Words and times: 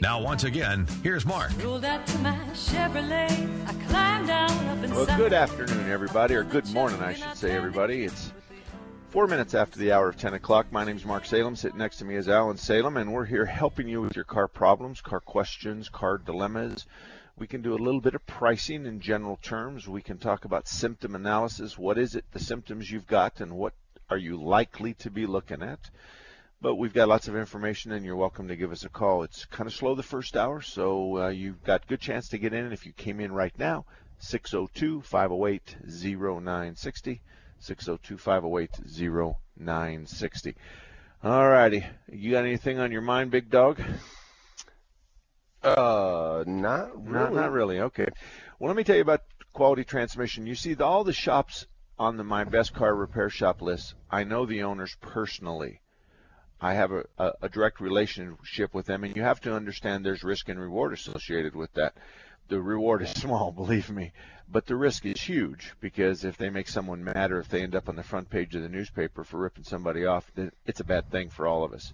Now, 0.00 0.18
once 0.22 0.44
again, 0.44 0.86
here's 1.02 1.26
Mark. 1.26 1.52
Well, 4.94 5.16
good 5.18 5.34
afternoon, 5.34 5.90
everybody, 5.90 6.34
or 6.34 6.42
good 6.42 6.66
morning, 6.72 7.02
I 7.02 7.12
should 7.12 7.36
say, 7.36 7.54
everybody. 7.54 8.04
It's 8.04 8.32
four 9.10 9.26
minutes 9.26 9.54
after 9.54 9.78
the 9.78 9.92
hour 9.92 10.08
of 10.08 10.16
10 10.16 10.32
o'clock. 10.32 10.72
My 10.72 10.84
name's 10.84 11.04
Mark 11.04 11.26
Salem. 11.26 11.54
Sitting 11.54 11.76
next 11.76 11.98
to 11.98 12.06
me 12.06 12.14
is 12.14 12.30
Alan 12.30 12.56
Salem, 12.56 12.96
and 12.96 13.12
we're 13.12 13.26
here 13.26 13.44
helping 13.44 13.88
you 13.88 14.00
with 14.00 14.16
your 14.16 14.24
car 14.24 14.48
problems, 14.48 15.02
car 15.02 15.20
questions, 15.20 15.90
car 15.90 16.16
dilemmas. 16.16 16.86
We 17.36 17.46
can 17.46 17.60
do 17.60 17.74
a 17.74 17.76
little 17.76 18.00
bit 18.00 18.14
of 18.14 18.26
pricing 18.26 18.86
in 18.86 19.00
general 19.00 19.38
terms. 19.42 19.86
We 19.86 20.00
can 20.00 20.16
talk 20.16 20.46
about 20.46 20.66
symptom 20.66 21.14
analysis. 21.14 21.76
What 21.76 21.98
is 21.98 22.14
it, 22.14 22.24
the 22.32 22.40
symptoms 22.40 22.90
you've 22.90 23.06
got, 23.06 23.40
and 23.40 23.52
what 23.52 23.74
are 24.08 24.16
you 24.16 24.42
likely 24.42 24.94
to 24.94 25.10
be 25.10 25.26
looking 25.26 25.62
at? 25.62 25.90
But 26.62 26.74
we've 26.74 26.92
got 26.92 27.08
lots 27.08 27.26
of 27.26 27.36
information, 27.36 27.90
and 27.92 28.04
you're 28.04 28.16
welcome 28.16 28.48
to 28.48 28.56
give 28.56 28.70
us 28.70 28.84
a 28.84 28.90
call. 28.90 29.22
It's 29.22 29.46
kind 29.46 29.66
of 29.66 29.72
slow 29.72 29.94
the 29.94 30.02
first 30.02 30.36
hour, 30.36 30.60
so 30.60 31.16
uh, 31.16 31.28
you've 31.28 31.64
got 31.64 31.86
good 31.86 32.00
chance 32.00 32.28
to 32.28 32.38
get 32.38 32.52
in. 32.52 32.70
If 32.70 32.84
you 32.84 32.92
came 32.92 33.18
in 33.18 33.32
right 33.32 33.58
now, 33.58 33.86
602-508-0960, 34.20 37.20
602-508-0960. 37.62 40.54
All 41.24 41.48
righty. 41.48 41.86
You 42.12 42.32
got 42.32 42.44
anything 42.44 42.78
on 42.78 42.92
your 42.92 43.00
mind, 43.00 43.30
big 43.30 43.48
dog? 43.48 43.80
Uh, 45.62 46.44
not 46.46 46.94
really. 47.06 47.12
Not, 47.12 47.32
not 47.32 47.52
really. 47.52 47.80
Okay. 47.80 48.08
Well, 48.58 48.68
let 48.68 48.76
me 48.76 48.84
tell 48.84 48.96
you 48.96 49.02
about 49.02 49.22
quality 49.54 49.84
transmission. 49.84 50.46
You 50.46 50.54
see, 50.54 50.74
the, 50.74 50.84
all 50.84 51.04
the 51.04 51.14
shops 51.14 51.64
on 51.98 52.18
the 52.18 52.24
My 52.24 52.44
Best 52.44 52.74
Car 52.74 52.94
Repair 52.94 53.30
Shop 53.30 53.62
list, 53.62 53.94
I 54.10 54.24
know 54.24 54.44
the 54.44 54.64
owners 54.64 54.94
personally. 55.00 55.80
I 56.60 56.74
have 56.74 56.92
a, 56.92 57.04
a, 57.18 57.32
a, 57.42 57.48
direct 57.48 57.80
relationship 57.80 58.74
with 58.74 58.86
them, 58.86 59.02
and 59.04 59.16
you 59.16 59.22
have 59.22 59.40
to 59.42 59.54
understand 59.54 60.04
there's 60.04 60.22
risk 60.22 60.48
and 60.48 60.60
reward 60.60 60.92
associated 60.92 61.54
with 61.54 61.72
that. 61.74 61.94
The 62.48 62.60
reward 62.60 63.02
is 63.02 63.10
small, 63.22 63.50
believe 63.50 63.90
me, 63.90 64.12
but 64.48 64.66
the 64.66 64.76
risk 64.76 65.06
is 65.06 65.20
huge 65.20 65.72
because 65.80 66.24
if 66.24 66.36
they 66.36 66.50
make 66.50 66.68
someone 66.68 67.02
mad 67.02 67.32
or 67.32 67.38
if 67.38 67.48
they 67.48 67.62
end 67.62 67.74
up 67.74 67.88
on 67.88 67.96
the 67.96 68.02
front 68.02 68.28
page 68.28 68.54
of 68.54 68.62
the 68.62 68.68
newspaper 68.68 69.24
for 69.24 69.38
ripping 69.38 69.64
somebody 69.64 70.04
off, 70.04 70.30
it's 70.66 70.80
a 70.80 70.84
bad 70.84 71.10
thing 71.10 71.30
for 71.30 71.46
all 71.46 71.64
of 71.64 71.72
us. 71.72 71.92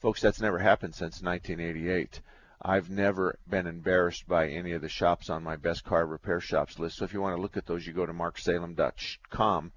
Folks, 0.00 0.20
that's 0.20 0.40
never 0.40 0.58
happened 0.58 0.94
since 0.94 1.22
1988. 1.22 2.20
I've 2.60 2.90
never 2.90 3.38
been 3.48 3.66
embarrassed 3.66 4.26
by 4.26 4.48
any 4.48 4.72
of 4.72 4.82
the 4.82 4.88
shops 4.88 5.30
on 5.30 5.42
my 5.42 5.56
best 5.56 5.84
car 5.84 6.04
repair 6.04 6.40
shops 6.40 6.78
list. 6.78 6.96
So 6.96 7.04
if 7.04 7.14
you 7.14 7.20
want 7.20 7.36
to 7.36 7.40
look 7.40 7.56
at 7.56 7.66
those, 7.66 7.86
you 7.86 7.92
go 7.92 8.06
to 8.06 8.12
marksalem.com. 8.12 9.72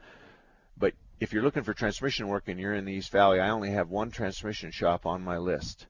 If 1.19 1.33
you're 1.33 1.43
looking 1.43 1.63
for 1.63 1.73
transmission 1.73 2.29
work 2.29 2.47
and 2.47 2.57
you're 2.57 2.73
in 2.73 2.85
the 2.85 2.93
East 2.93 3.11
Valley, 3.11 3.41
I 3.41 3.49
only 3.49 3.71
have 3.71 3.89
one 3.89 4.09
transmission 4.09 4.71
shop 4.71 5.05
on 5.05 5.21
my 5.21 5.37
list. 5.37 5.85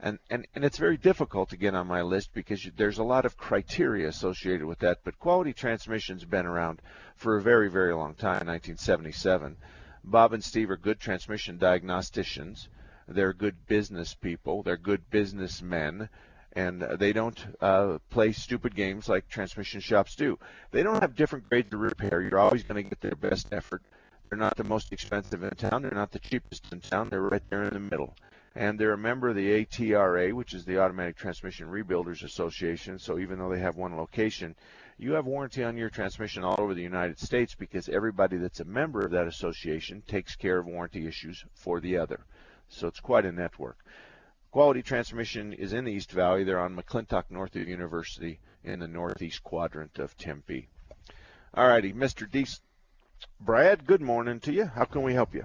And, 0.00 0.18
and, 0.28 0.48
and 0.56 0.64
it's 0.64 0.78
very 0.78 0.96
difficult 0.96 1.50
to 1.50 1.56
get 1.56 1.76
on 1.76 1.86
my 1.86 2.02
list 2.02 2.34
because 2.34 2.64
you, 2.64 2.72
there's 2.76 2.98
a 2.98 3.04
lot 3.04 3.24
of 3.24 3.36
criteria 3.36 4.08
associated 4.08 4.64
with 4.64 4.80
that. 4.80 4.98
But 5.04 5.20
quality 5.20 5.52
transmission's 5.52 6.24
been 6.24 6.46
around 6.46 6.82
for 7.14 7.36
a 7.36 7.42
very, 7.42 7.70
very 7.70 7.94
long 7.94 8.14
time, 8.14 8.46
1977. 8.48 9.56
Bob 10.02 10.32
and 10.32 10.42
Steve 10.42 10.68
are 10.70 10.76
good 10.76 10.98
transmission 10.98 11.60
diagnosticians. 11.60 12.66
They're 13.06 13.32
good 13.32 13.68
business 13.68 14.14
people. 14.14 14.64
They're 14.64 14.76
good 14.76 15.08
businessmen. 15.10 16.08
And 16.54 16.82
they 16.82 17.12
don't 17.12 17.38
uh, 17.60 17.98
play 18.10 18.32
stupid 18.32 18.74
games 18.74 19.08
like 19.08 19.28
transmission 19.28 19.80
shops 19.80 20.16
do. 20.16 20.40
They 20.72 20.82
don't 20.82 21.00
have 21.00 21.14
different 21.14 21.48
grades 21.48 21.72
of 21.72 21.78
repair. 21.78 22.20
You're 22.20 22.40
always 22.40 22.64
going 22.64 22.82
to 22.82 22.90
get 22.90 23.00
their 23.00 23.14
best 23.14 23.46
effort. 23.52 23.82
They're 24.32 24.38
not 24.38 24.56
the 24.56 24.64
most 24.64 24.94
expensive 24.94 25.42
in 25.42 25.50
town. 25.50 25.82
They're 25.82 25.90
not 25.90 26.10
the 26.10 26.18
cheapest 26.18 26.72
in 26.72 26.80
town. 26.80 27.10
They're 27.10 27.20
right 27.20 27.42
there 27.50 27.64
in 27.64 27.74
the 27.74 27.78
middle. 27.78 28.16
And 28.54 28.78
they're 28.78 28.94
a 28.94 28.96
member 28.96 29.28
of 29.28 29.36
the 29.36 29.52
ATRA, 29.52 30.34
which 30.34 30.54
is 30.54 30.64
the 30.64 30.78
Automatic 30.78 31.16
Transmission 31.16 31.68
Rebuilders 31.68 32.24
Association. 32.24 32.98
So 32.98 33.18
even 33.18 33.38
though 33.38 33.50
they 33.50 33.60
have 33.60 33.76
one 33.76 33.94
location, 33.94 34.56
you 34.96 35.12
have 35.12 35.26
warranty 35.26 35.62
on 35.62 35.76
your 35.76 35.90
transmission 35.90 36.44
all 36.44 36.58
over 36.58 36.72
the 36.72 36.80
United 36.80 37.18
States 37.18 37.54
because 37.54 37.90
everybody 37.90 38.38
that's 38.38 38.60
a 38.60 38.64
member 38.64 39.04
of 39.04 39.10
that 39.10 39.26
association 39.26 40.02
takes 40.08 40.34
care 40.34 40.56
of 40.56 40.64
warranty 40.64 41.06
issues 41.06 41.44
for 41.52 41.78
the 41.80 41.98
other. 41.98 42.24
So 42.68 42.88
it's 42.88 43.00
quite 43.00 43.26
a 43.26 43.32
network. 43.32 43.84
Quality 44.50 44.80
Transmission 44.80 45.52
is 45.52 45.74
in 45.74 45.84
the 45.84 45.92
East 45.92 46.10
Valley. 46.10 46.42
They're 46.42 46.58
on 46.58 46.74
McClintock 46.74 47.24
North 47.28 47.54
of 47.54 47.68
University 47.68 48.40
in 48.64 48.78
the 48.78 48.88
northeast 48.88 49.44
quadrant 49.44 49.98
of 49.98 50.16
Tempe. 50.16 50.70
All 51.52 51.68
righty, 51.68 51.92
Mr. 51.92 52.30
D. 52.30 52.46
Brad, 53.40 53.86
good 53.86 54.00
morning 54.00 54.40
to 54.40 54.52
you. 54.52 54.66
How 54.66 54.84
can 54.84 55.02
we 55.02 55.14
help 55.14 55.34
you? 55.34 55.44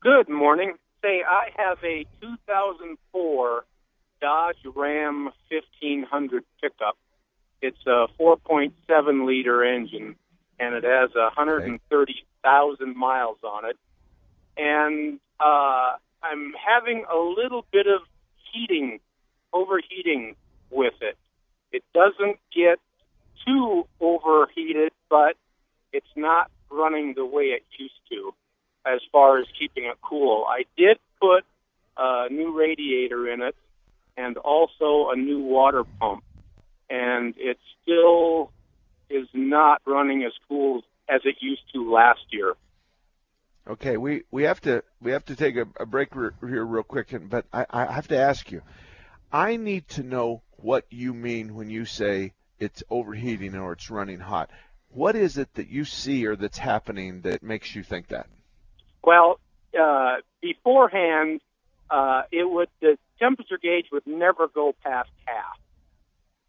Good 0.00 0.28
morning. 0.28 0.74
Say, 1.02 1.22
I 1.28 1.50
have 1.56 1.78
a 1.84 2.06
2004 2.20 3.64
Dodge 4.20 4.56
Ram 4.74 5.30
1500 5.50 6.44
pickup. 6.60 6.96
It's 7.60 7.84
a 7.86 8.06
4.7 8.20 9.26
liter 9.26 9.64
engine, 9.64 10.16
and 10.58 10.74
it 10.74 10.84
has 10.84 11.10
130,000 11.14 12.96
miles 12.96 13.38
on 13.42 13.64
it. 13.64 13.76
And 14.56 15.20
uh, 15.40 15.96
I'm 16.22 16.54
having 16.54 17.04
a 17.12 17.16
little 17.16 17.64
bit 17.72 17.86
of 17.86 18.02
heating, 18.52 19.00
overheating 19.52 20.36
with 20.70 20.94
it. 21.00 21.16
It 21.72 21.82
doesn't 21.94 22.38
get 22.54 22.78
too 23.46 23.86
overheated, 24.00 24.92
but 25.08 25.36
it's 25.92 26.06
not 26.16 26.50
running 26.72 27.14
the 27.14 27.24
way 27.24 27.44
it 27.44 27.62
used 27.78 27.94
to 28.10 28.34
as 28.84 29.00
far 29.10 29.38
as 29.38 29.46
keeping 29.58 29.84
it 29.84 29.96
cool. 30.02 30.44
I 30.48 30.64
did 30.76 30.98
put 31.20 31.44
a 31.96 32.28
new 32.30 32.58
radiator 32.58 33.28
in 33.32 33.42
it 33.42 33.54
and 34.16 34.36
also 34.38 35.10
a 35.10 35.16
new 35.16 35.40
water 35.40 35.84
pump, 36.00 36.24
and 36.90 37.34
it 37.38 37.58
still 37.82 38.50
is 39.08 39.28
not 39.32 39.80
running 39.86 40.24
as 40.24 40.32
cool 40.48 40.82
as 41.08 41.20
it 41.24 41.36
used 41.40 41.62
to 41.74 41.92
last 41.92 42.20
year. 42.30 42.54
Okay, 43.68 43.96
we, 43.96 44.24
we 44.30 44.42
have 44.42 44.60
to 44.62 44.82
we 45.00 45.12
have 45.12 45.24
to 45.26 45.36
take 45.36 45.56
a, 45.56 45.66
a 45.78 45.86
break 45.86 46.12
here 46.12 46.64
real 46.64 46.82
quick, 46.82 47.12
and, 47.12 47.30
but 47.30 47.46
I, 47.52 47.66
I 47.70 47.92
have 47.92 48.08
to 48.08 48.18
ask 48.18 48.50
you. 48.50 48.62
I 49.32 49.56
need 49.56 49.88
to 49.90 50.02
know 50.02 50.42
what 50.56 50.84
you 50.90 51.14
mean 51.14 51.54
when 51.54 51.70
you 51.70 51.84
say 51.84 52.32
it's 52.58 52.82
overheating 52.90 53.54
or 53.54 53.72
it's 53.72 53.90
running 53.90 54.18
hot. 54.18 54.50
What 54.92 55.16
is 55.16 55.38
it 55.38 55.52
that 55.54 55.68
you 55.68 55.84
see 55.84 56.26
or 56.26 56.36
that's 56.36 56.58
happening 56.58 57.22
that 57.22 57.42
makes 57.42 57.74
you 57.74 57.82
think 57.82 58.08
that? 58.08 58.26
Well, 59.02 59.40
uh, 59.78 60.16
beforehand, 60.40 61.40
uh, 61.90 62.22
it 62.30 62.48
would 62.48 62.68
the 62.80 62.98
temperature 63.18 63.58
gauge 63.60 63.86
would 63.90 64.06
never 64.06 64.48
go 64.48 64.74
past 64.84 65.10
half, 65.24 65.58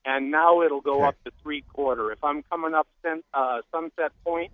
and 0.06 0.30
now 0.30 0.62
it'll 0.62 0.82
go 0.82 1.00
okay. 1.00 1.08
up 1.08 1.24
to 1.24 1.32
three 1.42 1.62
quarter. 1.74 2.12
If 2.12 2.24
I'm 2.24 2.44
coming 2.44 2.74
up 2.74 2.88
sun, 3.02 3.24
uh, 3.34 3.62
Sunset 3.72 4.12
Point, 4.26 4.52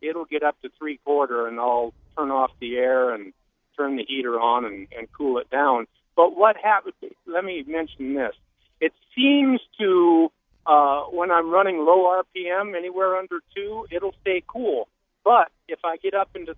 it'll 0.00 0.24
get 0.24 0.42
up 0.42 0.60
to 0.62 0.70
three 0.78 0.98
quarter, 1.04 1.46
and 1.48 1.58
I'll 1.58 1.92
turn 2.16 2.30
off 2.30 2.52
the 2.60 2.76
air 2.76 3.12
and 3.12 3.32
turn 3.76 3.96
the 3.96 4.04
heater 4.04 4.38
on 4.38 4.64
and, 4.64 4.86
and 4.96 5.08
cool 5.12 5.38
it 5.38 5.50
down. 5.50 5.86
But 6.16 6.36
what 6.36 6.56
happens? 6.56 6.94
Let 7.26 7.44
me 7.44 7.64
mention 7.66 8.14
this. 8.14 8.34
It 8.80 8.92
seems 9.14 9.60
to 9.78 10.30
uh, 10.66 11.02
when 11.04 11.30
I'm 11.30 11.50
running 11.50 11.78
low 11.78 12.22
RPM, 12.22 12.76
anywhere 12.76 13.16
under 13.16 13.40
two, 13.54 13.86
it'll 13.90 14.14
stay 14.20 14.42
cool. 14.46 14.88
But 15.24 15.50
if 15.68 15.80
I 15.84 15.96
get 15.96 16.14
up 16.14 16.30
into 16.34 16.54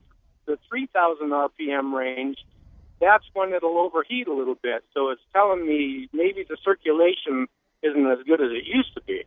the 0.47 0.59
3,000 0.69 1.29
RPM 1.29 1.93
range, 1.93 2.39
that's 3.01 3.25
when 3.35 3.53
it'll 3.53 3.79
overheat 3.79 4.29
a 4.29 4.33
little 4.33 4.55
bit. 4.55 4.85
So 4.95 5.11
it's 5.11 5.23
telling 5.33 5.67
me 5.67 6.09
maybe 6.13 6.45
the 6.49 6.57
circulation 6.65 7.49
isn't 7.83 8.07
as 8.07 8.19
good 8.27 8.41
as 8.41 8.51
it 8.53 8.65
used 8.65 8.95
to 8.95 9.01
be. 9.03 9.23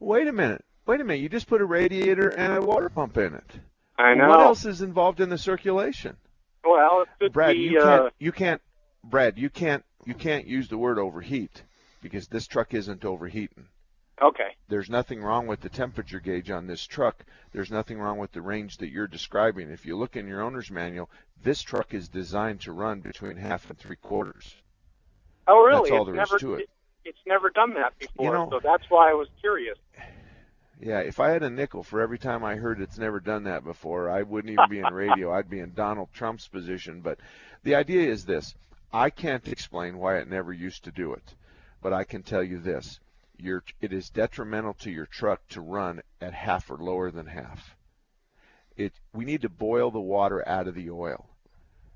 Wait 0.00 0.28
a 0.28 0.32
minute. 0.32 0.64
Wait 0.86 1.00
a 1.00 1.04
minute. 1.04 1.22
You 1.22 1.28
just 1.28 1.46
put 1.46 1.62
a 1.62 1.64
radiator 1.64 2.28
and 2.28 2.52
a 2.52 2.60
water 2.60 2.90
pump 2.90 3.16
in 3.16 3.34
it. 3.34 3.50
I 3.96 4.14
know. 4.14 4.28
What 4.28 4.40
else 4.40 4.66
is 4.66 4.82
involved 4.82 5.20
in 5.20 5.30
the 5.30 5.38
circulation? 5.38 6.16
Well, 6.64 7.02
it 7.02 7.08
could 7.18 7.32
Brad, 7.32 7.54
be. 7.54 7.62
you 7.62 7.80
uh, 7.80 7.84
can't 7.84 8.14
you 8.18 8.32
can't 8.32 8.62
Brad, 9.02 9.38
you 9.38 9.50
can't 9.50 9.84
you 10.04 10.14
can't 10.14 10.46
use 10.46 10.68
the 10.68 10.78
word 10.78 10.98
overheat 10.98 11.62
because 12.02 12.26
this 12.28 12.46
truck 12.46 12.74
isn't 12.74 13.04
overheating. 13.04 13.66
Okay. 14.22 14.56
There's 14.68 14.90
nothing 14.90 15.22
wrong 15.22 15.46
with 15.46 15.60
the 15.60 15.68
temperature 15.68 16.20
gauge 16.20 16.50
on 16.50 16.66
this 16.66 16.86
truck. 16.86 17.24
There's 17.52 17.70
nothing 17.70 17.98
wrong 17.98 18.18
with 18.18 18.32
the 18.32 18.42
range 18.42 18.78
that 18.78 18.90
you're 18.90 19.06
describing. 19.06 19.70
If 19.70 19.86
you 19.86 19.96
look 19.96 20.16
in 20.16 20.26
your 20.26 20.42
owner's 20.42 20.70
manual, 20.70 21.10
this 21.42 21.62
truck 21.62 21.94
is 21.94 22.08
designed 22.08 22.60
to 22.62 22.72
run 22.72 23.00
between 23.00 23.36
half 23.36 23.68
and 23.68 23.78
three 23.78 23.96
quarters. 23.96 24.56
Oh, 25.46 25.62
really? 25.64 25.90
That's 25.90 25.92
all 25.92 26.08
it's 26.08 26.14
there 26.14 26.22
is 26.22 26.30
never, 26.30 26.38
to 26.38 26.54
it. 26.54 26.70
It's 27.04 27.18
never 27.26 27.50
done 27.50 27.74
that 27.74 27.98
before, 27.98 28.26
You 28.26 28.32
know- 28.32 28.48
so 28.50 28.60
that's 28.62 28.88
why 28.88 29.10
I 29.10 29.14
was 29.14 29.28
curious. 29.40 29.78
Yeah, 30.80 31.00
if 31.00 31.20
I 31.20 31.30
had 31.30 31.42
a 31.42 31.50
nickel 31.50 31.82
for 31.82 32.00
every 32.00 32.18
time 32.18 32.44
I 32.44 32.56
heard 32.56 32.80
it's 32.80 32.98
never 32.98 33.20
done 33.20 33.44
that 33.44 33.64
before, 33.64 34.10
I 34.10 34.22
wouldn't 34.22 34.52
even 34.52 34.68
be 34.68 34.80
in 34.80 34.92
radio. 34.92 35.32
I'd 35.32 35.48
be 35.48 35.60
in 35.60 35.72
Donald 35.72 36.08
Trump's 36.12 36.48
position. 36.48 37.00
But 37.00 37.18
the 37.62 37.76
idea 37.76 38.10
is 38.10 38.24
this 38.24 38.54
I 38.92 39.10
can't 39.10 39.46
explain 39.48 39.98
why 39.98 40.18
it 40.18 40.28
never 40.28 40.52
used 40.52 40.84
to 40.84 40.90
do 40.90 41.14
it, 41.14 41.34
but 41.80 41.92
I 41.92 42.04
can 42.04 42.22
tell 42.22 42.42
you 42.42 42.58
this. 42.58 43.00
Your, 43.36 43.64
it 43.80 43.92
is 43.92 44.10
detrimental 44.10 44.74
to 44.74 44.90
your 44.90 45.06
truck 45.06 45.46
to 45.48 45.60
run 45.60 46.02
at 46.20 46.34
half 46.34 46.70
or 46.70 46.76
lower 46.76 47.10
than 47.10 47.26
half. 47.26 47.76
It, 48.76 48.92
we 49.12 49.24
need 49.24 49.42
to 49.42 49.48
boil 49.48 49.90
the 49.90 50.00
water 50.00 50.46
out 50.48 50.68
of 50.68 50.74
the 50.74 50.90
oil. 50.90 51.28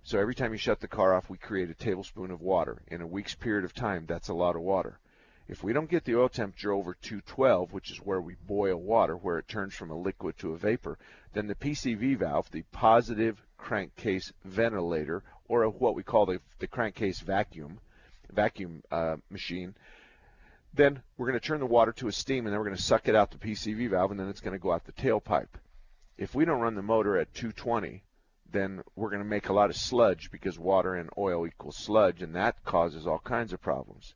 So 0.03 0.19
every 0.19 0.35
time 0.35 0.53
you 0.53 0.59
shut 0.59 0.81
the 0.81 0.89
car 0.89 1.15
off, 1.15 1.29
we 1.29 1.39
create 1.39 1.71
a 1.71 1.75
tablespoon 1.75 2.31
of 2.31 2.41
water. 2.41 2.83
In 2.87 3.03
a 3.03 3.07
week's 3.07 3.35
period 3.35 3.65
of 3.65 3.75
time, 3.75 4.07
that's 4.07 4.29
a 4.29 4.35
lot 4.35 4.57
of 4.57 4.63
water. 4.63 4.99
If 5.49 5.63
we 5.63 5.73
don't 5.73 5.89
get 5.89 6.05
the 6.05 6.17
oil 6.17 6.29
temperature 6.29 6.73
over 6.73 6.95
212, 6.95 7.73
which 7.73 7.91
is 7.91 7.99
where 7.99 8.21
we 8.21 8.37
boil 8.47 8.77
water, 8.77 9.17
where 9.17 9.39
it 9.39 9.49
turns 9.49 9.75
from 9.75 9.91
a 9.91 9.99
liquid 9.99 10.39
to 10.39 10.53
a 10.53 10.59
vapor, 10.59 10.99
then 11.33 11.47
the 11.47 11.55
PCV 11.55 12.19
valve, 12.19 12.51
the 12.51 12.63
positive 12.71 13.43
crankcase 13.57 14.33
ventilator, 14.45 15.23
or 15.49 15.67
what 15.69 15.95
we 15.95 16.03
call 16.03 16.27
the, 16.27 16.41
the 16.59 16.67
crankcase 16.67 17.21
vacuum, 17.21 17.81
vacuum 18.31 18.83
uh, 18.91 19.17
machine, 19.31 19.75
then 20.75 21.03
we're 21.17 21.29
going 21.29 21.41
to 21.41 21.47
turn 21.47 21.61
the 21.61 21.67
water 21.67 21.93
to 21.93 22.09
a 22.09 22.13
steam, 22.13 22.47
and 22.47 22.53
then 22.53 22.59
we're 22.59 22.67
going 22.67 22.77
to 22.77 22.83
suck 22.83 23.09
it 23.09 23.17
out 23.17 23.31
the 23.31 23.39
PCV 23.39 23.91
valve, 23.91 24.11
and 24.11 24.21
then 24.21 24.29
it's 24.29 24.41
going 24.41 24.53
to 24.53 24.63
go 24.63 24.73
out 24.73 24.85
the 24.85 24.93
tailpipe. 24.93 25.49
If 26.17 26.35
we 26.35 26.45
don't 26.45 26.61
run 26.61 26.75
the 26.75 26.83
motor 26.83 27.17
at 27.17 27.35
220, 27.35 28.03
then 28.51 28.83
we're 28.97 29.11
going 29.11 29.23
to 29.23 29.29
make 29.29 29.49
a 29.49 29.53
lot 29.53 29.71
of 29.71 29.77
sludge 29.77 30.31
because 30.31 30.59
water 30.59 30.95
and 30.95 31.11
oil 31.19 31.47
equals 31.47 31.77
sludge, 31.77 32.23
and 32.23 32.35
that 32.35 32.65
causes 32.65 33.07
all 33.07 33.19
kinds 33.19 33.53
of 33.53 33.61
problems. 33.61 34.15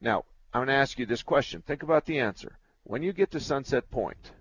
Now, 0.00 0.24
I'm 0.52 0.60
going 0.60 0.68
to 0.68 0.74
ask 0.74 0.98
you 0.98 1.06
this 1.06 1.22
question. 1.22 1.62
Think 1.62 1.82
about 1.82 2.06
the 2.06 2.20
answer. 2.20 2.58
When 2.84 3.02
you 3.02 3.12
get 3.12 3.30
to 3.32 3.40
Sunset 3.40 3.90
Point 3.90 4.32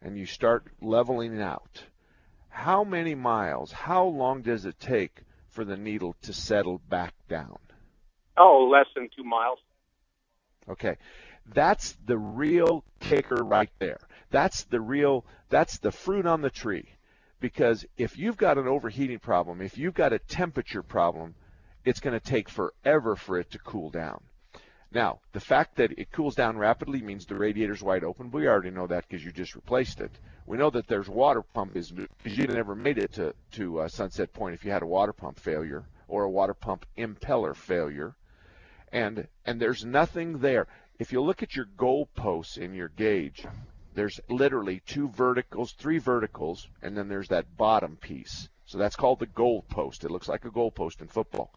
and 0.00 0.18
you 0.18 0.26
start 0.26 0.64
leveling 0.80 1.40
out, 1.40 1.84
how 2.48 2.82
many 2.82 3.14
miles, 3.14 3.70
how 3.70 4.04
long 4.04 4.42
does 4.42 4.64
it 4.64 4.80
take 4.80 5.22
for 5.48 5.64
the 5.64 5.76
needle 5.76 6.16
to 6.22 6.32
settle 6.32 6.78
back 6.88 7.14
down? 7.28 7.58
Oh, 8.36 8.68
less 8.70 8.86
than 8.94 9.08
two 9.14 9.24
miles. 9.24 9.58
Okay. 10.70 10.96
That's 11.52 11.96
the 12.06 12.18
real 12.18 12.84
kicker 13.00 13.42
right 13.42 13.70
there. 13.78 14.00
That's 14.30 14.64
the 14.64 14.80
real, 14.80 15.24
that's 15.48 15.78
the 15.78 15.90
fruit 15.90 16.26
on 16.26 16.42
the 16.42 16.50
tree. 16.50 16.88
Because 17.40 17.84
if 17.96 18.18
you've 18.18 18.36
got 18.36 18.58
an 18.58 18.68
overheating 18.68 19.18
problem, 19.18 19.60
if 19.60 19.78
you've 19.78 19.94
got 19.94 20.12
a 20.12 20.18
temperature 20.18 20.82
problem, 20.82 21.34
it's 21.84 22.00
going 22.00 22.18
to 22.18 22.24
take 22.24 22.48
forever 22.48 23.16
for 23.16 23.38
it 23.38 23.50
to 23.52 23.58
cool 23.58 23.90
down. 23.90 24.22
Now, 24.92 25.20
the 25.32 25.40
fact 25.40 25.76
that 25.76 25.92
it 25.98 26.10
cools 26.10 26.34
down 26.34 26.58
rapidly 26.58 27.00
means 27.00 27.24
the 27.24 27.36
radiator's 27.36 27.82
wide 27.82 28.04
open. 28.04 28.30
We 28.30 28.48
already 28.48 28.70
know 28.70 28.88
that 28.88 29.08
because 29.08 29.24
you 29.24 29.30
just 29.30 29.54
replaced 29.54 30.00
it. 30.00 30.10
We 30.46 30.58
know 30.58 30.70
that 30.70 30.88
there's 30.88 31.08
water 31.08 31.42
pump 31.42 31.76
is 31.76 31.92
because 31.92 32.36
you 32.36 32.46
never 32.48 32.74
made 32.74 32.98
it 32.98 33.12
to 33.12 33.34
to 33.52 33.80
uh, 33.80 33.88
Sunset 33.88 34.32
Point 34.32 34.54
if 34.54 34.64
you 34.64 34.72
had 34.72 34.82
a 34.82 34.86
water 34.86 35.12
pump 35.12 35.38
failure 35.38 35.84
or 36.08 36.24
a 36.24 36.30
water 36.30 36.54
pump 36.54 36.86
impeller 36.98 37.54
failure, 37.54 38.16
and 38.92 39.26
and 39.44 39.60
there's 39.60 39.84
nothing 39.84 40.38
there. 40.38 40.66
If 40.98 41.12
you 41.12 41.20
look 41.20 41.42
at 41.42 41.56
your 41.56 41.66
goalposts 41.78 42.58
in 42.58 42.74
your 42.74 42.88
gauge, 42.88 43.46
there's 43.94 44.20
literally 44.28 44.82
two 44.86 45.08
verticals, 45.08 45.72
three 45.72 45.98
verticals, 45.98 46.68
and 46.82 46.96
then 46.96 47.08
there's 47.08 47.28
that 47.28 47.56
bottom 47.56 47.96
piece. 47.96 48.48
So 48.66 48.78
that's 48.78 48.96
called 48.96 49.18
the 49.18 49.26
goalpost. 49.26 50.04
It 50.04 50.10
looks 50.10 50.28
like 50.28 50.44
a 50.44 50.50
goalpost 50.50 51.00
in 51.00 51.08
football. 51.08 51.52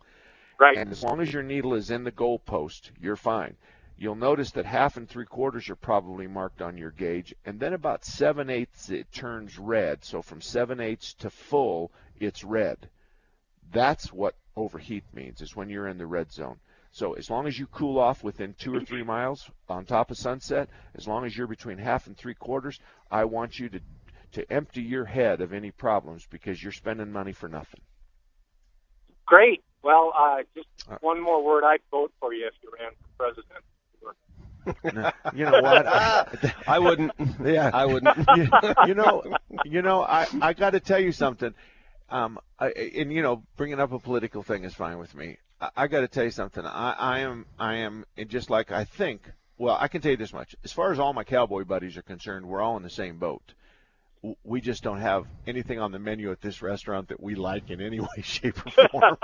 Right. 0.59 0.77
And 0.77 0.91
as 0.91 1.03
long 1.03 1.19
as 1.19 1.31
your 1.31 1.43
needle 1.43 1.73
is 1.73 1.91
in 1.91 2.03
the 2.03 2.11
goalpost, 2.11 2.91
you're 2.99 3.15
fine. 3.15 3.55
You'll 3.97 4.15
notice 4.15 4.51
that 4.51 4.65
half 4.65 4.97
and 4.97 5.07
three 5.07 5.25
quarters 5.25 5.69
are 5.69 5.75
probably 5.75 6.25
marked 6.27 6.61
on 6.61 6.77
your 6.77 6.91
gauge, 6.91 7.35
and 7.45 7.59
then 7.59 7.73
about 7.73 8.03
seven 8.03 8.49
eighths 8.49 8.89
it 8.89 9.11
turns 9.11 9.59
red. 9.59 10.03
So 10.03 10.21
from 10.21 10.41
seven 10.41 10.79
eighths 10.79 11.13
to 11.15 11.29
full, 11.29 11.91
it's 12.19 12.43
red. 12.43 12.89
That's 13.71 14.11
what 14.11 14.35
overheat 14.55 15.03
means. 15.13 15.41
Is 15.41 15.55
when 15.55 15.69
you're 15.69 15.87
in 15.87 15.97
the 15.97 16.07
red 16.07 16.31
zone. 16.31 16.59
So 16.93 17.13
as 17.13 17.27
long 17.27 17.47
as 17.47 17.57
you 17.57 17.65
cool 17.65 17.97
off 17.99 18.23
within 18.23 18.53
two 18.53 18.73
or 18.75 18.79
three 18.79 19.01
miles 19.01 19.49
on 19.67 19.83
top 19.83 20.11
of 20.11 20.17
sunset, 20.17 20.69
as 20.93 21.07
long 21.07 21.25
as 21.25 21.35
you're 21.35 21.47
between 21.47 21.79
half 21.79 22.05
and 22.05 22.15
three 22.15 22.35
quarters, 22.35 22.79
I 23.09 23.25
want 23.25 23.57
you 23.59 23.67
to 23.69 23.79
to 24.33 24.51
empty 24.51 24.81
your 24.81 25.05
head 25.05 25.41
of 25.41 25.53
any 25.53 25.71
problems 25.71 26.25
because 26.29 26.61
you're 26.61 26.71
spending 26.71 27.11
money 27.11 27.31
for 27.33 27.47
nothing. 27.49 27.81
Great. 29.25 29.63
Well, 29.83 30.13
uh, 30.17 30.43
just 30.55 30.67
Uh, 30.89 30.97
one 31.01 31.19
more 31.21 31.43
word. 31.43 31.63
I'd 31.63 31.81
vote 31.91 32.11
for 32.19 32.33
you 32.33 32.47
if 32.47 32.53
you 32.61 32.71
ran 32.79 32.91
for 32.93 33.07
president. 33.17 33.63
You 35.35 35.45
know 35.45 35.61
what? 35.61 35.85
I, 35.87 36.53
I 36.67 36.79
wouldn't. 36.79 37.11
yeah, 37.43 37.69
I 37.73 37.85
wouldn't. 37.85 38.17
you, 38.37 38.47
you 38.87 38.93
know, 38.93 39.23
you 39.65 39.81
know, 39.81 40.01
I 40.03 40.25
I 40.41 40.53
got 40.53 40.69
to 40.71 40.79
tell 40.79 40.99
you 40.99 41.11
something. 41.11 41.53
Um, 42.09 42.39
I, 42.59 42.69
and 42.69 43.11
you 43.11 43.21
know, 43.21 43.43
bringing 43.57 43.79
up 43.81 43.91
a 43.91 43.99
political 43.99 44.41
thing 44.43 44.63
is 44.63 44.73
fine 44.73 44.99
with 44.99 45.13
me. 45.15 45.37
I, 45.75 45.87
got 45.87 46.01
to 46.01 46.07
tell 46.07 46.23
you 46.23 46.31
something. 46.31 46.65
I, 46.65 46.91
I 46.97 47.19
am, 47.19 47.45
I 47.57 47.75
am, 47.77 48.05
and 48.17 48.29
just 48.29 48.49
like 48.49 48.71
I 48.71 48.83
think. 48.83 49.21
Well, 49.57 49.77
I 49.79 49.87
can 49.87 50.01
tell 50.01 50.11
you 50.11 50.17
this 50.17 50.33
much: 50.33 50.55
as 50.63 50.71
far 50.71 50.91
as 50.91 50.99
all 50.99 51.13
my 51.13 51.23
cowboy 51.23 51.63
buddies 51.63 51.97
are 51.97 52.01
concerned, 52.01 52.45
we're 52.45 52.61
all 52.61 52.77
in 52.77 52.83
the 52.83 52.89
same 52.89 53.17
boat. 53.17 53.53
We 54.43 54.61
just 54.61 54.83
don't 54.83 55.01
have 55.01 55.25
anything 55.45 55.79
on 55.79 55.91
the 55.91 55.99
menu 55.99 56.31
at 56.31 56.39
this 56.39 56.61
restaurant 56.61 57.09
that 57.09 57.21
we 57.21 57.35
like 57.35 57.69
in 57.69 57.81
any 57.81 57.99
way, 58.01 58.21
shape, 58.21 58.57
or 58.65 58.87
form. 58.87 59.17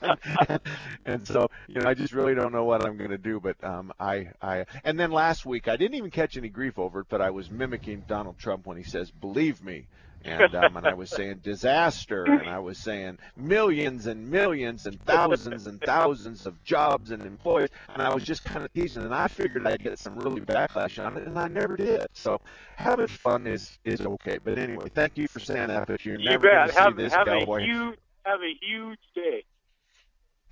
and, 0.00 0.60
and 1.06 1.26
so, 1.26 1.50
you 1.68 1.80
know, 1.80 1.88
I 1.88 1.94
just 1.94 2.12
really 2.12 2.34
don't 2.34 2.52
know 2.52 2.64
what 2.64 2.84
I'm 2.84 2.98
going 2.98 3.10
to 3.10 3.18
do. 3.18 3.40
But 3.40 3.62
um, 3.64 3.92
I, 3.98 4.28
I, 4.42 4.66
and 4.84 5.00
then 5.00 5.10
last 5.10 5.46
week 5.46 5.68
I 5.68 5.76
didn't 5.76 5.94
even 5.94 6.10
catch 6.10 6.36
any 6.36 6.50
grief 6.50 6.78
over 6.78 7.00
it, 7.00 7.06
but 7.08 7.22
I 7.22 7.30
was 7.30 7.50
mimicking 7.50 8.04
Donald 8.06 8.38
Trump 8.38 8.66
when 8.66 8.76
he 8.76 8.82
says, 8.84 9.10
"Believe 9.10 9.64
me." 9.64 9.86
And 10.24 10.54
um, 10.54 10.76
and 10.76 10.86
I 10.86 10.94
was 10.94 11.10
saying 11.10 11.40
disaster, 11.42 12.24
and 12.24 12.48
I 12.48 12.58
was 12.58 12.78
saying 12.78 13.18
millions 13.36 14.06
and 14.06 14.30
millions 14.30 14.86
and 14.86 15.00
thousands 15.04 15.66
and 15.66 15.80
thousands 15.80 16.46
of 16.46 16.62
jobs 16.64 17.10
and 17.10 17.22
employers, 17.24 17.70
and 17.88 18.02
I 18.02 18.14
was 18.14 18.24
just 18.24 18.44
kind 18.44 18.64
of 18.64 18.72
teasing, 18.72 19.02
and 19.04 19.14
I 19.14 19.28
figured 19.28 19.66
I'd 19.66 19.82
get 19.82 19.98
some 19.98 20.18
really 20.18 20.40
backlash 20.40 21.04
on 21.04 21.16
it, 21.16 21.26
and 21.26 21.38
I 21.38 21.48
never 21.48 21.76
did. 21.76 22.06
So 22.14 22.40
having 22.76 23.06
fun 23.08 23.46
is 23.46 23.78
is 23.84 24.00
okay. 24.02 24.38
But 24.42 24.58
anyway, 24.58 24.88
thank 24.94 25.18
you 25.18 25.28
for 25.28 25.40
saying 25.40 25.68
that. 25.68 25.86
But 25.88 26.04
you're 26.04 26.18
You 26.18 26.30
never 26.30 26.48
going 26.48 26.66
to 26.68 26.72
see 26.72 26.78
Have, 26.78 26.96
this 26.96 27.12
have 27.12 27.26
cowboy. 27.26 27.62
a 27.62 27.64
huge 27.64 27.98
have 28.24 28.40
a 28.40 28.54
huge 28.60 28.98
day. 29.14 29.44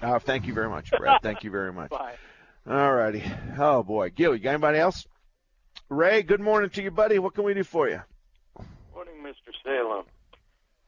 Uh, 0.01 0.19
thank 0.19 0.47
you 0.47 0.55
very 0.55 0.69
much, 0.69 0.91
Brett. 0.91 1.21
Thank 1.23 1.45
you 1.45 1.51
very 1.51 1.73
much. 1.73 1.91
Bye. 1.91 2.15
All 2.69 2.93
righty. 2.95 3.23
Oh 3.59 3.83
boy, 3.83 4.11
Gil, 4.11 4.35
you 4.35 4.41
got 4.43 4.51
anybody 4.51 4.79
else? 4.79 5.07
Ray, 5.89 6.23
good 6.23 6.41
morning 6.41 6.71
to 6.71 6.83
you, 6.83 6.91
buddy. 6.91 7.19
What 7.19 7.35
can 7.35 7.45
we 7.45 7.55
do 7.55 7.65
for 7.65 7.89
you? 7.89 8.01
Mr. 9.31 9.53
Salem. 9.63 10.05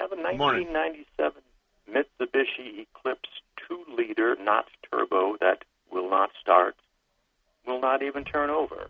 I 0.00 0.04
have 0.04 0.12
a 0.12 0.16
Morning. 0.16 0.72
1997 0.72 1.42
Mitsubishi 1.88 2.82
Eclipse 2.82 3.28
2 3.68 3.84
liter, 3.96 4.36
not 4.40 4.66
turbo, 4.90 5.36
that 5.40 5.64
will 5.92 6.10
not 6.10 6.30
start, 6.40 6.74
will 7.66 7.80
not 7.80 8.02
even 8.02 8.24
turn 8.24 8.50
over. 8.50 8.88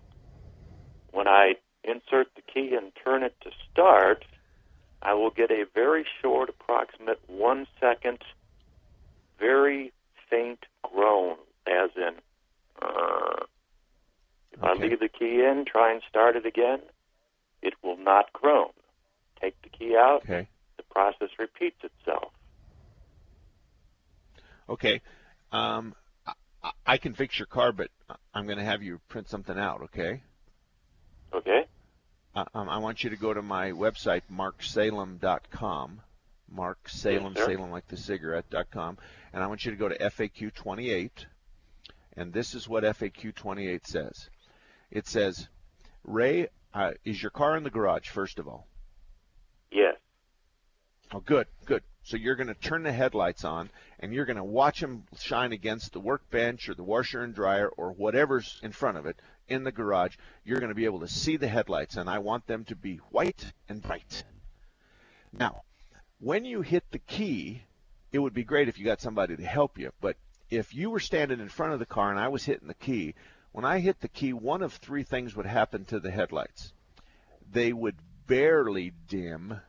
When 1.11 1.29
I 1.29 1.57
insert 1.85 2.29
the 2.35 2.43
key 2.43 2.75
and 2.75 2.93
turn 3.05 3.23
it 3.23 3.35
to 3.43 3.51
start, 3.71 4.25
I 5.03 5.13
will 5.15 5.31
get 5.31 5.51
a 5.51 5.67
very 5.75 6.07
short, 6.23 6.49
approximate 6.49 7.21
one 7.27 7.67
second, 7.79 8.19
very 9.39 9.93
faint 10.31 10.65
groan, 10.83 11.37
as 11.67 11.91
in, 11.97 12.15
uh, 12.81 13.45
if 14.53 14.63
I 14.63 14.73
leave 14.75 15.01
the 15.01 15.09
key 15.09 15.43
in, 15.45 15.67
try 15.67 15.93
and 15.93 16.03
start 16.09 16.37
it 16.37 16.47
again, 16.47 16.81
it 17.61 17.75
will 17.83 17.99
not 17.99 18.33
groan. 18.33 18.71
Take 19.43 19.61
the 19.63 19.69
key 19.71 19.97
out, 19.99 20.21
Okay. 20.23 20.49
the 20.77 20.83
process 20.85 21.29
repeats 21.39 21.83
itself. 21.83 22.33
Okay. 24.69 25.01
Um, 25.51 25.95
I, 26.63 26.71
I- 26.87 26.97
can 26.99 27.15
fix 27.15 27.39
your 27.39 27.47
car, 27.47 27.73
but 27.73 27.91
I'm 28.33 28.47
going 28.47 28.59
to 28.59 28.65
have 28.65 28.83
you 28.83 29.01
print 29.09 29.29
something 29.29 29.59
out. 29.59 29.83
Okay. 29.83 30.23
Okay? 31.35 31.67
Uh, 32.35 32.45
um, 32.55 32.69
I 32.69 32.79
want 32.79 33.03
you 33.05 33.11
to 33.11 33.17
go 33.17 33.35
to 33.35 33.43
my 33.43 33.73
website, 33.73 34.23
marksalem.com. 34.33 36.01
Mark 36.55 36.87
Salem, 36.89 37.33
Yes. 37.35 37.47
Salem 37.47 37.71
like 37.71 37.89
the 37.89 37.97
cigarette.com. 37.97 38.99
And 39.33 39.43
I 39.43 39.47
want 39.47 39.65
you 39.65 39.71
to 39.71 39.77
go 39.77 39.89
to 39.89 39.99
FAQ 39.99 40.53
28. 40.55 41.27
And 42.17 42.31
this 42.33 42.55
is 42.55 42.69
what 42.69 42.85
FAQ 42.85 43.35
28 43.35 43.87
says. 43.87 44.29
It 44.91 45.07
says, 45.09 45.49
Ray, 46.05 46.49
uh, 46.75 46.93
is 47.07 47.23
your 47.23 47.31
car 47.31 47.57
in 47.57 47.63
the 47.65 47.71
garage, 47.71 48.09
first 48.11 48.39
of 48.39 48.47
all? 48.47 48.67
Oh, 51.15 51.21
good, 51.21 51.47
good. 51.67 51.83
So 52.05 52.17
you're 52.17 52.37
going 52.37 52.49
to 52.49 52.55
turn 52.55 52.83
the 52.83 52.93
headlights 52.93 53.45
on 53.45 53.71
and 54.01 54.15
you're 54.15 54.25
going 54.25 54.39
to 54.39 54.45
watch 54.45 54.81
them 54.81 55.05
shine 55.19 55.53
against 55.53 55.93
the 55.93 56.01
workbench 56.01 56.69
or 56.69 56.75
the 56.75 56.83
washer 56.83 57.23
and 57.23 57.35
dryer 57.35 57.69
or 57.69 57.93
whatever's 57.93 58.59
in 58.63 58.73
front 58.73 58.97
of 58.97 59.05
it 59.05 59.17
in 59.47 59.63
the 59.63 59.73
garage. 59.73 60.17
You're 60.45 60.59
going 60.59 60.71
to 60.71 60.75
be 60.75 60.87
able 60.87 61.01
to 61.01 61.09
see 61.09 61.37
the 61.37 61.49
headlights 61.49 61.97
and 61.97 62.09
I 62.09 62.19
want 62.19 62.47
them 62.47 62.65
to 62.67 62.77
be 62.77 62.97
white 63.11 63.45
and 63.69 63.83
bright. 63.83 64.25
Now, 65.33 65.63
when 66.19 66.47
you 66.47 66.63
hit 66.63 66.85
the 66.91 66.99
key, 66.99 67.63
it 68.11 68.19
would 68.19 68.35
be 68.35 68.45
great 68.45 68.69
if 68.69 68.79
you 68.79 68.85
got 68.85 69.01
somebody 69.01 69.37
to 69.37 69.45
help 69.45 69.79
you, 69.79 69.93
but 70.01 70.17
if 70.51 70.75
you 70.75 70.91
were 70.91 71.01
standing 71.01 71.41
in 71.41 71.49
front 71.49 71.73
of 71.75 71.79
the 71.79 71.87
car 71.87 72.11
and 72.11 72.19
I 72.19 72.29
was 72.29 72.45
hitting 72.45 72.69
the 72.69 72.75
key, 72.75 73.15
when 73.53 73.65
I 73.65 73.81
hit 73.81 74.01
the 74.01 74.09
key, 74.09 74.33
one 74.33 74.63
of 74.63 74.73
three 74.75 75.03
things 75.03 75.37
would 75.37 75.47
happen 75.47 75.85
to 75.87 76.01
the 76.01 76.11
headlights. 76.11 76.73
They 77.51 77.73
would 77.73 77.97
barely 78.27 78.93
dim 79.09 79.61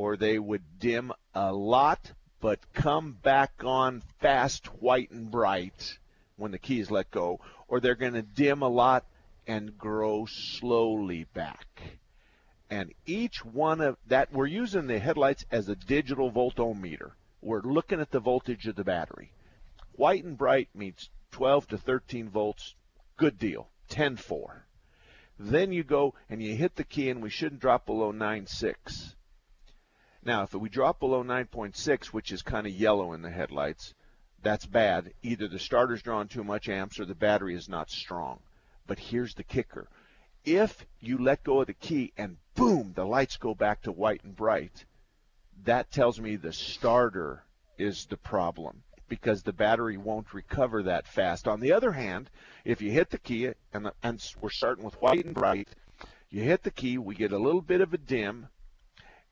or 0.00 0.16
they 0.16 0.38
would 0.38 0.62
dim 0.78 1.12
a 1.34 1.52
lot 1.52 2.10
but 2.40 2.58
come 2.72 3.12
back 3.22 3.52
on 3.62 4.02
fast, 4.18 4.64
white, 4.80 5.10
and 5.10 5.30
bright 5.30 5.98
when 6.36 6.52
the 6.52 6.58
key 6.58 6.80
is 6.80 6.90
let 6.90 7.10
go, 7.10 7.38
or 7.68 7.80
they're 7.80 7.94
going 7.94 8.14
to 8.14 8.22
dim 8.22 8.62
a 8.62 8.68
lot 8.68 9.04
and 9.46 9.76
grow 9.76 10.24
slowly 10.24 11.24
back. 11.34 11.82
And 12.70 12.94
each 13.04 13.44
one 13.44 13.82
of 13.82 13.98
that, 14.06 14.32
we're 14.32 14.46
using 14.46 14.86
the 14.86 14.98
headlights 14.98 15.44
as 15.50 15.68
a 15.68 15.76
digital 15.76 16.32
voltometer. 16.32 17.10
We're 17.42 17.60
looking 17.60 18.00
at 18.00 18.10
the 18.10 18.20
voltage 18.20 18.66
of 18.68 18.76
the 18.76 18.84
battery. 18.84 19.32
White 19.92 20.24
and 20.24 20.38
bright 20.38 20.70
means 20.74 21.10
12 21.32 21.68
to 21.68 21.76
13 21.76 22.30
volts. 22.30 22.74
Good 23.18 23.38
deal. 23.38 23.68
10 23.90 24.16
4. 24.16 24.64
Then 25.38 25.72
you 25.72 25.84
go 25.84 26.14
and 26.30 26.42
you 26.42 26.56
hit 26.56 26.76
the 26.76 26.84
key, 26.84 27.10
and 27.10 27.20
we 27.20 27.28
shouldn't 27.28 27.60
drop 27.60 27.84
below 27.84 28.14
9.6. 28.14 29.14
Now, 30.22 30.42
if 30.42 30.52
we 30.52 30.68
drop 30.68 31.00
below 31.00 31.24
9.6, 31.24 32.06
which 32.06 32.30
is 32.30 32.42
kind 32.42 32.66
of 32.66 32.72
yellow 32.72 33.14
in 33.14 33.22
the 33.22 33.30
headlights, 33.30 33.94
that's 34.42 34.66
bad. 34.66 35.12
Either 35.22 35.48
the 35.48 35.58
starter's 35.58 36.02
drawing 36.02 36.28
too 36.28 36.44
much 36.44 36.68
amps 36.68 37.00
or 37.00 37.06
the 37.06 37.14
battery 37.14 37.54
is 37.54 37.68
not 37.68 37.90
strong. 37.90 38.40
But 38.86 38.98
here's 38.98 39.34
the 39.34 39.44
kicker. 39.44 39.88
If 40.44 40.86
you 41.00 41.18
let 41.18 41.44
go 41.44 41.60
of 41.60 41.66
the 41.66 41.74
key 41.74 42.12
and 42.16 42.36
boom, 42.54 42.92
the 42.94 43.04
lights 43.04 43.36
go 43.36 43.54
back 43.54 43.82
to 43.82 43.92
white 43.92 44.22
and 44.24 44.36
bright, 44.36 44.84
that 45.64 45.90
tells 45.90 46.20
me 46.20 46.36
the 46.36 46.52
starter 46.52 47.44
is 47.78 48.06
the 48.06 48.16
problem 48.16 48.82
because 49.08 49.42
the 49.42 49.52
battery 49.52 49.96
won't 49.96 50.32
recover 50.32 50.82
that 50.82 51.06
fast. 51.06 51.48
On 51.48 51.60
the 51.60 51.72
other 51.72 51.92
hand, 51.92 52.30
if 52.64 52.80
you 52.80 52.90
hit 52.90 53.10
the 53.10 53.18
key 53.18 53.50
and, 53.72 53.90
and 54.02 54.34
we're 54.40 54.50
starting 54.50 54.84
with 54.84 55.00
white 55.02 55.24
and 55.24 55.34
bright, 55.34 55.68
you 56.30 56.42
hit 56.42 56.62
the 56.62 56.70
key, 56.70 56.96
we 56.96 57.14
get 57.14 57.32
a 57.32 57.38
little 57.38 57.60
bit 57.60 57.80
of 57.80 57.92
a 57.92 57.98
dim, 57.98 58.48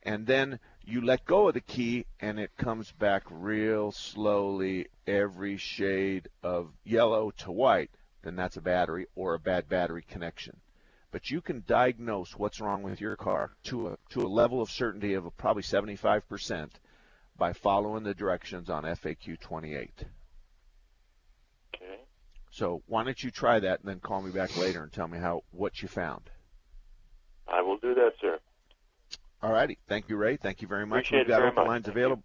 and 0.02 0.26
then 0.26 0.58
you 0.88 1.02
let 1.02 1.26
go 1.26 1.48
of 1.48 1.54
the 1.54 1.60
key 1.60 2.06
and 2.18 2.40
it 2.40 2.56
comes 2.56 2.90
back 2.92 3.22
real 3.28 3.92
slowly 3.92 4.86
every 5.06 5.58
shade 5.58 6.28
of 6.42 6.72
yellow 6.82 7.30
to 7.30 7.52
white, 7.52 7.90
then 8.22 8.36
that's 8.36 8.56
a 8.56 8.62
battery 8.62 9.06
or 9.14 9.34
a 9.34 9.38
bad 9.38 9.68
battery 9.68 10.02
connection. 10.08 10.56
But 11.10 11.30
you 11.30 11.42
can 11.42 11.62
diagnose 11.66 12.38
what's 12.38 12.60
wrong 12.60 12.82
with 12.82 13.02
your 13.02 13.16
car 13.16 13.52
to 13.64 13.88
a, 13.88 13.98
to 14.10 14.22
a 14.22 14.28
level 14.28 14.62
of 14.62 14.70
certainty 14.70 15.12
of 15.12 15.24
probably 15.36 15.62
75% 15.62 16.70
by 17.36 17.52
following 17.52 18.02
the 18.02 18.14
directions 18.14 18.70
on 18.70 18.84
FAQ 18.84 19.38
28. 19.40 20.04
Okay. 21.74 22.00
So 22.50 22.82
why 22.86 23.04
don't 23.04 23.22
you 23.22 23.30
try 23.30 23.60
that 23.60 23.80
and 23.80 23.88
then 23.88 24.00
call 24.00 24.22
me 24.22 24.30
back 24.30 24.56
later 24.56 24.82
and 24.82 24.92
tell 24.92 25.08
me 25.08 25.18
how 25.18 25.42
what 25.50 25.82
you 25.82 25.88
found. 25.88 26.30
I 27.46 27.60
will 27.60 27.76
do 27.76 27.94
that, 27.94 28.12
sir. 28.20 28.38
All 29.42 29.52
righty. 29.52 29.78
Thank 29.88 30.08
you, 30.08 30.16
Ray. 30.16 30.36
Thank 30.36 30.62
you 30.62 30.68
very 30.68 30.86
much. 30.86 31.06
Appreciate 31.06 31.28
We've 31.28 31.28
got 31.28 31.42
open 31.42 31.54
much. 31.56 31.66
lines 31.68 31.84
Thank 31.84 31.96
available. 31.96 32.24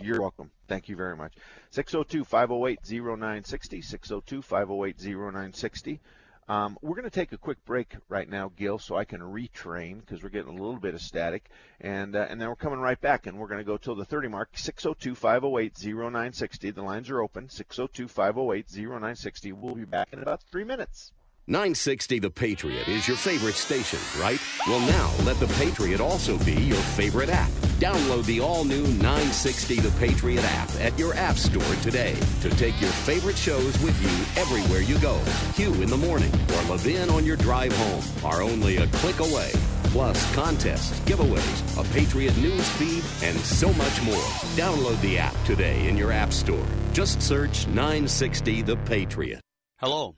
You're 0.00 0.20
welcome. 0.20 0.50
Thank 0.68 0.88
you 0.88 0.96
very 0.96 1.16
much. 1.16 1.34
602 1.70 2.24
508 2.24 2.80
0960. 2.84 3.82
602 3.82 4.42
508 4.42 4.96
0960. 5.00 6.00
Um, 6.48 6.78
we're 6.80 6.94
going 6.94 7.04
to 7.04 7.10
take 7.10 7.32
a 7.32 7.38
quick 7.38 7.62
break 7.66 7.94
right 8.08 8.28
now, 8.28 8.50
Gil, 8.56 8.78
so 8.78 8.96
I 8.96 9.04
can 9.04 9.20
retrain 9.20 10.00
because 10.00 10.22
we're 10.22 10.30
getting 10.30 10.48
a 10.48 10.62
little 10.62 10.80
bit 10.80 10.94
of 10.94 11.02
static. 11.02 11.50
And, 11.80 12.16
uh, 12.16 12.26
and 12.30 12.40
then 12.40 12.48
we're 12.48 12.56
coming 12.56 12.80
right 12.80 12.98
back, 12.98 13.26
and 13.26 13.38
we're 13.38 13.48
going 13.48 13.58
to 13.58 13.64
go 13.64 13.76
till 13.76 13.94
the 13.94 14.04
30 14.04 14.28
mark. 14.28 14.50
602 14.54 15.14
508 15.14 15.76
0960. 15.78 16.70
The 16.70 16.82
lines 16.82 17.10
are 17.10 17.20
open. 17.20 17.50
602 17.50 18.08
508 18.08 18.66
0960. 18.70 19.52
We'll 19.52 19.74
be 19.74 19.84
back 19.84 20.08
in 20.12 20.20
about 20.20 20.42
three 20.44 20.64
minutes. 20.64 21.12
960 21.48 22.18
The 22.18 22.30
Patriot 22.30 22.88
is 22.88 23.08
your 23.08 23.16
favorite 23.16 23.54
station, 23.54 23.98
right? 24.20 24.38
Well, 24.66 24.80
now 24.80 25.10
let 25.24 25.40
The 25.40 25.46
Patriot 25.54 25.98
also 25.98 26.36
be 26.44 26.52
your 26.52 26.76
favorite 26.76 27.30
app. 27.30 27.48
Download 27.80 28.22
the 28.26 28.40
all 28.40 28.64
new 28.64 28.82
960 28.82 29.80
The 29.80 29.98
Patriot 29.98 30.44
app 30.44 30.68
at 30.78 30.98
your 30.98 31.14
App 31.14 31.36
Store 31.36 31.74
today 31.76 32.16
to 32.42 32.50
take 32.50 32.78
your 32.82 32.90
favorite 32.90 33.38
shows 33.38 33.80
with 33.82 33.98
you 34.02 34.42
everywhere 34.42 34.82
you 34.82 34.98
go. 34.98 35.16
Hugh 35.54 35.72
in 35.80 35.88
the 35.88 35.96
morning 35.96 36.30
or 36.34 36.62
Levin 36.70 37.08
on 37.08 37.24
your 37.24 37.38
drive 37.38 37.74
home 37.74 38.04
are 38.30 38.42
only 38.42 38.76
a 38.76 38.86
click 38.88 39.18
away. 39.20 39.50
Plus, 39.84 40.34
contests, 40.34 41.00
giveaways, 41.08 41.80
a 41.80 41.94
Patriot 41.94 42.36
news 42.36 42.68
feed, 42.72 43.02
and 43.26 43.38
so 43.38 43.72
much 43.72 44.02
more. 44.02 44.28
Download 44.54 45.00
the 45.00 45.16
app 45.16 45.34
today 45.46 45.88
in 45.88 45.96
your 45.96 46.12
App 46.12 46.34
Store. 46.34 46.66
Just 46.92 47.22
search 47.22 47.66
960 47.68 48.60
The 48.60 48.76
Patriot. 48.84 49.40
Hello, 49.78 50.17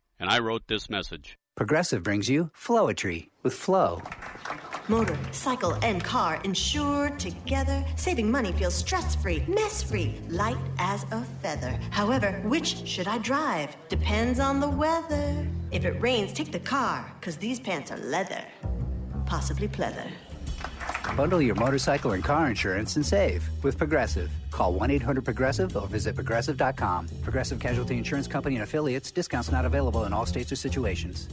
and 0.21 0.29
I 0.29 0.39
wrote 0.39 0.67
this 0.67 0.89
message. 0.89 1.37
Progressive 1.57 2.03
brings 2.03 2.29
you 2.29 2.51
Flowetry 2.55 3.29
with 3.43 3.53
Flow. 3.53 4.01
Motor, 4.87 5.17
cycle, 5.31 5.73
and 5.83 6.03
car 6.03 6.39
insured 6.43 7.19
together. 7.19 7.83
Saving 7.95 8.29
money 8.31 8.51
feels 8.51 8.75
stress 8.75 9.15
free, 9.15 9.43
mess 9.47 9.83
free, 9.83 10.15
light 10.29 10.57
as 10.79 11.03
a 11.11 11.23
feather. 11.41 11.77
However, 11.89 12.39
which 12.45 12.87
should 12.87 13.07
I 13.07 13.17
drive? 13.17 13.75
Depends 13.89 14.39
on 14.39 14.59
the 14.59 14.69
weather. 14.69 15.47
If 15.71 15.85
it 15.85 15.99
rains, 16.01 16.33
take 16.33 16.51
the 16.51 16.59
car, 16.59 17.11
because 17.19 17.37
these 17.37 17.59
pants 17.59 17.91
are 17.91 17.97
leather. 17.97 18.43
Possibly 19.25 19.67
pleather. 19.67 20.09
Bundle 21.15 21.41
your 21.41 21.55
motorcycle 21.55 22.11
and 22.11 22.23
car 22.23 22.47
insurance 22.49 22.95
and 22.95 23.05
save 23.05 23.47
with 23.63 23.77
Progressive. 23.77 24.29
Call 24.49 24.73
1 24.73 24.91
800 24.91 25.25
Progressive 25.25 25.75
or 25.75 25.87
visit 25.87 26.15
progressive.com. 26.15 27.07
Progressive 27.21 27.59
Casualty 27.59 27.97
Insurance 27.97 28.27
Company 28.27 28.55
and 28.55 28.63
affiliates, 28.63 29.11
discounts 29.11 29.51
not 29.51 29.65
available 29.65 30.05
in 30.05 30.13
all 30.13 30.25
states 30.25 30.51
or 30.51 30.55
situations. 30.55 31.27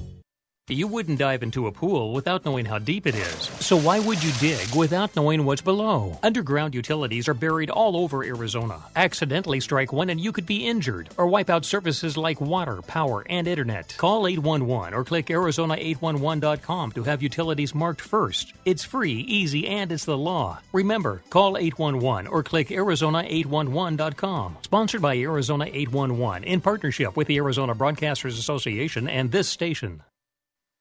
You 0.70 0.86
wouldn't 0.86 1.18
dive 1.18 1.42
into 1.42 1.66
a 1.66 1.72
pool 1.72 2.12
without 2.12 2.44
knowing 2.44 2.66
how 2.66 2.78
deep 2.78 3.06
it 3.06 3.14
is. 3.14 3.44
So 3.58 3.74
why 3.74 4.00
would 4.00 4.22
you 4.22 4.30
dig 4.32 4.74
without 4.76 5.16
knowing 5.16 5.46
what's 5.46 5.62
below? 5.62 6.18
Underground 6.22 6.74
utilities 6.74 7.26
are 7.26 7.32
buried 7.34 7.70
all 7.70 7.96
over 7.96 8.22
Arizona. 8.22 8.78
Accidentally 8.94 9.60
strike 9.60 9.94
one 9.94 10.10
and 10.10 10.20
you 10.20 10.30
could 10.30 10.44
be 10.44 10.66
injured 10.66 11.08
or 11.16 11.26
wipe 11.26 11.48
out 11.48 11.64
services 11.64 12.18
like 12.18 12.42
water, 12.42 12.82
power, 12.82 13.24
and 13.30 13.48
internet. 13.48 13.94
Call 13.96 14.26
811 14.26 14.92
or 14.92 15.04
click 15.04 15.26
arizona811.com 15.26 16.92
to 16.92 17.02
have 17.02 17.22
utilities 17.22 17.74
marked 17.74 18.02
first. 18.02 18.52
It's 18.66 18.84
free, 18.84 19.20
easy, 19.20 19.66
and 19.68 19.90
it's 19.90 20.04
the 20.04 20.18
law. 20.18 20.58
Remember, 20.72 21.22
call 21.30 21.56
811 21.56 22.26
or 22.26 22.42
click 22.42 22.68
arizona811.com. 22.68 24.58
Sponsored 24.60 25.00
by 25.00 25.16
Arizona 25.16 25.64
811 25.72 26.44
in 26.44 26.60
partnership 26.60 27.16
with 27.16 27.26
the 27.26 27.38
Arizona 27.38 27.74
Broadcasters 27.74 28.38
Association 28.38 29.08
and 29.08 29.32
this 29.32 29.48
station. 29.48 30.02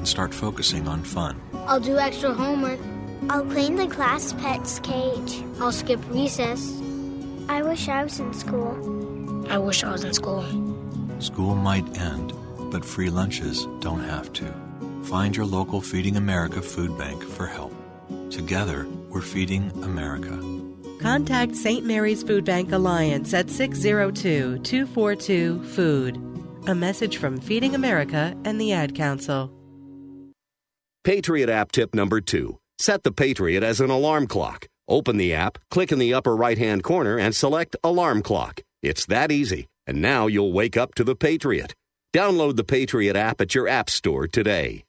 and 0.00 0.08
start 0.08 0.32
focusing 0.32 0.88
on 0.88 1.02
fun. 1.02 1.38
I'll 1.66 1.78
do 1.78 1.98
extra 1.98 2.32
homework. 2.32 2.80
I'll 3.28 3.44
clean 3.44 3.76
the 3.76 3.86
class 3.86 4.32
pet's 4.32 4.80
cage. 4.80 5.44
I'll 5.60 5.72
skip 5.72 6.00
recess. 6.08 6.72
I 7.50 7.60
wish 7.60 7.86
I 7.86 8.02
was 8.02 8.18
in 8.18 8.32
school. 8.32 8.72
I 9.50 9.58
wish 9.58 9.84
I 9.84 9.92
was 9.92 10.02
in 10.02 10.14
school. 10.14 10.42
School 11.18 11.54
might 11.54 11.86
end, 11.98 12.32
but 12.72 12.82
free 12.82 13.10
lunches 13.10 13.66
don't 13.80 14.00
have 14.00 14.32
to. 14.32 14.54
Find 15.02 15.36
your 15.36 15.44
local 15.44 15.82
Feeding 15.82 16.16
America 16.16 16.62
food 16.62 16.96
bank 16.96 17.22
for 17.22 17.46
help. 17.46 17.74
Together, 18.30 18.86
we're 19.10 19.20
feeding 19.20 19.70
America. 19.84 20.40
Contact 20.98 21.54
St. 21.54 21.84
Mary's 21.84 22.22
Food 22.22 22.46
Bank 22.46 22.72
Alliance 22.72 23.34
at 23.34 23.50
602 23.50 24.60
242 24.60 25.62
Food. 25.64 26.16
A 26.66 26.74
message 26.74 27.18
from 27.18 27.38
Feeding 27.38 27.74
America 27.74 28.34
and 28.46 28.58
the 28.58 28.72
Ad 28.72 28.94
Council. 28.94 29.52
Patriot 31.02 31.48
app 31.48 31.72
tip 31.72 31.94
number 31.94 32.20
two 32.20 32.58
set 32.78 33.02
the 33.04 33.12
Patriot 33.12 33.62
as 33.62 33.80
an 33.80 33.90
alarm 33.90 34.26
clock. 34.26 34.66
Open 34.86 35.16
the 35.16 35.32
app, 35.32 35.56
click 35.70 35.92
in 35.92 35.98
the 35.98 36.12
upper 36.12 36.36
right 36.36 36.58
hand 36.58 36.82
corner, 36.82 37.16
and 37.16 37.34
select 37.34 37.76
Alarm 37.84 38.22
Clock. 38.22 38.62
It's 38.82 39.06
that 39.06 39.30
easy. 39.30 39.68
And 39.86 40.02
now 40.02 40.26
you'll 40.26 40.52
wake 40.52 40.76
up 40.76 40.94
to 40.96 41.04
the 41.04 41.14
Patriot. 41.14 41.74
Download 42.12 42.56
the 42.56 42.64
Patriot 42.64 43.16
app 43.16 43.40
at 43.40 43.54
your 43.54 43.68
App 43.68 43.88
Store 43.88 44.26
today. 44.26 44.84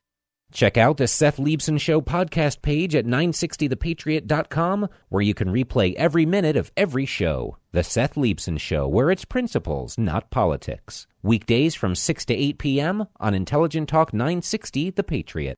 Check 0.52 0.76
out 0.76 0.98
the 0.98 1.08
Seth 1.08 1.38
Leibsohn 1.38 1.80
Show 1.80 2.02
podcast 2.02 2.62
page 2.62 2.96
at 2.96 3.06
960thepatriot.com, 3.06 4.90
where 5.10 5.22
you 5.22 5.34
can 5.34 5.50
replay 5.50 5.94
every 5.94 6.26
minute 6.26 6.58
of 6.58 6.72
every 6.76 7.06
show. 7.06 7.58
The 7.72 7.84
Seth 7.84 8.16
Leibsohn 8.16 8.60
Show, 8.60 8.88
where 8.88 9.12
it's 9.12 9.24
principles, 9.24 9.98
not 9.98 10.30
politics. 10.30 11.08
Weekdays 11.22 11.76
from 11.76 11.96
6 11.96 12.26
to 12.26 12.34
8 12.34 12.58
p.m. 12.58 13.08
on 13.20 13.34
Intelligent 13.34 13.88
Talk 13.88 14.14
960 14.14 14.90
The 14.90 15.04
Patriot. 15.04 15.58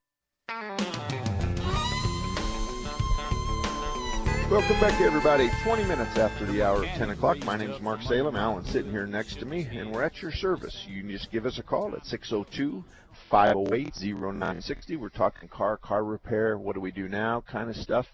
Welcome 4.54 4.80
back, 4.82 5.00
everybody. 5.00 5.50
20 5.64 5.86
minutes 5.86 6.18
after 6.18 6.46
the 6.46 6.62
hour 6.62 6.84
of 6.84 6.90
10 6.90 7.12
o'clock. 7.12 7.38
My 7.46 7.56
name 7.56 7.72
is 7.72 7.82
Mark 7.82 8.02
Salem. 8.02 8.36
Alan's 8.36 8.70
sitting 8.70 8.92
here 8.92 9.08
next 9.08 9.40
to 9.40 9.46
me, 9.46 9.66
and 9.72 9.90
we're 9.90 10.04
at 10.04 10.22
your 10.22 10.34
service. 10.34 10.86
You 10.86 11.02
can 11.02 11.10
just 11.12 11.32
give 11.32 11.46
us 11.46 11.60
a 11.60 11.64
call 11.64 11.96
at 11.96 12.06
602 12.06 12.84
508 13.32 13.94
0960. 14.02 14.98
We're 14.98 15.08
talking 15.08 15.48
car, 15.48 15.78
car 15.78 16.04
repair, 16.04 16.58
what 16.58 16.76
do 16.76 16.82
we 16.82 16.92
do 16.92 17.08
now, 17.08 17.42
kind 17.50 17.70
of 17.70 17.78
stuff. 17.78 18.06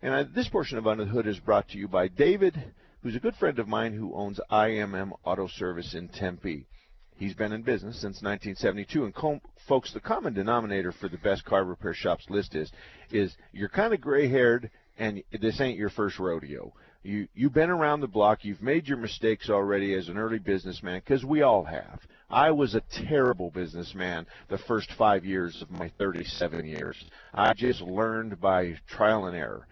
And 0.00 0.14
I, 0.14 0.22
this 0.22 0.48
portion 0.48 0.78
of 0.78 0.86
Under 0.86 1.04
the 1.04 1.10
Hood 1.10 1.26
is 1.26 1.38
brought 1.38 1.68
to 1.68 1.78
you 1.78 1.86
by 1.86 2.08
David, 2.08 2.72
who's 3.02 3.14
a 3.14 3.20
good 3.20 3.36
friend 3.36 3.58
of 3.58 3.68
mine 3.68 3.92
who 3.92 4.14
owns 4.14 4.40
IMM 4.50 5.12
Auto 5.22 5.48
Service 5.48 5.94
in 5.94 6.08
Tempe. 6.08 6.66
He's 7.18 7.34
been 7.34 7.52
in 7.52 7.62
business 7.62 7.96
since 7.96 8.22
1972, 8.22 9.04
and 9.04 9.14
com- 9.14 9.40
folks, 9.66 9.92
the 9.92 10.00
common 10.00 10.34
denominator 10.34 10.92
for 10.92 11.08
the 11.08 11.18
best 11.18 11.44
car 11.44 11.64
repair 11.64 11.92
shops 11.92 12.24
list 12.30 12.54
is 12.54 12.70
is 13.10 13.36
you're 13.52 13.68
kind 13.68 13.92
of 13.92 14.00
gray-haired 14.00 14.70
and 14.98 15.22
this 15.40 15.60
ain't 15.60 15.78
your 15.78 15.90
first 15.90 16.18
rodeo. 16.18 16.72
You 17.02 17.28
you've 17.34 17.54
been 17.54 17.70
around 17.70 18.00
the 18.00 18.08
block. 18.08 18.44
You've 18.44 18.62
made 18.62 18.86
your 18.86 18.98
mistakes 18.98 19.48
already 19.50 19.94
as 19.94 20.08
an 20.08 20.18
early 20.18 20.38
businessman, 20.38 21.00
because 21.00 21.24
we 21.24 21.42
all 21.42 21.64
have. 21.64 22.00
I 22.30 22.50
was 22.50 22.74
a 22.74 22.82
terrible 23.08 23.50
businessman 23.50 24.26
the 24.48 24.58
first 24.58 24.92
five 24.92 25.24
years 25.24 25.62
of 25.62 25.70
my 25.70 25.90
37 25.98 26.66
years. 26.66 27.02
I 27.32 27.52
just 27.54 27.80
learned 27.80 28.40
by 28.40 28.78
trial 28.86 29.26
and 29.26 29.36
error. 29.36 29.66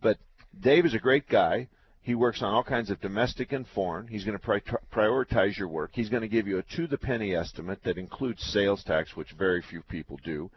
But 0.00 0.18
Dave 0.58 0.86
is 0.86 0.94
a 0.94 0.98
great 0.98 1.28
guy. 1.28 1.68
He 2.08 2.14
works 2.14 2.40
on 2.40 2.54
all 2.54 2.64
kinds 2.64 2.88
of 2.88 3.02
domestic 3.02 3.52
and 3.52 3.66
foreign. 3.66 4.06
He's 4.06 4.24
going 4.24 4.38
to 4.38 4.42
pri- 4.42 4.62
prioritize 4.90 5.58
your 5.58 5.68
work. 5.68 5.90
He's 5.92 6.08
going 6.08 6.22
to 6.22 6.26
give 6.26 6.46
you 6.48 6.56
a 6.56 6.62
to 6.62 6.86
the 6.86 6.96
penny 6.96 7.34
estimate 7.34 7.82
that 7.82 7.98
includes 7.98 8.42
sales 8.44 8.82
tax, 8.82 9.14
which 9.14 9.32
very 9.32 9.60
few 9.60 9.82
people 9.82 10.18
do. 10.24 10.50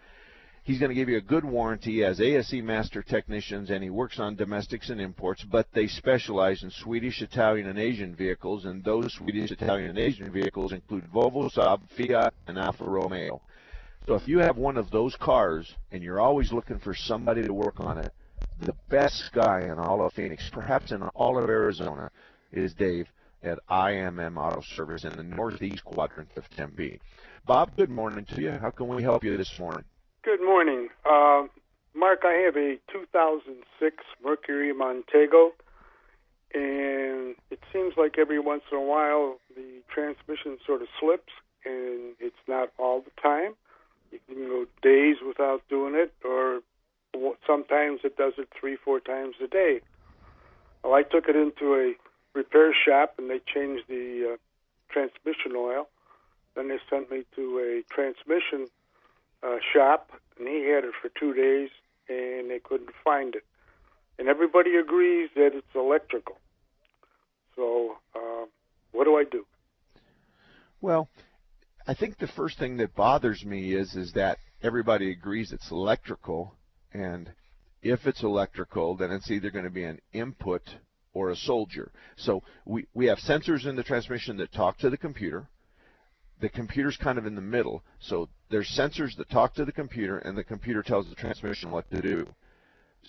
He's 0.63 0.79
going 0.79 0.91
to 0.91 0.95
give 0.95 1.09
you 1.09 1.17
a 1.17 1.21
good 1.21 1.43
warranty 1.43 2.05
as 2.05 2.21
ASE 2.21 2.53
master 2.53 3.03
technicians, 3.03 3.69
and 3.69 3.83
he 3.83 3.89
works 3.89 4.17
on 4.17 4.37
domestics 4.37 4.89
and 4.89 5.01
imports, 5.01 5.43
but 5.43 5.67
they 5.73 5.87
specialize 5.87 6.63
in 6.63 6.71
Swedish, 6.71 7.21
Italian, 7.21 7.67
and 7.67 7.77
Asian 7.77 8.15
vehicles, 8.15 8.63
and 8.63 8.81
those 8.81 9.13
Swedish, 9.15 9.51
Italian, 9.51 9.89
and 9.89 9.99
Asian 9.99 10.31
vehicles 10.31 10.71
include 10.71 11.03
Volvo, 11.13 11.53
Saab, 11.53 11.81
Fiat, 11.97 12.33
and 12.47 12.57
Alfa 12.57 12.85
Romeo. 12.85 13.41
So 14.07 14.15
if 14.15 14.25
you 14.25 14.39
have 14.39 14.55
one 14.55 14.77
of 14.77 14.89
those 14.89 15.17
cars 15.17 15.75
and 15.91 16.01
you're 16.01 16.21
always 16.21 16.53
looking 16.53 16.79
for 16.79 16.95
somebody 16.95 17.45
to 17.45 17.53
work 17.53 17.81
on 17.81 17.97
it, 17.97 18.13
the 18.61 18.75
best 18.89 19.31
guy 19.33 19.61
in 19.61 19.79
all 19.79 20.05
of 20.05 20.13
Phoenix, 20.13 20.49
perhaps 20.51 20.91
in 20.91 21.01
all 21.01 21.37
of 21.37 21.49
Arizona, 21.49 22.11
is 22.51 22.73
Dave 22.73 23.07
at 23.43 23.59
IMM 23.69 24.37
Auto 24.37 24.61
Service 24.61 25.03
in 25.03 25.15
the 25.15 25.23
northeast 25.23 25.83
quadrant 25.83 26.29
of 26.37 26.47
Tempe. 26.51 26.99
Bob, 27.45 27.75
good 27.75 27.89
morning 27.89 28.25
to 28.25 28.41
you. 28.41 28.51
How 28.51 28.69
can 28.69 28.87
we 28.87 29.01
help 29.01 29.23
you 29.23 29.35
this 29.35 29.57
morning? 29.57 29.83
Good 30.23 30.41
morning. 30.41 30.89
Uh, 31.03 31.43
Mark, 31.95 32.19
I 32.23 32.33
have 32.45 32.55
a 32.55 32.77
2006 32.91 33.95
Mercury 34.23 34.73
Montego, 34.73 35.53
and 36.53 37.35
it 37.49 37.59
seems 37.73 37.95
like 37.97 38.19
every 38.19 38.39
once 38.39 38.61
in 38.71 38.77
a 38.77 38.81
while 38.81 39.39
the 39.55 39.81
transmission 39.91 40.59
sort 40.67 40.83
of 40.83 40.87
slips, 40.99 41.33
and 41.65 42.13
it's 42.19 42.35
not 42.47 42.69
all 42.77 43.01
the 43.01 43.21
time. 43.21 43.55
You 44.11 44.19
can 44.27 44.47
go 44.47 44.65
days 44.83 45.15
without 45.25 45.61
doing 45.67 45.95
it, 45.95 46.13
or 46.23 46.61
sometimes 47.45 48.01
it 48.03 48.17
does 48.17 48.33
it 48.37 48.49
three, 48.57 48.75
four 48.75 48.99
times 48.99 49.35
a 49.43 49.47
day. 49.47 49.81
Well, 50.83 50.93
I 50.93 51.03
took 51.03 51.27
it 51.27 51.35
into 51.35 51.75
a 51.75 51.93
repair 52.33 52.73
shop, 52.73 53.15
and 53.17 53.29
they 53.29 53.39
changed 53.39 53.83
the 53.87 54.33
uh, 54.33 54.37
transmission 54.89 55.53
oil. 55.55 55.87
Then 56.55 56.67
they 56.67 56.79
sent 56.89 57.11
me 57.11 57.23
to 57.35 57.59
a 57.59 57.93
transmission 57.93 58.67
uh, 59.43 59.57
shop, 59.73 60.11
and 60.37 60.47
he 60.47 60.65
had 60.69 60.83
it 60.83 60.93
for 61.01 61.09
two 61.09 61.33
days, 61.33 61.69
and 62.09 62.49
they 62.49 62.59
couldn't 62.59 62.91
find 63.03 63.35
it. 63.35 63.43
And 64.19 64.27
everybody 64.27 64.75
agrees 64.75 65.29
that 65.35 65.51
it's 65.53 65.75
electrical. 65.75 66.37
So, 67.55 67.97
uh, 68.15 68.45
what 68.91 69.05
do 69.05 69.17
I 69.17 69.23
do? 69.29 69.45
Well, 70.81 71.09
I 71.87 71.93
think 71.93 72.17
the 72.17 72.27
first 72.27 72.57
thing 72.59 72.77
that 72.77 72.95
bothers 72.95 73.45
me 73.45 73.73
is 73.73 73.95
is 73.95 74.13
that 74.13 74.37
everybody 74.61 75.11
agrees 75.11 75.51
it's 75.51 75.71
electrical, 75.71 76.55
and 76.93 77.31
if 77.81 78.05
it's 78.05 78.23
electrical, 78.23 78.95
then 78.95 79.11
it's 79.11 79.31
either 79.31 79.49
going 79.49 79.65
to 79.65 79.71
be 79.71 79.83
an 79.83 79.99
input 80.13 80.61
or 81.13 81.29
a 81.29 81.35
soldier. 81.35 81.91
So 82.15 82.43
we, 82.65 82.87
we 82.93 83.07
have 83.07 83.17
sensors 83.17 83.65
in 83.65 83.75
the 83.75 83.83
transmission 83.83 84.37
that 84.37 84.51
talk 84.51 84.77
to 84.79 84.89
the 84.89 84.97
computer 84.97 85.49
the 86.41 86.49
computer's 86.49 86.97
kind 86.97 87.17
of 87.17 87.25
in 87.25 87.35
the 87.35 87.41
middle. 87.41 87.83
So 87.99 88.27
there's 88.49 88.67
sensors 88.67 89.15
that 89.17 89.29
talk 89.29 89.53
to 89.55 89.65
the 89.65 89.71
computer, 89.71 90.17
and 90.17 90.37
the 90.37 90.43
computer 90.43 90.83
tells 90.83 91.07
the 91.07 91.15
transmission 91.15 91.71
what 91.71 91.89
to 91.91 92.01
do. 92.01 92.27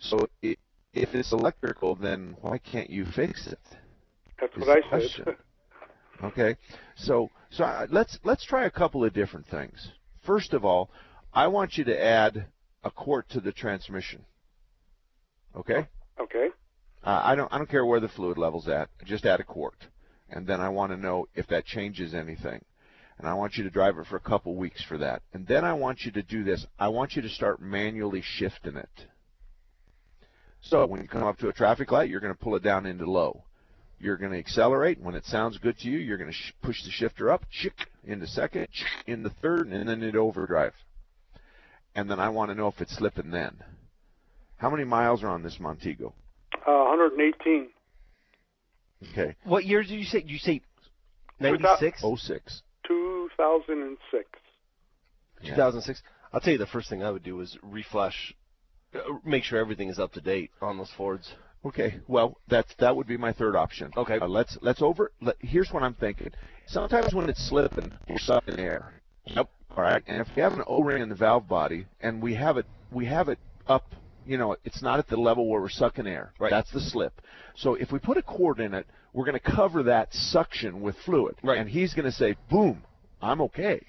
So 0.01 0.29
it, 0.43 0.59
if 0.93 1.15
it's 1.15 1.33
electrical, 1.33 1.97
then 1.97 2.37
why 2.41 2.59
can't 2.59 2.91
you 2.91 3.07
fix 3.17 3.47
it? 3.47 3.59
That's 4.41 4.57
what 4.57 4.69
I 4.93 5.01
said. 5.09 5.37
okay, 6.23 6.57
so 6.97 7.31
so 7.51 7.65
uh, 7.65 7.87
let's 7.91 8.19
let's 8.25 8.45
try 8.45 8.67
a 8.67 8.71
couple 8.71 9.05
of 9.05 9.13
different 9.13 9.47
things. 9.47 9.93
First 10.27 10.53
of 10.53 10.65
all, 10.65 10.91
I 11.33 11.47
want 11.47 11.79
you 11.79 11.85
to 11.85 12.05
add 12.05 12.47
a 12.85 12.91
quart 12.91 13.29
to 13.31 13.41
the 13.41 13.53
transmission. 13.53 14.25
Okay. 15.57 15.89
Okay. 16.21 16.49
Uh, 17.05 17.21
I 17.25 17.35
don't 17.35 17.53
I 17.53 17.59
don't 17.59 17.71
care 17.71 17.85
where 17.85 18.01
the 18.01 18.09
fluid 18.09 18.39
level's 18.39 18.69
at. 18.69 18.89
Just 19.05 19.27
add 19.27 19.41
a 19.41 19.45
quart, 19.45 19.87
and 20.31 20.47
then 20.47 20.61
I 20.61 20.69
want 20.69 20.93
to 20.93 20.97
know 20.97 21.27
if 21.35 21.47
that 21.49 21.65
changes 21.65 22.15
anything 22.15 22.65
and 23.23 23.31
I 23.31 23.35
want 23.35 23.57
you 23.57 23.63
to 23.63 23.71
drive 23.71 23.99
it 23.99 24.07
for 24.07 24.17
a 24.17 24.21
couple 24.21 24.57
weeks 24.57 24.83
for 24.83 24.99
that. 24.99 25.23
And 25.33 25.47
then 25.47 25.65
I 25.65 25.75
want 25.75 26.01
you 26.03 26.11
to 26.13 26.23
do 26.23 26.43
this. 26.43 26.67
I 26.77 26.89
want 26.89 27.15
you 27.15 27.23
to 27.23 27.29
start 27.29 27.63
manually 27.63 28.21
shifting 28.21 28.77
it. 28.77 29.07
So 30.61 30.87
when 30.87 31.03
you 31.03 31.09
come 31.09 31.23
up 31.23 31.39
to 31.39 31.49
a 31.49 31.53
traffic 31.53 31.93
light, 31.93 32.09
you're 32.09 32.21
going 32.21 32.35
to 32.35 32.39
pull 32.39 32.57
it 32.57 32.65
down 32.65 32.85
into 32.85 33.09
low. 33.09 33.45
You're 34.01 34.17
going 34.17 34.33
to 34.33 34.39
accelerate. 34.39 35.01
When 35.01 35.15
it 35.15 35.25
sounds 35.25 35.59
good 35.59 35.79
to 35.79 35.89
you, 35.89 35.99
you're 35.99 36.19
going 36.19 36.31
to 36.31 36.37
sh- 36.37 36.53
push 36.63 36.83
the 36.83 36.91
shifter 36.91 37.31
up, 37.31 37.45
chick, 37.49 37.75
into 38.03 38.27
second, 38.27 38.67
chick, 38.73 38.89
into 39.07 39.31
third, 39.31 39.69
and 39.69 39.89
then 39.89 40.03
into 40.03 40.19
overdrive. 40.19 40.75
And 41.95 42.11
then 42.11 42.19
I 42.19 42.29
want 42.31 42.51
to 42.51 42.55
know 42.55 42.69
if 42.69 42.81
it's 42.81 42.97
slipping 42.97 43.31
then. 43.31 43.57
How 44.57 44.71
many 44.71 44.85
miles 44.85 45.23
are 45.23 45.29
on 45.29 45.43
this 45.43 45.59
Montego? 45.61 46.15
Uh, 46.67 46.87
118. 46.89 47.69
Okay. 49.11 49.35
What 49.45 49.65
year 49.65 49.83
did 49.83 49.91
you 49.91 50.05
say? 50.05 50.21
Did 50.21 50.31
you 50.31 50.39
say 50.39 50.63
96? 51.41 52.01
06. 52.01 52.63
2006. 52.87 54.29
2006. 55.45 56.03
I'll 56.33 56.41
tell 56.41 56.53
you 56.53 56.59
the 56.59 56.67
first 56.67 56.89
thing 56.89 57.03
I 57.03 57.11
would 57.11 57.25
do 57.25 57.41
is 57.41 57.59
refresh, 57.63 58.35
uh, 58.95 59.01
make 59.25 59.45
sure 59.45 59.59
everything 59.59 59.89
is 59.89 59.99
up 59.99 60.13
to 60.13 60.21
date 60.21 60.51
on 60.61 60.79
those 60.79 60.91
Fords. 60.97 61.35
Okay, 61.65 62.01
well, 62.09 62.39
that's 62.49 62.75
that 62.79 62.97
would 62.97 63.07
be 63.07 63.17
my 63.17 63.33
third 63.33 63.55
option. 63.55 63.93
Okay. 63.97 64.19
Uh, 64.19 64.27
let's 64.27 64.59
let's 64.63 64.83
over. 64.83 65.13
Let, 65.21 65.37
here's 65.41 65.71
what 65.73 65.83
I'm 65.83 65.95
thinking. 65.95 66.33
Sometimes 66.67 67.15
when 67.15 67.29
it's 67.29 67.49
slipping, 67.49 67.93
we're 68.09 68.19
sucking 68.19 68.59
air. 68.59 69.02
Yep. 69.27 69.49
All 69.77 69.83
right. 69.83 70.03
And 70.07 70.21
if 70.21 70.29
we 70.37 70.43
have 70.43 70.53
an 70.53 70.65
O-ring 70.67 71.03
in 71.03 71.09
the 71.09 71.15
valve 71.15 71.49
body 71.49 71.87
and 72.01 72.23
we 72.23 72.35
have 72.35 72.57
it 72.57 72.67
we 72.91 73.07
have 73.07 73.29
it 73.29 73.39
up, 73.67 73.87
you 74.27 74.37
know, 74.37 74.57
it's 74.65 74.83
not 74.83 74.99
at 74.99 75.09
the 75.09 75.17
level 75.17 75.49
where 75.49 75.61
we're 75.61 75.69
sucking 75.69 76.07
air. 76.07 76.33
Right. 76.39 76.51
That's 76.51 76.71
the 76.73 76.81
slip. 76.81 77.21
So 77.57 77.75
if 77.75 77.91
we 77.91 77.99
put 77.99 78.17
a 78.17 78.23
cord 78.23 78.61
in 78.61 78.75
it, 78.75 78.87
we're 79.13 79.25
going 79.25 79.39
to 79.39 79.57
cover 79.57 79.85
that 79.85 80.13
suction 80.13 80.81
with 80.81 80.97
fluid. 81.05 81.37
Right. 81.43 81.59
And 81.59 81.69
he's 81.69 81.95
going 81.95 82.07
to 82.07 82.13
say, 82.13 82.37
"Boom, 82.51 82.83
I'm 83.21 83.41
okay." 83.43 83.85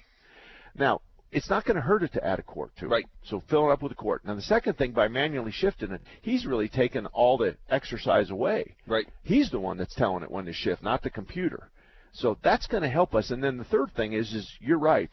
Now, 0.76 1.00
it's 1.34 1.50
not 1.50 1.64
going 1.64 1.74
to 1.74 1.82
hurt 1.82 2.02
it 2.02 2.12
to 2.12 2.24
add 2.24 2.38
a 2.38 2.42
quart 2.42 2.70
to 2.78 2.86
it. 2.86 2.88
Right. 2.88 3.06
So 3.24 3.42
fill 3.50 3.68
it 3.68 3.72
up 3.72 3.82
with 3.82 3.92
a 3.92 3.96
quart. 3.96 4.24
Now 4.24 4.34
the 4.34 4.42
second 4.42 4.74
thing, 4.78 4.92
by 4.92 5.08
manually 5.08 5.52
shifting 5.52 5.90
it, 5.90 6.00
he's 6.22 6.46
really 6.46 6.68
taken 6.68 7.06
all 7.06 7.36
the 7.36 7.56
exercise 7.68 8.30
away. 8.30 8.76
Right. 8.86 9.06
He's 9.24 9.50
the 9.50 9.58
one 9.58 9.76
that's 9.76 9.94
telling 9.94 10.22
it 10.22 10.30
when 10.30 10.46
to 10.46 10.52
shift, 10.52 10.82
not 10.82 11.02
the 11.02 11.10
computer. 11.10 11.68
So 12.14 12.38
that's 12.42 12.66
going 12.68 12.84
to 12.84 12.88
help 12.88 13.14
us. 13.14 13.30
And 13.30 13.42
then 13.42 13.58
the 13.58 13.64
third 13.64 13.92
thing 13.94 14.12
is, 14.12 14.32
is 14.32 14.50
you're 14.60 14.78
right. 14.78 15.10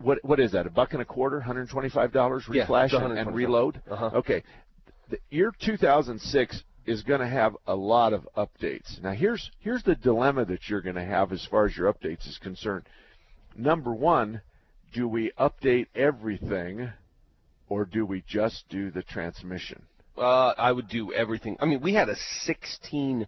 What 0.00 0.18
what 0.22 0.40
is 0.40 0.52
that? 0.52 0.66
A 0.66 0.70
buck 0.70 0.92
and 0.92 1.02
a 1.02 1.04
quarter, 1.04 1.40
hundred 1.40 1.68
twenty-five 1.68 2.12
dollars 2.12 2.44
Yeah, 2.50 2.66
reflash 2.66 2.92
and, 2.92 3.18
and 3.18 3.34
reload. 3.34 3.80
Uh-huh. 3.90 4.10
Okay. 4.14 4.42
The 5.10 5.18
year 5.30 5.52
2006 5.60 6.62
is 6.86 7.02
going 7.02 7.20
to 7.20 7.26
have 7.26 7.56
a 7.66 7.74
lot 7.74 8.12
of 8.12 8.28
updates. 8.36 9.02
Now 9.02 9.12
here's 9.12 9.50
here's 9.60 9.82
the 9.82 9.94
dilemma 9.94 10.44
that 10.46 10.68
you're 10.68 10.80
going 10.80 10.96
to 10.96 11.04
have 11.04 11.32
as 11.32 11.46
far 11.50 11.66
as 11.66 11.76
your 11.76 11.92
updates 11.92 12.26
is 12.28 12.38
concerned. 12.40 12.84
Number 13.56 13.92
one, 13.92 14.40
do 14.94 15.08
we 15.08 15.32
update 15.38 15.88
everything, 15.94 16.90
or 17.68 17.84
do 17.84 18.06
we 18.06 18.22
just 18.26 18.64
do 18.70 18.90
the 18.90 19.02
transmission? 19.02 19.82
Uh, 20.16 20.54
I 20.56 20.72
would 20.72 20.88
do 20.88 21.12
everything. 21.12 21.56
I 21.60 21.66
mean, 21.66 21.80
we 21.80 21.94
had 21.94 22.08
a 22.08 22.16
16 22.42 23.26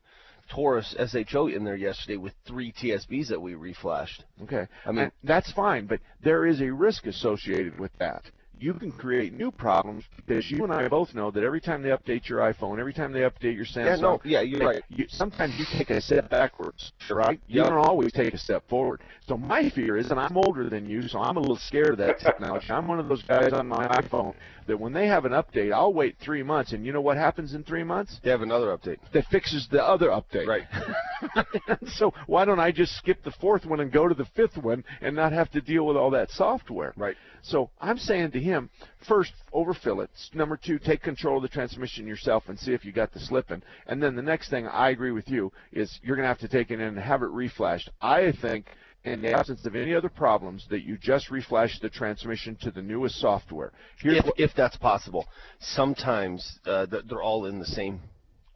Taurus 0.50 0.94
SHO 0.98 1.46
in 1.46 1.64
there 1.64 1.76
yesterday 1.76 2.16
with 2.16 2.34
three 2.44 2.72
TSBs 2.72 3.28
that 3.28 3.40
we 3.40 3.54
reflashed. 3.54 4.24
Okay. 4.42 4.66
I 4.84 4.90
mean- 4.90 5.04
And 5.04 5.12
that's 5.24 5.50
fine, 5.52 5.86
but 5.86 6.00
there 6.22 6.44
is 6.46 6.60
a 6.60 6.70
risk 6.70 7.06
associated 7.06 7.78
with 7.78 7.92
that. 7.98 8.24
You 8.58 8.74
can 8.74 8.92
create 8.92 9.32
new 9.32 9.50
problems 9.50 10.04
because 10.16 10.50
you 10.50 10.62
and 10.64 10.70
I 10.72 10.86
both 10.86 11.14
know 11.14 11.30
that 11.30 11.42
every 11.42 11.62
time 11.62 11.80
they 11.80 11.88
update 11.88 12.28
your 12.28 12.40
iPhone, 12.40 12.78
every 12.78 12.92
time 12.92 13.10
they 13.10 13.20
update 13.20 13.56
your 13.56 13.64
Samsung, 13.64 13.86
Yeah, 13.86 13.96
no, 13.96 14.20
yeah, 14.22 14.40
you're 14.42 14.60
right. 14.60 14.84
You, 14.90 15.06
sometimes 15.08 15.58
you 15.58 15.64
take 15.72 15.88
a 15.88 15.98
step 15.98 16.28
backwards, 16.28 16.92
right? 17.08 17.40
You 17.46 17.62
Yeah. 17.62 17.70
don't 17.70 17.78
always 17.78 18.12
take 18.12 18.34
a 18.34 18.38
step 18.38 18.68
forward. 18.68 19.00
So 19.26 19.38
my 19.38 19.70
fear 19.70 19.96
is, 19.96 20.10
and 20.10 20.20
I'm 20.20 20.36
older 20.36 20.68
than 20.68 20.86
you, 20.86 21.08
so 21.08 21.20
I'm 21.20 21.38
a 21.38 21.40
little 21.40 21.56
scared 21.56 21.92
of 21.92 21.98
that 21.98 22.18
technology. 22.26 22.70
I'm 22.70 22.86
one 22.86 22.98
of 23.00 23.08
those 23.08 23.22
guys 23.22 23.54
on 23.54 23.66
my 23.66 23.88
iPhone 23.88 24.34
that 24.70 24.78
when 24.78 24.92
they 24.92 25.08
have 25.08 25.24
an 25.24 25.32
update, 25.32 25.72
I'll 25.72 25.92
wait 25.92 26.16
three 26.22 26.44
months, 26.44 26.72
and 26.72 26.86
you 26.86 26.92
know 26.92 27.00
what 27.00 27.16
happens 27.16 27.54
in 27.54 27.64
three 27.64 27.82
months? 27.82 28.20
They 28.22 28.30
have 28.30 28.40
another 28.40 28.66
update. 28.66 28.98
That 29.12 29.26
fixes 29.26 29.66
the 29.68 29.82
other 29.82 30.08
update. 30.08 30.46
Right. 30.46 30.62
so 31.94 32.14
why 32.26 32.44
don't 32.44 32.60
I 32.60 32.70
just 32.70 32.96
skip 32.96 33.24
the 33.24 33.32
fourth 33.32 33.66
one 33.66 33.80
and 33.80 33.90
go 33.90 34.06
to 34.06 34.14
the 34.14 34.26
fifth 34.36 34.56
one 34.56 34.84
and 35.00 35.16
not 35.16 35.32
have 35.32 35.50
to 35.50 35.60
deal 35.60 35.86
with 35.86 35.96
all 35.96 36.10
that 36.10 36.30
software? 36.30 36.94
Right. 36.96 37.16
So 37.42 37.70
I'm 37.80 37.98
saying 37.98 38.30
to 38.32 38.40
him, 38.40 38.70
first, 39.08 39.32
overfill 39.52 40.02
it. 40.02 40.10
Number 40.34 40.56
two, 40.56 40.78
take 40.78 41.02
control 41.02 41.38
of 41.38 41.42
the 41.42 41.48
transmission 41.48 42.06
yourself 42.06 42.44
and 42.48 42.56
see 42.56 42.72
if 42.72 42.84
you 42.84 42.92
got 42.92 43.12
the 43.12 43.20
slipping. 43.20 43.62
And 43.88 44.00
then 44.00 44.14
the 44.14 44.22
next 44.22 44.50
thing, 44.50 44.68
I 44.68 44.90
agree 44.90 45.10
with 45.10 45.28
you, 45.28 45.52
is 45.72 45.98
you're 46.02 46.16
going 46.16 46.24
to 46.24 46.28
have 46.28 46.38
to 46.38 46.48
take 46.48 46.70
it 46.70 46.74
in 46.74 46.80
and 46.80 46.98
have 46.98 47.22
it 47.22 47.30
reflashed. 47.30 47.88
I 48.00 48.32
think, 48.40 48.66
in 49.04 49.22
the 49.22 49.32
absence 49.32 49.64
of 49.64 49.74
any 49.74 49.94
other 49.94 50.08
problems, 50.10 50.66
that 50.70 50.82
you 50.82 50.98
just 50.98 51.30
reflash 51.30 51.80
the 51.80 51.88
transmission 51.88 52.56
to 52.62 52.70
the 52.70 52.82
newest 52.82 53.16
software. 53.18 53.72
If, 54.02 54.24
what- 54.26 54.38
if 54.38 54.50
that's 54.54 54.76
possible. 54.76 55.26
Sometimes 55.58 56.58
uh, 56.66 56.86
they're 56.86 57.22
all 57.22 57.46
in 57.46 57.58
the 57.58 57.66
same 57.66 58.00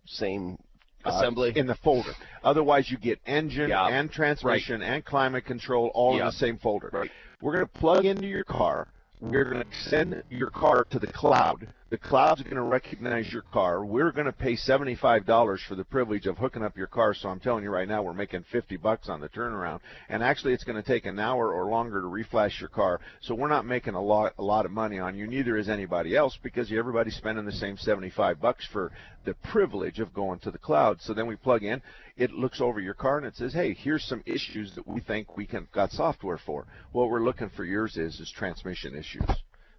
same 0.06 0.58
uh, 1.04 1.10
assembly. 1.10 1.52
in 1.56 1.66
the 1.66 1.74
folder. 1.76 2.12
Otherwise, 2.42 2.90
you 2.90 2.98
get 2.98 3.18
engine 3.26 3.70
Yeah. 3.70 3.86
and 3.86 4.10
transmission 4.10 4.82
and 4.82 5.04
climate 5.04 5.46
control 5.46 5.90
all 5.94 6.18
in 6.18 6.24
the 6.24 6.32
same 6.32 6.58
folder. 6.58 6.90
Right. 6.92 7.10
We're 7.40 7.54
going 7.54 7.66
to 7.66 7.72
plug 7.72 8.04
into 8.04 8.26
your 8.26 8.44
car. 8.44 8.88
We're 9.20 9.44
going 9.44 9.64
to 9.64 9.88
send 9.88 10.22
your 10.28 10.50
car 10.50 10.84
to 10.90 10.98
the 10.98 11.06
cloud. 11.06 11.68
The 11.90 11.98
cloud's 11.98 12.42
going 12.42 12.56
to 12.56 12.62
recognize 12.62 13.30
your 13.30 13.42
car. 13.52 13.84
We're 13.84 14.10
going 14.10 14.24
to 14.26 14.32
pay 14.32 14.54
$75 14.54 15.58
for 15.68 15.74
the 15.74 15.84
privilege 15.84 16.26
of 16.26 16.38
hooking 16.38 16.64
up 16.64 16.78
your 16.78 16.86
car. 16.86 17.12
So 17.12 17.28
I'm 17.28 17.40
telling 17.40 17.62
you 17.62 17.70
right 17.70 17.86
now, 17.86 18.02
we're 18.02 18.14
making 18.14 18.46
50 18.50 18.78
bucks 18.78 19.10
on 19.10 19.20
the 19.20 19.28
turnaround. 19.28 19.80
And 20.08 20.22
actually, 20.22 20.54
it's 20.54 20.64
going 20.64 20.82
to 20.82 20.88
take 20.88 21.04
an 21.04 21.18
hour 21.18 21.52
or 21.52 21.66
longer 21.66 22.00
to 22.00 22.06
reflash 22.06 22.58
your 22.58 22.70
car. 22.70 23.00
So 23.20 23.34
we're 23.34 23.48
not 23.48 23.66
making 23.66 23.94
a 23.94 24.02
lot, 24.02 24.32
a 24.38 24.42
lot 24.42 24.64
of 24.64 24.72
money 24.72 24.98
on 24.98 25.14
you. 25.14 25.26
Neither 25.26 25.58
is 25.58 25.68
anybody 25.68 26.16
else 26.16 26.38
because 26.42 26.72
everybody's 26.72 27.16
spending 27.16 27.44
the 27.44 27.52
same 27.52 27.76
75 27.76 28.40
bucks 28.40 28.66
for 28.72 28.90
the 29.26 29.34
privilege 29.34 30.00
of 30.00 30.14
going 30.14 30.38
to 30.40 30.50
the 30.50 30.58
cloud. 30.58 31.02
So 31.02 31.12
then 31.12 31.26
we 31.26 31.36
plug 31.36 31.64
in. 31.64 31.82
It 32.16 32.32
looks 32.32 32.62
over 32.62 32.80
your 32.80 32.94
car 32.94 33.18
and 33.18 33.26
it 33.26 33.36
says, 33.36 33.52
"Hey, 33.52 33.74
here's 33.74 34.04
some 34.04 34.22
issues 34.24 34.74
that 34.74 34.86
we 34.86 35.00
think 35.00 35.36
we 35.36 35.46
can 35.46 35.68
got 35.72 35.90
software 35.90 36.38
for." 36.38 36.66
What 36.92 37.10
we're 37.10 37.24
looking 37.24 37.50
for 37.50 37.64
yours 37.64 37.96
is 37.96 38.20
is 38.20 38.30
transmission 38.30 38.96
issues. 38.96 39.28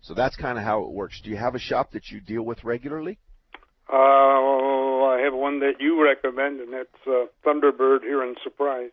So 0.05 0.13
that's 0.13 0.35
kind 0.35 0.59
of 0.59 0.63
how 0.63 0.83
it 0.83 0.91
works. 0.91 1.19
Do 1.23 1.31
you 1.31 1.37
have 1.37 1.55
a 1.55 1.59
shop 1.59 1.93
that 1.93 2.11
you 2.11 2.21
deal 2.21 2.43
with 2.43 2.63
regularly? 2.63 3.17
Uh, 3.91 3.95
I 3.95 5.21
have 5.23 5.33
one 5.33 5.59
that 5.61 5.73
you 5.79 6.03
recommend, 6.03 6.59
and 6.59 6.71
that's 6.71 7.07
uh, 7.07 7.25
Thunderbird 7.43 8.01
here 8.01 8.23
in 8.23 8.35
Surprise. 8.43 8.91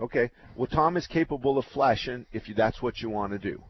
Okay. 0.00 0.30
Well, 0.56 0.68
Tom 0.68 0.96
is 0.96 1.06
capable 1.06 1.58
of 1.58 1.66
flashing 1.66 2.24
if 2.32 2.48
you, 2.48 2.54
that's 2.54 2.80
what 2.80 3.00
you 3.00 3.10
want 3.10 3.32
to 3.32 3.38
do. 3.38 3.62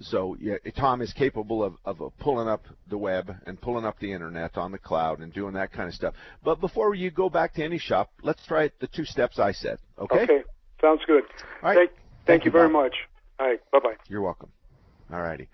So 0.00 0.36
yeah, 0.40 0.56
Tom 0.76 1.00
is 1.00 1.12
capable 1.12 1.62
of, 1.62 1.74
of 1.84 2.02
uh, 2.02 2.08
pulling 2.18 2.48
up 2.48 2.64
the 2.90 2.98
web 2.98 3.32
and 3.46 3.60
pulling 3.60 3.84
up 3.84 4.00
the 4.00 4.12
internet 4.12 4.56
on 4.56 4.72
the 4.72 4.78
cloud 4.78 5.20
and 5.20 5.32
doing 5.32 5.54
that 5.54 5.72
kind 5.72 5.88
of 5.88 5.94
stuff. 5.94 6.14
But 6.42 6.60
before 6.60 6.96
you 6.96 7.12
go 7.12 7.30
back 7.30 7.54
to 7.54 7.64
any 7.64 7.78
shop, 7.78 8.10
let's 8.22 8.44
try 8.46 8.72
the 8.80 8.88
two 8.88 9.04
steps 9.04 9.38
I 9.38 9.52
said. 9.52 9.78
Okay. 9.96 10.22
Okay. 10.22 10.42
Sounds 10.80 11.02
good. 11.06 11.22
All 11.62 11.68
right. 11.68 11.76
Thank, 11.76 11.90
thank, 11.90 12.26
Thank 12.26 12.44
you 12.46 12.48
you, 12.48 12.52
very 12.52 12.68
much. 12.68 12.94
All 13.38 13.46
right. 13.46 13.60
Bye 13.70 13.78
bye. 13.78 13.94
You're 14.08 14.22
welcome. 14.22 14.50
All 15.12 15.22
righty. 15.22 15.48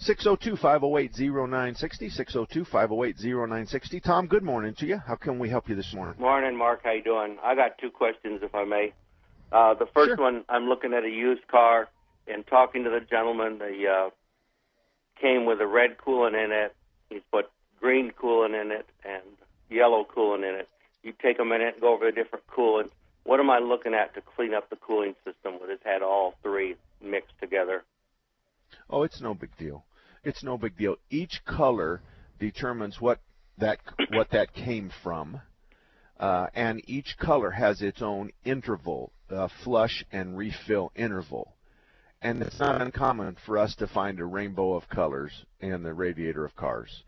602-508-0960, 0.00 2.66
602-508-0960. 2.68 4.02
Tom, 4.02 4.26
good 4.26 4.42
morning 4.42 4.74
to 4.74 4.86
you. 4.86 4.98
How 4.98 5.14
can 5.14 5.38
we 5.38 5.48
help 5.48 5.68
you 5.68 5.74
this 5.74 5.94
morning? 5.94 6.20
Morning, 6.20 6.56
Mark. 6.56 6.80
How 6.84 6.92
you 6.92 7.02
doing? 7.02 7.38
I 7.42 7.54
got 7.54 7.78
two 7.78 7.90
questions, 7.90 8.40
if 8.42 8.54
I 8.54 8.64
may. 8.64 8.92
Uh, 9.50 9.74
the 9.74 9.86
first 9.86 10.18
one, 10.18 10.44
I'm 10.48 10.68
looking 10.68 10.92
at 10.92 11.04
a 11.04 11.08
used 11.08 11.46
car 11.48 11.88
and 12.28 12.46
talking 12.46 12.84
to 12.84 12.90
the 12.90 13.00
gentleman. 13.00 13.58
The 13.58 13.88
uh, 13.88 14.10
came 15.20 15.46
with 15.46 15.60
a 15.60 15.66
red 15.66 15.96
coolant 15.96 16.44
in 16.44 16.52
it. 16.52 16.74
He's 17.08 17.22
put 17.30 17.46
green 17.80 18.10
coolant 18.10 18.60
in 18.60 18.72
it 18.72 18.86
and 19.04 19.22
yellow 19.70 20.04
coolant 20.04 20.48
in 20.48 20.56
it. 20.56 20.68
You 21.02 21.14
take 21.22 21.38
a 21.38 21.44
minute 21.44 21.74
and 21.74 21.80
go 21.80 21.94
over 21.94 22.06
the 22.06 22.12
different 22.12 22.46
coolants. 22.48 22.90
What 23.24 23.40
am 23.40 23.48
I 23.48 23.60
looking 23.60 23.94
at 23.94 24.14
to 24.14 24.20
clean 24.20 24.54
up 24.54 24.68
the 24.70 24.76
cooling 24.76 25.14
system 25.24 25.60
when 25.60 25.70
it's 25.70 25.84
had 25.84 26.02
all 26.02 26.34
three 26.42 26.76
mixed 27.02 27.38
together? 27.40 27.84
Oh, 28.88 29.02
it's 29.02 29.20
no 29.20 29.34
big 29.34 29.56
deal. 29.56 29.84
It's 30.24 30.42
no 30.42 30.58
big 30.58 30.76
deal. 30.76 30.96
Each 31.10 31.40
color 31.44 32.02
determines 32.38 33.00
what 33.00 33.20
that 33.58 33.78
what 34.10 34.30
that 34.30 34.52
came 34.52 34.90
from, 35.02 35.40
uh, 36.18 36.48
and 36.54 36.82
each 36.88 37.16
color 37.18 37.50
has 37.50 37.80
its 37.80 38.02
own 38.02 38.30
interval, 38.44 39.12
uh, 39.30 39.48
flush 39.64 40.04
and 40.12 40.36
refill 40.36 40.92
interval. 40.94 41.54
And 42.22 42.42
it's 42.42 42.58
not 42.58 42.82
uncommon 42.82 43.36
for 43.44 43.58
us 43.58 43.74
to 43.76 43.86
find 43.86 44.18
a 44.18 44.24
rainbow 44.24 44.74
of 44.74 44.88
colors 44.88 45.44
in 45.60 45.82
the 45.82 45.94
radiator 45.94 46.44
of 46.44 46.56
cars. 46.56 47.04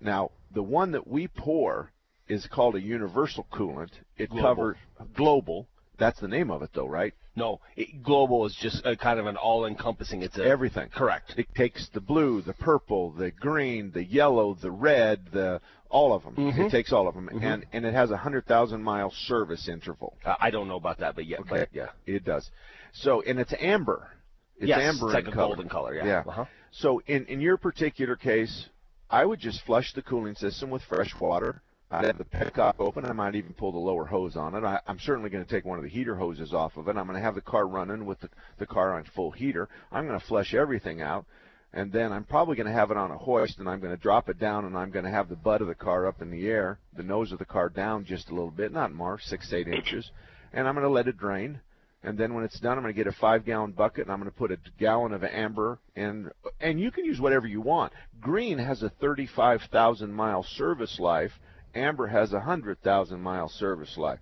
Now, 0.00 0.30
the 0.52 0.62
one 0.62 0.92
that 0.92 1.06
we 1.06 1.28
pour 1.28 1.92
is 2.28 2.46
called 2.46 2.74
a 2.74 2.80
universal 2.80 3.46
coolant. 3.52 3.90
It 4.16 4.30
Global. 4.30 4.48
covers 4.48 4.76
global. 5.14 5.68
That's 5.98 6.20
the 6.20 6.28
name 6.28 6.50
of 6.50 6.62
it, 6.62 6.70
though, 6.74 6.86
right? 6.86 7.14
No, 7.38 7.60
it, 7.76 8.02
global 8.02 8.44
is 8.46 8.54
just 8.60 8.84
a 8.84 8.96
kind 8.96 9.18
of 9.20 9.26
an 9.26 9.36
all-encompassing. 9.36 10.22
It's 10.22 10.36
a, 10.38 10.44
Everything. 10.44 10.88
Correct. 10.88 11.34
It 11.36 11.46
takes 11.54 11.88
the 11.94 12.00
blue, 12.00 12.42
the 12.42 12.52
purple, 12.52 13.10
the 13.12 13.30
green, 13.30 13.92
the 13.92 14.04
yellow, 14.04 14.54
the 14.60 14.70
red, 14.70 15.20
the 15.32 15.60
all 15.88 16.12
of 16.12 16.22
them. 16.24 16.34
Mhm. 16.36 16.66
It 16.66 16.70
takes 16.70 16.92
all 16.92 17.08
of 17.08 17.14
them, 17.14 17.30
Mhm. 17.32 17.42
and 17.42 17.64
and 17.72 17.86
it 17.86 17.94
has 17.94 18.10
a 18.10 18.16
hundred 18.18 18.44
thousand 18.46 18.82
mile 18.82 19.10
service 19.10 19.68
interval. 19.68 20.18
Uh, 20.24 20.34
I 20.38 20.50
don't 20.50 20.68
know 20.68 20.76
about 20.76 20.98
that, 20.98 21.14
but 21.14 21.24
yeah, 21.26 21.38
Okay. 21.38 21.48
but 21.60 21.68
yeah. 21.72 21.88
It 22.04 22.24
does. 22.24 22.50
So 22.92 23.22
and 23.22 23.38
it's 23.38 23.54
amber. 23.58 24.10
It's 24.58 24.68
Yes, 24.68 24.80
amber 24.80 25.06
it's 25.06 25.14
like 25.14 25.28
a 25.28 25.30
color. 25.32 25.46
golden 25.54 25.68
color, 25.70 25.94
yeah. 25.94 26.04
Yeah. 26.04 26.22
Uh-huh. 26.26 26.44
So 26.72 27.00
in 27.06 27.24
in 27.26 27.40
your 27.40 27.56
particular 27.56 28.16
case, 28.16 28.68
I 29.08 29.24
would 29.24 29.38
just 29.40 29.62
flush 29.62 29.92
the 29.94 30.02
cooling 30.02 30.34
system 30.34 30.68
with 30.68 30.82
fresh 30.82 31.14
water. 31.18 31.62
I'd 31.90 32.04
have 32.04 32.18
the 32.18 32.24
petcock 32.24 32.74
open. 32.78 33.06
I 33.06 33.12
might 33.12 33.34
even 33.34 33.54
pull 33.54 33.72
the 33.72 33.78
lower 33.78 34.04
hose 34.04 34.36
on 34.36 34.54
it. 34.54 34.62
I, 34.62 34.80
I'm 34.86 34.98
certainly 34.98 35.30
going 35.30 35.44
to 35.44 35.50
take 35.50 35.64
one 35.64 35.78
of 35.78 35.84
the 35.84 35.90
heater 35.90 36.16
hoses 36.16 36.52
off 36.52 36.76
of 36.76 36.86
it. 36.88 36.96
I'm 36.96 37.06
going 37.06 37.18
to 37.18 37.24
have 37.24 37.34
the 37.34 37.40
car 37.40 37.66
running 37.66 38.04
with 38.04 38.20
the, 38.20 38.28
the 38.58 38.66
car 38.66 38.94
on 38.94 39.04
full 39.04 39.30
heater. 39.30 39.68
I'm 39.90 40.06
going 40.06 40.18
to 40.20 40.26
flush 40.26 40.52
everything 40.52 41.00
out. 41.00 41.24
And 41.72 41.92
then 41.92 42.12
I'm 42.12 42.24
probably 42.24 42.56
going 42.56 42.66
to 42.66 42.72
have 42.72 42.90
it 42.90 42.96
on 42.96 43.10
a 43.10 43.18
hoist, 43.18 43.58
and 43.58 43.68
I'm 43.68 43.80
going 43.80 43.94
to 43.94 44.02
drop 44.02 44.30
it 44.30 44.38
down, 44.38 44.64
and 44.64 44.76
I'm 44.76 44.90
going 44.90 45.04
to 45.04 45.10
have 45.10 45.28
the 45.28 45.36
butt 45.36 45.60
of 45.60 45.68
the 45.68 45.74
car 45.74 46.06
up 46.06 46.22
in 46.22 46.30
the 46.30 46.46
air, 46.46 46.78
the 46.96 47.02
nose 47.02 47.30
of 47.30 47.38
the 47.38 47.44
car 47.44 47.68
down 47.68 48.06
just 48.06 48.30
a 48.30 48.34
little 48.34 48.50
bit, 48.50 48.72
not 48.72 48.92
more, 48.92 49.18
six, 49.18 49.52
eight 49.52 49.68
inches. 49.68 50.10
And 50.52 50.66
I'm 50.66 50.74
going 50.74 50.86
to 50.86 50.90
let 50.90 51.08
it 51.08 51.18
drain. 51.18 51.60
and 52.02 52.16
then 52.16 52.32
when 52.32 52.44
it's 52.44 52.58
done, 52.60 52.78
I'm 52.78 52.82
going 52.84 52.94
to 52.94 52.96
get 52.96 53.06
a 53.06 53.16
five 53.18 53.44
gallon 53.44 53.72
bucket 53.72 54.04
and 54.04 54.12
I'm 54.12 54.18
going 54.18 54.30
to 54.30 54.36
put 54.36 54.52
a 54.52 54.58
gallon 54.78 55.12
of 55.12 55.24
amber 55.24 55.78
and 55.96 56.30
and 56.60 56.80
you 56.80 56.90
can 56.90 57.04
use 57.04 57.20
whatever 57.20 57.46
you 57.46 57.60
want. 57.60 57.92
Green 58.20 58.58
has 58.58 58.82
a 58.82 58.88
35,000 58.88 60.12
mile 60.12 60.42
service 60.42 60.98
life. 60.98 61.32
Amber 61.74 62.06
has 62.08 62.32
a 62.32 62.36
100,000 62.36 63.20
mile 63.20 63.48
service 63.48 63.96
life. 63.96 64.18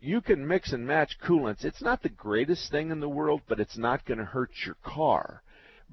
You 0.00 0.20
can 0.20 0.46
mix 0.46 0.72
and 0.72 0.86
match 0.86 1.18
coolants. 1.20 1.64
It's 1.64 1.82
not 1.82 2.02
the 2.02 2.08
greatest 2.08 2.70
thing 2.70 2.90
in 2.90 3.00
the 3.00 3.08
world, 3.08 3.42
but 3.48 3.58
it's 3.58 3.76
not 3.76 4.04
going 4.04 4.18
to 4.18 4.24
hurt 4.24 4.50
your 4.64 4.76
car. 4.82 5.42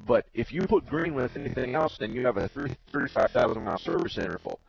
But 0.08 0.26
if 0.34 0.52
you 0.52 0.68
put 0.68 0.86
green 0.88 1.16
with 1.16 1.36
anything 1.36 1.74
else, 1.74 1.98
then 1.98 2.14
you 2.14 2.26
have 2.26 2.38
a 2.38 2.50
35,000 2.50 3.64
mile 3.64 3.80
service 3.80 4.18
interval. 4.18 4.60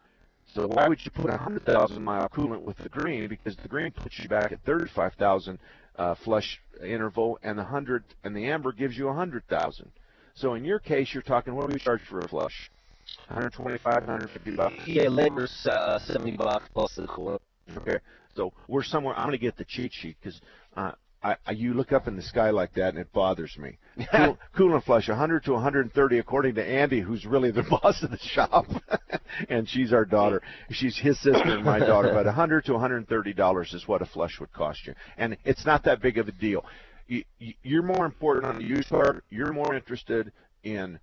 So 0.55 0.69
why 0.69 0.89
would 0.89 1.05
you 1.05 1.11
put 1.11 1.27
a 1.27 1.37
100,000 1.37 2.03
mile 2.03 2.29
coolant 2.29 2.63
with 2.63 2.79
the 2.79 2.89
green? 2.89 3.29
Because 3.29 3.57
the 3.57 3.69
green 3.69 3.91
puts 3.91 4.19
you 4.19 4.29
back 4.29 4.53
at 4.53 4.63
35,000 4.65 5.59
uh, 5.97 6.15
flush 6.15 6.61
interval, 6.83 7.39
and 7.43 7.59
the 7.59 7.63
100 7.63 8.05
and 8.25 8.37
the 8.37 8.47
amber 8.47 8.73
gives 8.73 8.97
you 8.97 9.07
100,000. 9.07 9.91
So 10.35 10.55
in 10.55 10.65
your 10.65 10.79
case, 10.79 11.13
you're 11.13 11.23
talking 11.23 11.55
what 11.55 11.69
do 11.69 11.75
we 11.75 11.81
charge 11.81 12.03
for 12.09 12.21
a 12.21 12.29
flush? 12.29 12.71
125, 13.29 13.85
150 13.85 14.57
bucks. 14.57 14.75
Yeah, 14.87 15.09
labor's 15.09 15.67
uh, 15.71 15.99
70 15.99 16.37
bucks 16.37 16.69
plus 16.73 16.95
the 16.97 17.07
coolant. 17.07 17.41
Okay, 17.77 17.99
so 18.35 18.53
we're 18.69 18.85
somewhere. 18.85 19.15
I'm 19.17 19.27
going 19.27 19.39
to 19.39 19.39
get 19.39 19.57
the 19.57 19.65
cheat 19.65 19.93
sheet 19.93 20.17
because 20.21 20.41
uh, 20.77 20.93
I, 21.23 21.37
I, 21.45 21.53
you 21.53 21.75
look 21.75 21.93
up 21.93 22.07
in 22.07 22.15
the 22.15 22.23
sky 22.23 22.51
like 22.51 22.75
that 22.75 22.91
and 22.91 22.99
it 22.99 23.13
bothers 23.13 23.57
me. 23.59 23.79
cool, 24.13 24.39
coolant 24.57 24.85
flush, 24.85 25.09
100 25.09 25.45
to 25.45 25.53
130, 25.53 26.19
according 26.19 26.55
to 26.55 26.65
Andy, 26.65 27.01
who's 27.01 27.27
really 27.27 27.51
the 27.51 27.63
boss 27.83 28.03
of 28.03 28.11
the 28.11 28.19
shop, 28.19 28.67
and 29.49 29.69
she's 29.69 29.93
our 29.93 30.05
daughter. 30.05 30.43
She's 30.71 30.97
his 30.97 31.21
sister 31.21 31.43
and 31.43 31.65
my 31.65 31.81
daughter. 31.81 32.13
But 32.13 32.27
100 32.27 32.67
to 32.67 32.73
130 32.73 33.33
dollars 33.33 33.75
is 33.75 33.89
what 33.89 34.03
a 34.03 34.07
flush 34.07 34.39
would 34.39 34.53
cost 34.53 34.87
you, 34.87 34.95
and 35.17 35.37
it's 35.45 35.67
not 35.67 35.85
that 35.85 36.01
big 36.01 36.19
of 36.19 36.29
a 36.29 36.33
deal. 36.33 36.65
You, 37.09 37.25
you're 37.63 37.83
more 37.83 38.05
important 38.05 38.47
on 38.47 38.59
the 38.59 38.65
used 38.65 38.89
car. 38.89 39.23
You're 39.31 39.53
more 39.53 39.75
interested 39.75 40.33
in 40.63 40.99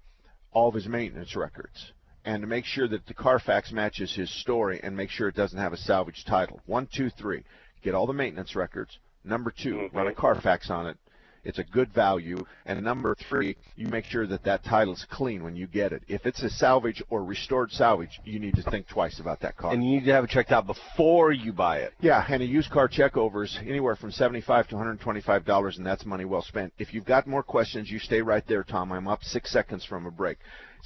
all 0.54 0.70
of 0.70 0.76
his 0.76 0.88
maintenance 0.88 1.36
records 1.36 1.92
and 2.26 2.42
to 2.42 2.48
make 2.48 2.66
sure 2.66 2.88
that 2.88 3.06
the 3.06 3.13
Carfax 3.13 3.72
matches 3.72 4.16
his 4.16 4.30
story 4.42 4.80
and 4.82 4.96
make 4.96 5.10
sure 5.10 5.28
it 5.28 5.36
doesn't 5.36 5.60
have 5.60 5.74
a 5.74 5.78
salvage 5.78 6.24
title. 6.26 6.62
One, 6.66 6.88
two, 6.96 7.10
three. 7.10 7.44
Get 7.84 7.94
all 7.96 8.08
the 8.08 8.13
maintenance 8.13 8.56
records. 8.56 8.98
Number 9.26 9.52
2 9.52 9.74
Mm-hmm. 9.76 9.98
run 9.98 10.08
a 10.08 10.13
Carfax 10.13 10.70
on 10.70 10.88
it. 10.88 10.98
It's 11.44 11.60
a 11.60 11.64
good 11.64 11.94
value. 11.94 12.46
And 12.66 12.82
number 12.84 13.16
three, 13.30 13.56
you 13.76 13.88
make 13.88 14.06
sure 14.06 14.26
that 14.28 14.44
that 14.44 14.64
title's 14.64 15.06
clean 15.10 15.44
when 15.44 15.56
you 15.56 15.68
get 15.68 15.92
it. 15.92 16.04
If 16.08 16.26
it's 16.26 16.42
a 16.44 16.50
salvage 16.50 17.04
or 17.10 17.24
restored 17.24 17.72
salvage, 17.72 18.20
you 18.24 18.40
need 18.40 18.56
to 18.56 18.64
think 18.64 18.88
twice 18.88 19.20
about 19.20 19.42
that 19.42 19.58
car. 19.58 19.74
And 19.74 19.84
you 19.84 19.92
need 19.92 20.06
to 20.06 20.14
have 20.14 20.24
it 20.24 20.30
checked 20.30 20.52
out 20.52 20.68
before 20.68 21.32
you 21.32 21.54
buy 21.54 21.80
it. 21.80 21.94
Yeah, 22.00 22.26
and 22.28 22.42
a 22.42 22.46
used 22.46 22.72
car 22.72 22.88
checkover 22.88 23.44
is 23.44 23.60
anywhere 23.66 23.96
from 23.96 24.12
seventy-five 24.12 24.68
to 24.70 24.76
one 24.76 24.86
hundred 24.86 25.02
twenty-five 25.02 25.46
dollars, 25.46 25.78
and 25.78 25.86
that's 25.86 26.06
money 26.06 26.26
well 26.26 26.42
spent. 26.42 26.74
If 26.78 26.94
you've 26.94 27.06
got 27.06 27.28
more 27.28 27.44
questions, 27.44 27.92
you 27.92 28.00
stay 28.00 28.22
right 28.22 28.46
there, 28.48 28.64
Tom. 28.64 28.92
I'm 28.92 29.08
up 29.08 29.24
six 29.24 29.52
seconds 29.52 29.84
from 29.86 30.06
a 30.06 30.12
break. 30.12 30.38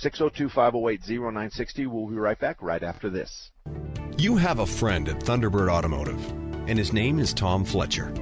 602-508-0960. 0.04 1.88
We'll 1.88 2.08
be 2.08 2.18
right 2.18 2.40
back 2.40 2.62
right 2.62 2.84
after 2.84 3.10
this. 3.10 3.50
You 4.18 4.36
have 4.36 4.60
a 4.60 4.66
friend 4.66 5.10
at 5.10 5.20
Thunderbird 5.20 5.72
Automotive, 5.72 6.24
and 6.68 6.78
his 6.78 6.94
name 6.94 7.20
is 7.20 7.34
Tom 7.34 7.66
Fletcher. 7.66 8.14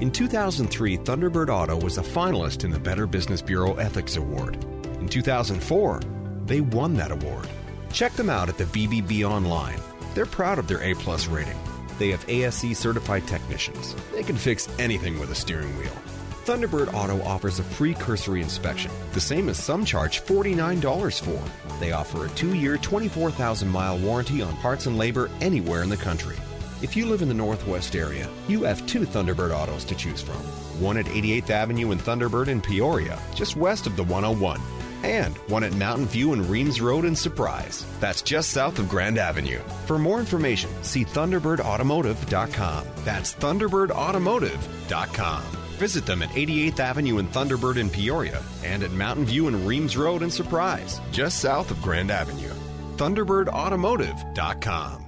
In 0.00 0.12
2003, 0.12 0.98
Thunderbird 0.98 1.48
Auto 1.48 1.76
was 1.76 1.98
a 1.98 2.02
finalist 2.02 2.62
in 2.62 2.70
the 2.70 2.78
Better 2.78 3.04
Business 3.04 3.42
Bureau 3.42 3.74
Ethics 3.74 4.14
Award. 4.14 4.54
In 5.00 5.08
2004, 5.08 6.00
they 6.46 6.60
won 6.60 6.94
that 6.94 7.10
award. 7.10 7.48
Check 7.92 8.12
them 8.12 8.30
out 8.30 8.48
at 8.48 8.56
the 8.56 8.64
BBB 8.66 9.28
online. 9.28 9.80
They're 10.14 10.24
proud 10.24 10.60
of 10.60 10.68
their 10.68 10.80
A 10.84 10.94
plus 10.94 11.26
rating. 11.26 11.58
They 11.98 12.10
have 12.10 12.24
ASE 12.28 12.78
certified 12.78 13.26
technicians. 13.26 13.96
They 14.12 14.22
can 14.22 14.36
fix 14.36 14.68
anything 14.78 15.18
with 15.18 15.32
a 15.32 15.34
steering 15.34 15.76
wheel. 15.76 15.96
Thunderbird 16.44 16.94
Auto 16.94 17.20
offers 17.22 17.58
a 17.58 17.64
free 17.64 17.94
cursory 17.94 18.40
inspection, 18.40 18.92
the 19.14 19.20
same 19.20 19.48
as 19.48 19.58
some 19.58 19.84
charge 19.84 20.22
$49 20.22 21.20
for. 21.20 21.78
They 21.80 21.90
offer 21.90 22.26
a 22.26 22.30
two 22.30 22.54
year, 22.54 22.78
24,000 22.78 23.68
mile 23.68 23.98
warranty 23.98 24.42
on 24.42 24.56
parts 24.58 24.86
and 24.86 24.96
labor 24.96 25.28
anywhere 25.40 25.82
in 25.82 25.88
the 25.88 25.96
country. 25.96 26.36
If 26.80 26.96
you 26.96 27.06
live 27.06 27.22
in 27.22 27.28
the 27.28 27.34
Northwest 27.34 27.96
area, 27.96 28.30
you 28.46 28.62
have 28.62 28.86
two 28.86 29.00
Thunderbird 29.00 29.50
autos 29.50 29.82
to 29.84 29.96
choose 29.96 30.22
from. 30.22 30.36
One 30.80 30.96
at 30.96 31.06
88th 31.06 31.50
Avenue 31.50 31.90
in 31.90 31.98
Thunderbird 31.98 32.46
in 32.46 32.60
Peoria, 32.60 33.20
just 33.34 33.56
west 33.56 33.88
of 33.88 33.96
the 33.96 34.04
101. 34.04 34.60
And 35.02 35.36
one 35.48 35.64
at 35.64 35.72
Mountain 35.72 36.06
View 36.06 36.32
and 36.34 36.48
Reems 36.48 36.80
Road 36.80 37.04
in 37.04 37.16
Surprise. 37.16 37.84
That's 37.98 38.22
just 38.22 38.50
south 38.50 38.78
of 38.78 38.88
Grand 38.88 39.18
Avenue. 39.18 39.58
For 39.86 39.98
more 39.98 40.20
information, 40.20 40.70
see 40.82 41.04
ThunderbirdAutomotive.com. 41.04 42.86
That's 43.04 43.34
ThunderbirdAutomotive.com. 43.34 45.42
Visit 45.78 46.06
them 46.06 46.22
at 46.22 46.30
88th 46.30 46.78
Avenue 46.80 47.18
in 47.18 47.26
Thunderbird 47.28 47.76
in 47.76 47.90
Peoria 47.90 48.40
and 48.64 48.82
at 48.84 48.92
Mountain 48.92 49.24
View 49.26 49.48
and 49.48 49.66
Reems 49.66 49.96
Road 49.96 50.22
in 50.22 50.30
Surprise, 50.30 51.00
just 51.10 51.40
south 51.40 51.72
of 51.72 51.82
Grand 51.82 52.12
Avenue. 52.12 52.52
ThunderbirdAutomotive.com. 52.96 55.07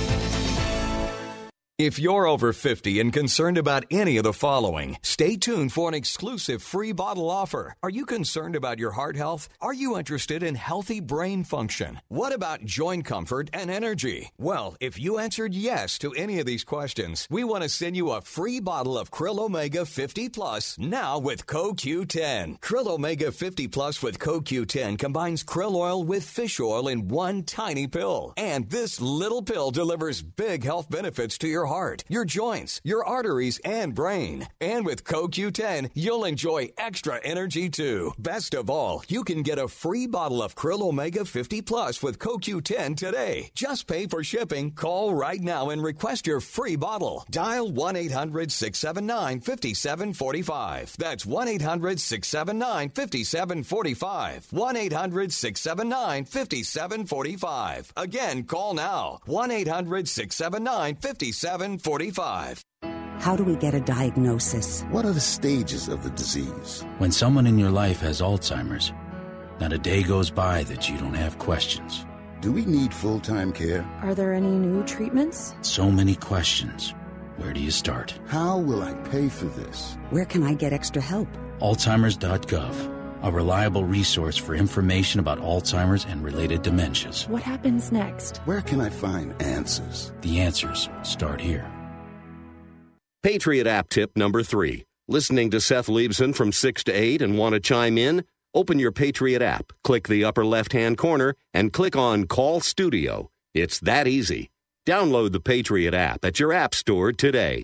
If 1.81 1.97
you're 1.97 2.27
over 2.27 2.53
50 2.53 2.99
and 2.99 3.11
concerned 3.11 3.57
about 3.57 3.85
any 3.89 4.17
of 4.17 4.23
the 4.23 4.33
following, 4.33 4.99
stay 5.01 5.35
tuned 5.35 5.73
for 5.73 5.89
an 5.89 5.95
exclusive 5.95 6.61
free 6.61 6.91
bottle 6.91 7.27
offer. 7.27 7.73
Are 7.81 7.89
you 7.89 8.05
concerned 8.05 8.55
about 8.55 8.77
your 8.77 8.91
heart 8.91 9.15
health? 9.15 9.49
Are 9.59 9.73
you 9.73 9.97
interested 9.97 10.43
in 10.43 10.53
healthy 10.53 10.99
brain 10.99 11.43
function? 11.43 11.99
What 12.07 12.33
about 12.33 12.63
joint 12.65 13.05
comfort 13.05 13.49
and 13.51 13.71
energy? 13.71 14.29
Well, 14.37 14.75
if 14.79 14.99
you 14.99 15.17
answered 15.17 15.55
yes 15.55 15.97
to 15.97 16.13
any 16.13 16.39
of 16.39 16.45
these 16.45 16.63
questions, 16.63 17.27
we 17.31 17.43
want 17.43 17.63
to 17.63 17.69
send 17.69 17.97
you 17.97 18.11
a 18.11 18.21
free 18.21 18.59
bottle 18.59 18.95
of 18.95 19.09
Krill 19.09 19.39
Omega 19.39 19.83
50 19.83 20.29
Plus 20.29 20.77
now 20.77 21.17
with 21.17 21.47
CoQ10. 21.47 22.59
Krill 22.59 22.89
Omega 22.89 23.31
50 23.31 23.67
Plus 23.69 24.03
with 24.03 24.19
CoQ10 24.19 24.99
combines 24.99 25.43
krill 25.43 25.73
oil 25.73 26.03
with 26.03 26.25
fish 26.25 26.59
oil 26.59 26.87
in 26.87 27.07
one 27.07 27.41
tiny 27.41 27.87
pill. 27.87 28.33
And 28.37 28.69
this 28.69 29.01
little 29.01 29.41
pill 29.41 29.71
delivers 29.71 30.21
big 30.21 30.63
health 30.63 30.87
benefits 30.87 31.39
to 31.39 31.47
your 31.47 31.70
heart, 31.71 32.03
your 32.09 32.25
joints, 32.25 32.81
your 32.83 33.01
arteries, 33.05 33.57
and 33.63 33.95
brain. 33.95 34.45
And 34.59 34.85
with 34.85 35.05
CoQ10, 35.05 35.91
you'll 35.93 36.25
enjoy 36.25 36.61
extra 36.77 37.15
energy 37.23 37.69
too. 37.69 38.11
Best 38.19 38.53
of 38.53 38.69
all, 38.69 39.03
you 39.07 39.23
can 39.23 39.41
get 39.41 39.57
a 39.57 39.69
free 39.69 40.05
bottle 40.05 40.43
of 40.43 40.53
Krill 40.55 40.81
Omega 40.81 41.23
50 41.23 41.61
Plus 41.61 42.03
with 42.03 42.19
CoQ10 42.19 42.97
today. 42.97 43.51
Just 43.55 43.87
pay 43.87 44.05
for 44.07 44.21
shipping. 44.21 44.71
Call 44.71 45.13
right 45.13 45.39
now 45.39 45.69
and 45.69 45.81
request 45.81 46.27
your 46.27 46.41
free 46.41 46.75
bottle. 46.75 47.23
Dial 47.31 47.71
1 47.71 47.95
800 47.95 48.51
679 48.51 49.39
5745. 49.39 50.95
That's 50.97 51.25
1 51.25 51.47
800 51.47 51.99
679 52.01 52.89
5745. 52.89 54.47
1 54.51 54.75
800 54.75 55.31
679 55.31 56.25
5745. 56.25 57.93
Again, 57.95 58.43
call 58.43 58.73
now. 58.73 59.19
1 59.25 59.51
800 59.51 60.09
679 60.09 60.95
5745. 60.95 61.50
How 63.19 63.35
do 63.35 63.43
we 63.43 63.55
get 63.55 63.73
a 63.73 63.79
diagnosis? 63.81 64.83
What 64.89 65.05
are 65.05 65.11
the 65.13 65.19
stages 65.19 65.87
of 65.89 66.03
the 66.03 66.09
disease? 66.11 66.83
When 66.97 67.11
someone 67.11 67.45
in 67.45 67.59
your 67.59 67.69
life 67.71 67.99
has 68.01 68.21
Alzheimer's, 68.21 68.93
not 69.59 69.73
a 69.73 69.77
day 69.77 70.01
goes 70.01 70.31
by 70.31 70.63
that 70.63 70.89
you 70.89 70.97
don't 70.97 71.13
have 71.13 71.37
questions. 71.37 72.05
Do 72.41 72.51
we 72.51 72.65
need 72.65 72.93
full 72.93 73.19
time 73.19 73.51
care? 73.51 73.83
Are 74.01 74.15
there 74.15 74.33
any 74.33 74.49
new 74.49 74.83
treatments? 74.85 75.53
So 75.61 75.91
many 75.91 76.15
questions. 76.15 76.95
Where 77.37 77.53
do 77.53 77.59
you 77.59 77.69
start? 77.71 78.19
How 78.27 78.57
will 78.57 78.81
I 78.81 78.93
pay 79.11 79.29
for 79.29 79.45
this? 79.45 79.97
Where 80.09 80.25
can 80.25 80.43
I 80.43 80.53
get 80.55 80.73
extra 80.73 81.01
help? 81.01 81.27
Alzheimer's.gov, 81.59 82.75
a 83.21 83.31
reliable 83.31 83.85
resource 83.85 84.37
for 84.37 84.55
information 84.55 85.19
about 85.19 85.39
Alzheimer's 85.39 86.05
and 86.05 86.23
related 86.23 86.61
dementias. 86.61 87.27
What 87.27 87.43
happens 87.43 87.91
next? 87.91 88.37
Where 88.45 88.61
can 88.61 88.81
I 88.81 88.89
find 88.89 89.39
answers? 89.41 90.13
The 90.21 90.39
answers 90.39 90.89
start 91.03 91.41
here. 91.41 91.71
Patriot 93.23 93.67
app 93.67 93.89
tip 93.89 94.17
number 94.17 94.41
three. 94.43 94.85
Listening 95.07 95.51
to 95.51 95.61
Seth 95.61 95.87
Leibsohn 95.87 96.33
from 96.33 96.51
6 96.51 96.83
to 96.85 96.91
8 96.91 97.21
and 97.21 97.37
want 97.37 97.53
to 97.53 97.59
chime 97.59 97.97
in? 97.97 98.23
Open 98.53 98.79
your 98.79 98.91
Patriot 98.91 99.41
app, 99.41 99.71
click 99.83 100.07
the 100.07 100.23
upper 100.23 100.45
left 100.45 100.73
hand 100.73 100.97
corner, 100.97 101.35
and 101.53 101.71
click 101.71 101.95
on 101.95 102.25
Call 102.25 102.59
Studio. 102.59 103.29
It's 103.53 103.79
that 103.81 104.07
easy. 104.07 104.49
Download 104.85 105.31
the 105.31 105.39
Patriot 105.39 105.93
app 105.93 106.25
at 106.25 106.39
your 106.39 106.51
app 106.51 106.73
store 106.73 107.11
today. 107.11 107.61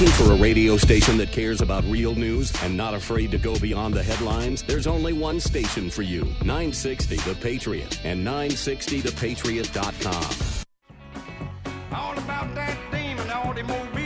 Looking 0.00 0.14
for 0.14 0.32
a 0.32 0.36
radio 0.36 0.78
station 0.78 1.18
that 1.18 1.30
cares 1.30 1.60
about 1.60 1.84
real 1.84 2.14
news 2.14 2.50
and 2.62 2.74
not 2.74 2.94
afraid 2.94 3.30
to 3.32 3.38
go 3.38 3.58
beyond 3.58 3.92
the 3.92 4.02
headlines? 4.02 4.62
There's 4.62 4.86
only 4.86 5.12
one 5.12 5.40
station 5.40 5.90
for 5.90 6.00
you 6.00 6.22
960 6.40 7.16
The 7.16 7.34
Patriot 7.34 8.00
and 8.02 8.26
960thepatriot.com. 8.26 10.64
All 11.92 12.16
about 12.16 12.54
that 12.54 12.78
demon. 12.90 13.99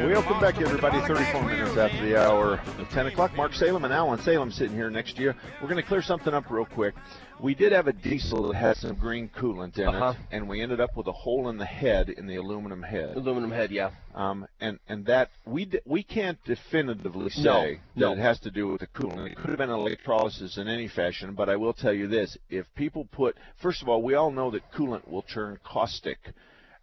Welcome 0.00 0.40
back, 0.40 0.60
everybody. 0.60 0.98
34 1.06 1.42
minutes 1.44 1.76
after 1.76 2.04
the 2.06 2.16
hour 2.20 2.60
of 2.78 2.88
10 2.90 3.06
o'clock. 3.06 3.34
Mark 3.34 3.54
Salem 3.54 3.84
and 3.84 3.92
Alan 3.92 4.20
Salem 4.20 4.50
sitting 4.50 4.74
here 4.76 4.90
next 4.90 5.16
to 5.16 5.22
you. 5.22 5.34
We're 5.60 5.68
going 5.68 5.80
to 5.82 5.86
clear 5.88 6.02
something 6.02 6.34
up 6.34 6.50
real 6.50 6.64
quick. 6.66 6.94
We 7.40 7.54
did 7.54 7.72
have 7.72 7.86
a 7.86 7.92
diesel 7.92 8.48
that 8.48 8.56
had 8.56 8.76
some 8.76 8.94
green 8.96 9.28
coolant 9.28 9.78
in 9.78 9.88
Uh-huh. 9.88 10.10
it, 10.10 10.16
and 10.36 10.48
we 10.48 10.60
ended 10.60 10.80
up 10.80 10.96
with 10.96 11.06
a 11.06 11.12
hole 11.12 11.48
in 11.48 11.56
the 11.56 11.64
head 11.64 12.08
in 12.10 12.26
the 12.26 12.36
aluminum 12.36 12.82
head. 12.82 13.16
Aluminum 13.16 13.50
head, 13.50 13.70
yeah. 13.70 13.90
Um, 14.14 14.46
and 14.60 14.78
and 14.88 15.06
that 15.06 15.30
we 15.46 15.64
d- 15.64 15.80
we 15.86 16.02
can't 16.02 16.42
definitively 16.44 17.30
say 17.30 17.42
No, 17.42 17.62
that 17.62 17.80
no. 17.96 18.12
it 18.12 18.18
has 18.18 18.38
to 18.40 18.50
do 18.50 18.68
with 18.68 18.80
the 18.80 18.86
coolant. 18.88 19.30
It 19.30 19.36
could 19.36 19.50
have 19.50 19.58
been 19.58 19.70
electrolysis 19.70 20.56
in 20.58 20.68
any 20.68 20.88
fashion, 20.88 21.34
but 21.34 21.48
I 21.48 21.56
will 21.56 21.72
tell 21.74 21.92
you 21.92 22.06
this: 22.06 22.36
if 22.50 22.66
people 22.74 23.06
put, 23.10 23.36
first 23.56 23.82
of 23.82 23.88
all, 23.88 24.02
we 24.02 24.14
all 24.14 24.30
know 24.30 24.50
that 24.50 24.72
coolant 24.72 25.08
will 25.08 25.22
turn 25.22 25.58
caustic, 25.64 26.18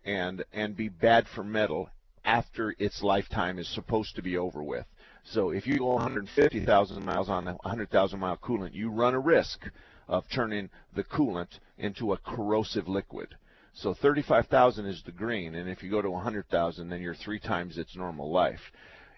and 0.06 0.44
and 0.54 0.76
be 0.76 0.90
bad 0.90 1.28
for 1.28 1.44
metal 1.44 1.90
after 2.26 2.76
its 2.80 3.04
lifetime 3.04 3.60
is 3.60 3.68
supposed 3.68 4.16
to 4.16 4.22
be 4.22 4.38
over 4.38 4.64
with. 4.64 4.86
So 5.24 5.52
if 5.52 5.66
you 5.66 5.78
go 5.78 5.94
150,000 5.94 7.06
miles 7.06 7.30
on 7.30 7.48
a 7.48 7.54
100,000 7.54 8.20
mile 8.20 8.38
coolant, 8.38 8.74
you 8.74 8.90
run 8.90 9.14
a 9.14 9.20
risk 9.20 9.70
of 10.08 10.26
turning 10.30 10.70
the 10.96 11.04
coolant 11.04 11.60
into 11.78 12.14
a 12.14 12.18
corrosive 12.18 12.88
liquid. 12.88 13.36
So 13.74 13.94
35,000 13.94 14.86
is 14.86 15.02
the 15.04 15.12
green, 15.12 15.56
and 15.56 15.70
if 15.70 15.82
you 15.82 15.90
go 15.90 16.02
to 16.02 16.12
100,000, 16.12 16.90
then 16.90 17.02
you're 17.02 17.16
three 17.16 17.40
times 17.40 17.78
its 17.78 17.96
normal 17.96 18.32
life. 18.32 18.72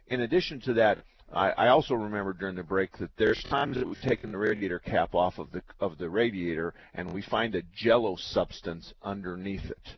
In 0.08 0.22
addition 0.22 0.62
to 0.62 0.74
that, 0.76 1.00
I, 1.34 1.50
I 1.52 1.68
also 1.70 1.96
remember 1.96 2.34
during 2.34 2.56
the 2.56 2.64
break 2.64 2.98
that 3.00 3.10
there's 3.18 3.42
times 3.44 3.78
that 3.78 3.88
we've 3.88 4.00
taken 4.02 4.32
the 4.32 4.38
radiator 4.38 4.80
cap 4.80 5.16
off 5.16 5.40
of 5.40 5.52
the 5.52 5.64
of 5.80 5.98
the 5.98 6.10
radiator, 6.10 6.74
and 6.94 7.12
we 7.12 7.24
find 7.24 7.56
a 7.56 7.64
jello 7.76 8.16
substance 8.16 8.94
underneath 9.02 9.66
it. 9.66 9.98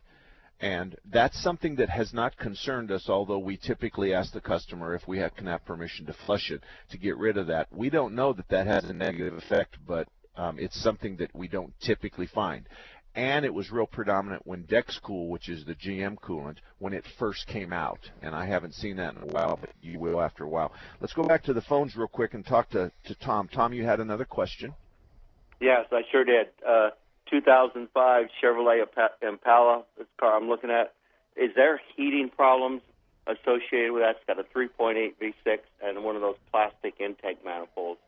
And 0.60 0.96
that's 1.04 1.40
something 1.40 1.76
that 1.76 1.88
has 1.88 2.12
not 2.12 2.36
concerned 2.36 2.90
us, 2.90 3.08
although 3.08 3.38
we 3.38 3.56
typically 3.56 4.12
ask 4.12 4.32
the 4.32 4.40
customer 4.40 4.94
if 4.94 5.06
we 5.06 5.18
have, 5.18 5.36
can 5.36 5.46
have 5.46 5.64
permission 5.64 6.06
to 6.06 6.12
flush 6.26 6.50
it 6.50 6.62
to 6.90 6.98
get 6.98 7.16
rid 7.16 7.36
of 7.36 7.46
that. 7.46 7.68
We 7.72 7.90
don't 7.90 8.14
know 8.14 8.32
that 8.32 8.48
that 8.48 8.66
has 8.66 8.84
a 8.84 8.92
negative 8.92 9.34
effect, 9.34 9.76
but 9.86 10.08
um, 10.36 10.58
it's 10.58 10.80
something 10.80 11.16
that 11.18 11.34
we 11.34 11.46
don't 11.46 11.72
typically 11.80 12.26
find. 12.26 12.66
And 13.14 13.44
it 13.44 13.54
was 13.54 13.70
real 13.70 13.86
predominant 13.86 14.46
when 14.46 14.64
Dexcool, 14.64 15.28
which 15.28 15.48
is 15.48 15.64
the 15.64 15.74
GM 15.74 16.18
coolant, 16.18 16.56
when 16.78 16.92
it 16.92 17.04
first 17.18 17.46
came 17.46 17.72
out. 17.72 17.98
And 18.22 18.34
I 18.34 18.46
haven't 18.46 18.74
seen 18.74 18.96
that 18.96 19.16
in 19.16 19.22
a 19.22 19.26
while, 19.26 19.58
but 19.60 19.70
you 19.80 19.98
will 19.98 20.20
after 20.20 20.44
a 20.44 20.48
while. 20.48 20.72
Let's 21.00 21.14
go 21.14 21.24
back 21.24 21.44
to 21.44 21.52
the 21.52 21.62
phones 21.62 21.96
real 21.96 22.08
quick 22.08 22.34
and 22.34 22.44
talk 22.44 22.70
to, 22.70 22.90
to 23.06 23.14
Tom. 23.16 23.48
Tom, 23.48 23.72
you 23.72 23.84
had 23.84 24.00
another 24.00 24.24
question. 24.24 24.74
Yes, 25.60 25.86
I 25.90 26.02
sure 26.12 26.24
did. 26.24 26.46
Uh, 26.66 26.90
2005 27.30 28.26
Chevrolet 28.42 28.82
Impala, 29.22 29.84
this 29.96 30.06
car 30.18 30.36
I'm 30.36 30.48
looking 30.48 30.70
at. 30.70 30.94
Is 31.36 31.50
there 31.54 31.80
heating 31.96 32.30
problems 32.34 32.82
associated 33.26 33.92
with 33.92 34.02
that? 34.02 34.16
It's 34.16 34.24
got 34.26 34.38
a 34.38 34.44
3.8 34.56 35.14
V6 35.20 35.58
and 35.82 36.04
one 36.04 36.16
of 36.16 36.22
those 36.22 36.36
plastic 36.50 36.94
intake 37.00 37.44
manifolds. 37.44 38.00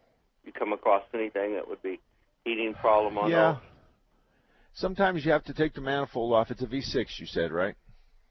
You 0.45 0.53
come 0.53 0.73
across 0.73 1.03
anything 1.15 1.55
that 1.55 1.69
would 1.69 1.83
be 1.83 2.01
heating 2.45 2.75
problem 2.75 3.19
on 3.19 3.31
yeah. 3.31 3.53
those? 3.53 3.63
Sometimes 4.75 5.25
you 5.25 5.33
have 5.33 5.45
to 5.45 5.55
take 5.55 5.75
the 5.75 5.81
manifold 5.81 6.33
off. 6.33 6.51
It's 6.51 6.63
a 6.63 6.67
V6, 6.67 7.19
you 7.19 7.27
said, 7.27 7.53
right? 7.53 7.75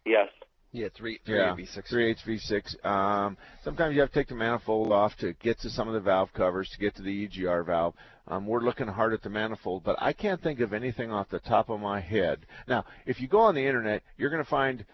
Yes. 0.05 0.29
Yeah, 0.71 0.87
three, 0.95 1.19
three 1.25 1.37
Yeah, 1.37 1.55
V6. 1.55 1.87
3 1.89 2.15
V6. 2.15 2.85
Um, 2.85 3.37
sometimes 3.63 3.95
you 3.95 4.01
have 4.01 4.11
to 4.11 4.19
take 4.19 4.27
the 4.27 4.35
manifold 4.35 4.91
off 4.91 5.15
to 5.17 5.33
get 5.33 5.59
to 5.61 5.69
some 5.69 5.87
of 5.87 5.95
the 5.95 5.99
valve 5.99 6.31
covers, 6.33 6.69
to 6.69 6.77
get 6.77 6.95
to 6.95 7.01
the 7.01 7.27
EGR 7.27 7.65
valve. 7.65 7.95
Um, 8.27 8.45
we're 8.45 8.61
looking 8.61 8.87
hard 8.87 9.13
at 9.13 9.23
the 9.23 9.29
manifold, 9.29 9.83
but 9.83 9.95
I 9.99 10.13
can't 10.13 10.41
think 10.41 10.59
of 10.59 10.71
anything 10.73 11.11
off 11.11 11.27
the 11.29 11.39
top 11.39 11.69
of 11.69 11.79
my 11.79 11.99
head. 11.99 12.45
Now, 12.67 12.85
if 13.07 13.19
you 13.19 13.27
go 13.27 13.39
on 13.39 13.55
the 13.55 13.65
internet, 13.65 14.03
you're 14.17 14.29
going 14.29 14.43
to 14.43 14.49
find 14.49 14.85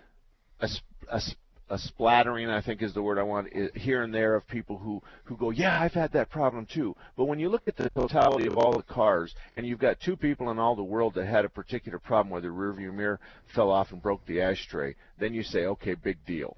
a, 0.61 0.67
sp- 0.71 1.09
a, 1.11 1.19
sp- 1.19 1.43
a 1.69 1.77
splattering, 1.77 2.49
I 2.49 2.61
think 2.61 2.81
is 2.81 2.93
the 2.93 3.01
word 3.01 3.17
I 3.17 3.23
want, 3.23 3.51
here 3.75 4.03
and 4.03 4.13
there 4.13 4.35
of 4.35 4.47
people 4.47 4.77
who, 4.77 5.01
who 5.23 5.35
go, 5.35 5.49
yeah, 5.49 5.81
I've 5.81 5.93
had 5.93 6.11
that 6.13 6.29
problem 6.29 6.67
too. 6.67 6.95
But 7.17 7.25
when 7.25 7.39
you 7.39 7.49
look 7.49 7.67
at 7.67 7.75
the 7.75 7.89
totality 7.89 8.47
of 8.47 8.57
all 8.57 8.73
the 8.73 8.83
cars, 8.83 9.33
and 9.57 9.65
you've 9.65 9.79
got 9.79 9.99
two 9.99 10.15
people 10.15 10.51
in 10.51 10.59
all 10.59 10.75
the 10.75 10.83
world 10.83 11.15
that 11.15 11.25
had 11.25 11.45
a 11.45 11.49
particular 11.49 11.97
problem 11.97 12.29
where 12.29 12.41
the 12.41 12.49
rearview 12.49 12.93
mirror 12.93 13.19
fell 13.55 13.71
off 13.71 13.91
and 13.91 14.01
broke 14.01 14.25
the 14.25 14.41
ashtray, 14.41 14.95
then 15.19 15.33
you 15.33 15.41
say, 15.41 15.65
okay, 15.65 15.95
big 15.95 16.23
deal. 16.25 16.55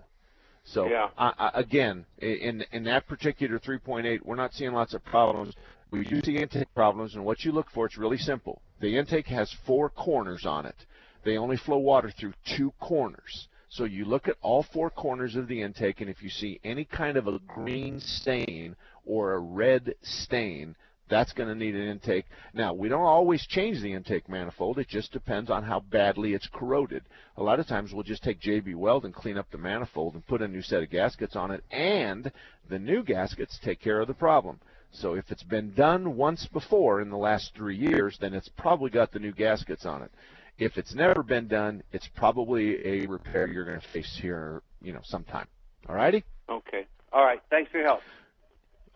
So 0.66 0.88
Yeah. 0.90 1.10
I, 1.18 1.52
again, 1.54 2.06
in 2.18 2.66
in 2.74 2.84
that 2.84 3.08
particular 3.08 3.58
3.8, 3.58 4.20
we're 4.26 4.36
not 4.36 4.54
seeing 4.54 4.74
lots 4.74 4.94
of 4.94 5.04
problems. 5.06 5.56
We 5.92 6.04
do 6.04 6.20
see 6.20 6.36
intake 6.36 6.74
problems, 6.76 7.16
and 7.16 7.24
what 7.24 7.46
you 7.46 7.54
look 7.54 7.70
for, 7.72 7.86
it's 7.86 7.98
really 7.98 8.18
simple. 8.18 8.62
The 8.82 8.98
intake 8.98 9.28
has 9.28 9.50
four 9.66 9.90
corners 9.90 10.46
on 10.46 10.66
it. 10.66 10.76
They 11.24 11.38
only 11.38 11.56
flow 11.56 11.78
water 11.78 12.12
through 12.12 12.34
two 12.58 12.74
corners. 12.82 13.48
So 13.78 13.84
you 13.84 14.06
look 14.06 14.28
at 14.28 14.38
all 14.42 14.64
four 14.64 14.90
corners 14.90 15.36
of 15.36 15.48
the 15.48 15.62
intake, 15.62 16.02
and 16.02 16.10
if 16.10 16.24
you 16.24 16.32
see 16.32 16.60
any 16.64 16.84
kind 16.84 17.16
of 17.16 17.28
a 17.28 17.38
green 17.38 18.00
stain 18.00 18.76
or 19.06 19.34
a 19.34 19.40
red 19.40 19.94
stain, 20.02 20.76
that's 21.10 21.32
going 21.32 21.48
to 21.48 21.54
need 21.54 21.76
an 21.76 21.88
intake. 21.88 22.26
Now, 22.56 22.74
we 22.74 22.90
don't 22.90 23.06
always 23.06 23.46
change 23.46 23.80
the 23.80 23.94
intake 23.94 24.28
manifold. 24.28 24.80
It 24.80 24.88
just 24.88 25.12
depends 25.12 25.52
on 25.52 25.62
how 25.62 25.82
badly 25.82 26.34
it's 26.34 26.50
corroded. 26.52 27.04
A 27.38 27.44
lot 27.44 27.60
of 27.60 27.68
times 27.68 27.94
we'll 27.94 28.02
just 28.02 28.24
take 28.24 28.42
JB 28.42 28.74
Weld 28.74 29.06
and 29.06 29.14
clean 29.14 29.38
up 29.38 29.52
the 29.52 29.60
manifold 29.60 30.16
and 30.16 30.26
put 30.26 30.42
a 30.42 30.48
new 30.48 30.64
set 30.64 30.82
of 30.82 30.90
gaskets 30.90 31.36
on 31.36 31.52
it, 31.52 31.64
and 31.70 32.32
the 32.68 32.80
new 32.80 33.04
gaskets 33.04 33.60
take 33.64 33.80
care 33.80 34.02
of 34.02 34.08
the 34.08 34.14
problem. 34.16 34.60
So 34.92 35.14
if 35.14 35.30
it's 35.30 35.44
been 35.44 35.76
done 35.76 36.18
once 36.18 36.48
before 36.48 37.00
in 37.00 37.12
the 37.12 37.18
last 37.18 37.54
three 37.54 37.78
years, 37.78 38.18
then 38.20 38.34
it's 38.34 38.50
probably 38.50 38.90
got 38.90 39.12
the 39.12 39.20
new 39.20 39.34
gaskets 39.34 39.86
on 39.86 40.02
it. 40.02 40.12
If 40.58 40.78
it's 40.78 40.96
never 40.96 41.24
been 41.24 41.48
done, 41.48 41.84
it's 41.92 42.10
probably 42.16 42.86
a 42.86 43.06
repair 43.06 43.48
you're 43.48 43.66
going 43.66 43.80
to 43.80 43.88
face 43.90 44.18
here, 44.20 44.64
you 44.82 44.92
know, 44.92 45.02
sometime. 45.04 45.48
All 45.88 45.96
righty? 45.96 46.24
Okay. 46.50 46.88
All 47.14 47.24
right. 47.24 47.40
Thanks 47.50 47.72
for 47.72 47.78
your 47.78 47.88
help. 47.88 48.02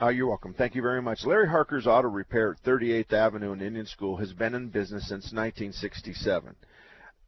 Uh, 0.02 0.10
you're 0.10 0.28
welcome. 0.28 0.56
Thank 0.56 0.74
you 0.74 0.82
very 0.82 1.02
much. 1.02 1.24
Larry 1.24 1.47
Harker's 1.47 1.86
Auto 1.86 2.08
Repair 2.08 2.54
at 2.54 2.63
38th 2.63 3.13
Avenue 3.13 3.52
in 3.52 3.62
Indian 3.62 3.86
School 3.86 4.17
has 4.17 4.34
been 4.34 4.56
in 4.56 4.69
business 4.69 5.08
since 5.08 5.32
1967. 5.32 6.56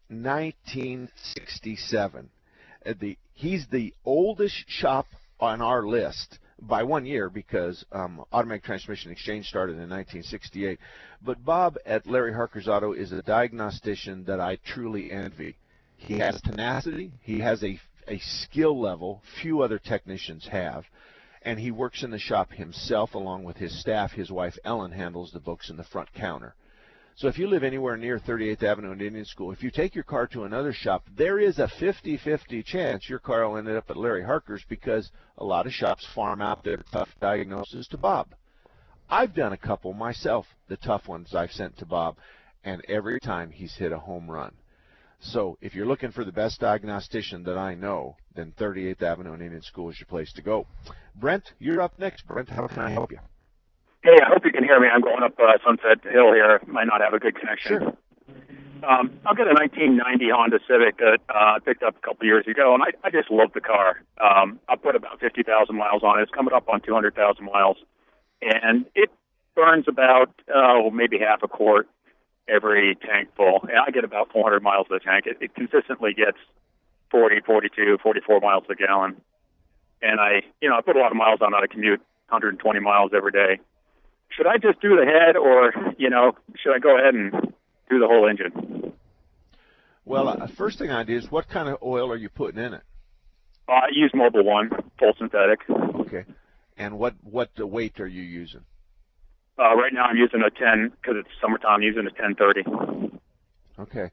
1967. 0.10 2.30
Uh, 2.86 2.93
the, 3.00 3.17
he's 3.34 3.67
the 3.67 3.93
oldest 4.04 4.65
shop 4.67 5.06
on 5.39 5.62
our 5.62 5.86
list 5.86 6.39
by 6.62 6.84
one 6.84 7.06
year 7.06 7.30
because 7.30 7.86
um, 7.92 8.24
automatic 8.32 8.63
transmission 8.63 9.12
exchange 9.12 9.48
started 9.48 9.74
in 9.74 9.89
1968. 9.89 10.80
But 11.22 11.44
Bob 11.44 11.78
at 11.86 12.08
Larry 12.08 12.34
Harker's 12.34 12.68
Auto 12.68 12.94
is 12.94 13.12
a 13.12 13.22
diagnostician 13.22 14.26
that 14.26 14.39
I 14.39 14.58
truly 14.66 15.12
envy. 15.12 15.56
He 15.98 16.20
has 16.20 16.42
tenacity. 16.42 17.12
He 17.22 17.39
has 17.39 17.63
a, 17.63 17.80
a 18.08 18.20
skill 18.20 18.80
level 18.80 19.22
few 19.42 19.62
other 19.62 19.80
technicians 19.80 20.48
have 20.48 20.86
and 21.46 21.60
he 21.60 21.72
works 21.72 22.04
in 22.04 22.12
the 22.12 22.20
shop 22.20 22.52
himself 22.54 23.13
along 23.13 23.44
with 23.44 23.58
his 23.58 23.80
staff. 23.80 24.12
His 24.13 24.32
wife 24.32 24.58
Ellen 24.63 24.92
handles 24.92 25.32
the 25.32 25.39
books 25.39 25.70
in 25.70 25.78
the 25.78 25.84
front 25.84 26.13
counter. 26.13 26.56
So 27.15 27.28
if 27.28 27.38
you 27.38 27.47
live 27.47 27.63
anywhere 27.63 27.95
near 27.95 28.17
38th 28.17 28.64
Avenue 28.64 28.91
and 28.91 29.01
Indian 29.01 29.26
School, 29.26 29.51
if 29.51 29.61
you 29.61 29.70
take 29.70 29.93
your 29.93 30.03
car 30.03 30.26
to 30.28 30.45
another 30.45 30.74
shop, 30.74 31.05
there 31.16 31.39
is 31.39 31.59
a 31.59 31.68
50-50 31.80 32.66
chance 32.66 33.07
your 33.07 33.20
car 33.20 33.47
will 33.47 33.57
end 33.57 33.70
up 33.70 33.89
at 33.89 33.97
Larry 33.97 34.24
Harker's 34.24 34.64
because 34.68 35.11
a 35.38 35.45
lot 35.45 35.68
of 35.68 35.74
shops 35.74 36.07
farm 36.16 36.41
out 36.41 36.64
their 36.64 36.78
tough 36.91 37.09
diagnoses 37.22 37.88
to 37.89 37.97
Bob. 37.97 38.34
I've 39.09 39.36
done 39.36 39.53
a 39.53 39.57
couple 39.57 39.93
myself, 39.93 40.47
the 40.70 40.78
tough 40.78 41.07
ones 41.07 41.36
I've 41.36 41.51
sent 41.51 41.78
to 41.78 41.86
Bob, 41.86 42.18
and 42.64 42.84
every 42.88 43.20
time 43.20 43.51
he's 43.51 43.76
hit 43.76 43.91
a 43.91 43.99
home 43.99 44.30
run. 44.30 44.53
So 45.20 45.57
if 45.61 45.76
you're 45.76 45.86
looking 45.86 46.11
for 46.11 46.26
the 46.26 46.32
best 46.32 46.59
diagnostician 46.59 47.43
that 47.43 47.57
I 47.57 47.76
know, 47.76 48.18
then 48.36 48.53
38th 48.59 49.03
Avenue 49.03 49.34
and 49.34 49.41
Indian 49.41 49.61
School 49.61 49.91
is 49.91 49.99
your 49.99 50.07
place 50.07 50.34
to 50.34 50.41
go. 50.41 50.66
Brent, 51.16 51.53
you're 51.59 51.82
up 51.82 51.99
next. 51.99 52.26
Brent, 52.26 52.49
how 52.49 52.68
can 52.68 52.80
I 52.80 52.89
help 52.89 53.11
you? 53.11 53.20
Hey, 54.04 54.20
I 54.22 54.28
hope 54.28 54.43
you 54.43 54.51
can 54.51 54.66
hear 54.66 54.82
me. 54.82 54.88
I'm 54.93 54.99
going 54.99 55.24
up 55.24 55.39
uh, 55.39 55.58
Sunset 55.66 56.04
Hill 56.04 56.34
here. 56.34 56.60
Might 56.68 56.88
not 56.88 56.99
have 56.99 57.14
a 57.14 57.20
good 57.20 57.39
connection. 57.39 57.80
Sure. 57.80 57.97
Um, 58.84 59.16
I've 59.26 59.38
got 59.38 59.47
a 59.47 59.56
1990 59.56 60.28
Honda 60.30 60.60
Civic 60.68 60.97
that 60.97 61.20
uh, 61.30 61.56
I 61.56 61.60
picked 61.64 61.84
up 61.84 61.95
a 61.95 62.06
couple 62.06 62.28
years 62.28 62.45
ago, 62.45 62.74
and 62.74 62.84
I, 62.84 62.91
I 63.08 63.12
just 63.12 63.32
love 63.32 63.54
the 63.54 63.62
car. 63.62 64.04
Um, 64.20 64.60
I 64.68 64.76
put 64.76 64.97
about 64.97 65.22
50,000 65.22 65.47
miles 65.74 66.04
on 66.04 66.20
it. 66.20 66.24
It's 66.24 66.32
coming 66.34 66.54
up 66.54 66.68
on 66.68 66.82
200,000 66.82 67.45
miles, 67.45 67.78
and 68.41 68.86
it 68.93 69.10
burns 69.56 69.86
about 69.88 70.34
oh 70.54 70.89
maybe 70.91 71.18
half 71.20 71.41
a 71.41 71.47
quart 71.47 71.88
every 72.49 72.95
tank 72.95 73.30
full, 73.38 73.62
and 73.64 73.80
I 73.88 73.89
get 73.91 74.04
about 74.04 74.34
400 74.34 74.62
miles 74.62 74.88
of 74.91 74.99
the 74.99 75.06
tank. 75.06 75.28
It, 75.28 75.38
it 75.39 75.56
consistently 75.56 76.14
gets 76.14 76.38
40, 77.10 77.39
42, 77.45 77.99
44 78.04 78.41
miles 78.41 78.66
a 78.70 78.76
gallon, 78.76 79.16
and 80.01 80.20
I, 80.20 80.41
you 80.60 80.68
know, 80.68 80.76
I 80.76 80.82
put 80.82 80.97
a 80.97 80.99
lot 80.99 81.12
of 81.12 81.18
miles 81.18 81.39
on 81.39 81.54
it. 81.54 81.58
I 81.64 81.68
commute 81.68 82.01
120 82.28 82.82
miles 82.82 83.12
every 83.16 83.32
day. 83.32 83.62
Should 84.30 84.47
I 84.47 84.57
just 84.57 84.82
do 84.82 84.95
the 84.95 85.05
head, 85.05 85.38
or 85.38 85.71
you 85.97 86.09
know, 86.09 86.34
should 86.55 86.74
I 86.74 86.80
go 86.80 86.97
ahead 86.97 87.13
and 87.13 87.32
do 87.89 87.99
the 87.99 88.07
whole 88.07 88.28
engine? 88.28 88.93
Well, 90.05 90.28
uh, 90.28 90.47
first 90.47 90.80
thing 90.80 90.91
I 90.91 91.03
do 91.03 91.15
is 91.15 91.32
what 91.32 91.47
kind 91.47 91.69
of 91.69 91.78
oil 91.82 92.11
are 92.11 92.17
you 92.17 92.30
putting 92.30 92.63
in 92.63 92.74
it? 92.74 92.82
Uh, 93.69 93.74
I 93.74 93.88
use 93.93 94.11
Mobil 94.13 94.43
One, 94.43 94.69
full 94.99 95.13
synthetic. 95.17 95.59
Okay. 95.69 96.26
And 96.78 96.97
what 96.97 97.13
what 97.24 97.49
weight 97.57 97.99
are 97.99 98.07
you 98.07 98.21
using? 98.21 98.61
Uh, 99.57 99.76
right 99.76 99.93
now 99.93 100.05
I'm 100.05 100.17
using 100.17 100.41
a 100.41 100.49
10 100.49 100.89
because 100.89 101.15
it's 101.19 101.30
summertime. 101.39 101.76
I'm 101.76 101.82
using 101.84 102.07
a 102.07 102.24
1030. 102.24 103.19
Okay. 103.80 104.11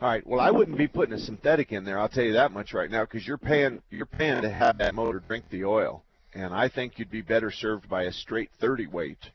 All 0.00 0.08
right. 0.08 0.26
Well, 0.26 0.40
I 0.40 0.50
wouldn't 0.50 0.76
be 0.76 0.88
putting 0.88 1.14
a 1.14 1.18
synthetic 1.18 1.72
in 1.72 1.84
there. 1.84 1.98
I'll 1.98 2.08
tell 2.08 2.24
you 2.24 2.34
that 2.34 2.52
much 2.52 2.74
right 2.74 2.90
now 2.90 3.04
because 3.04 3.26
you're 3.26 3.38
paying 3.38 3.80
you're 3.90 4.06
paying 4.06 4.42
to 4.42 4.50
have 4.50 4.78
that 4.78 4.94
motor 4.94 5.20
drink 5.20 5.46
the 5.50 5.64
oil, 5.64 6.04
and 6.34 6.52
I 6.52 6.68
think 6.68 6.98
you'd 6.98 7.10
be 7.10 7.22
better 7.22 7.50
served 7.50 7.88
by 7.88 8.02
a 8.02 8.12
straight 8.12 8.50
30 8.60 8.88
weight 8.88 9.30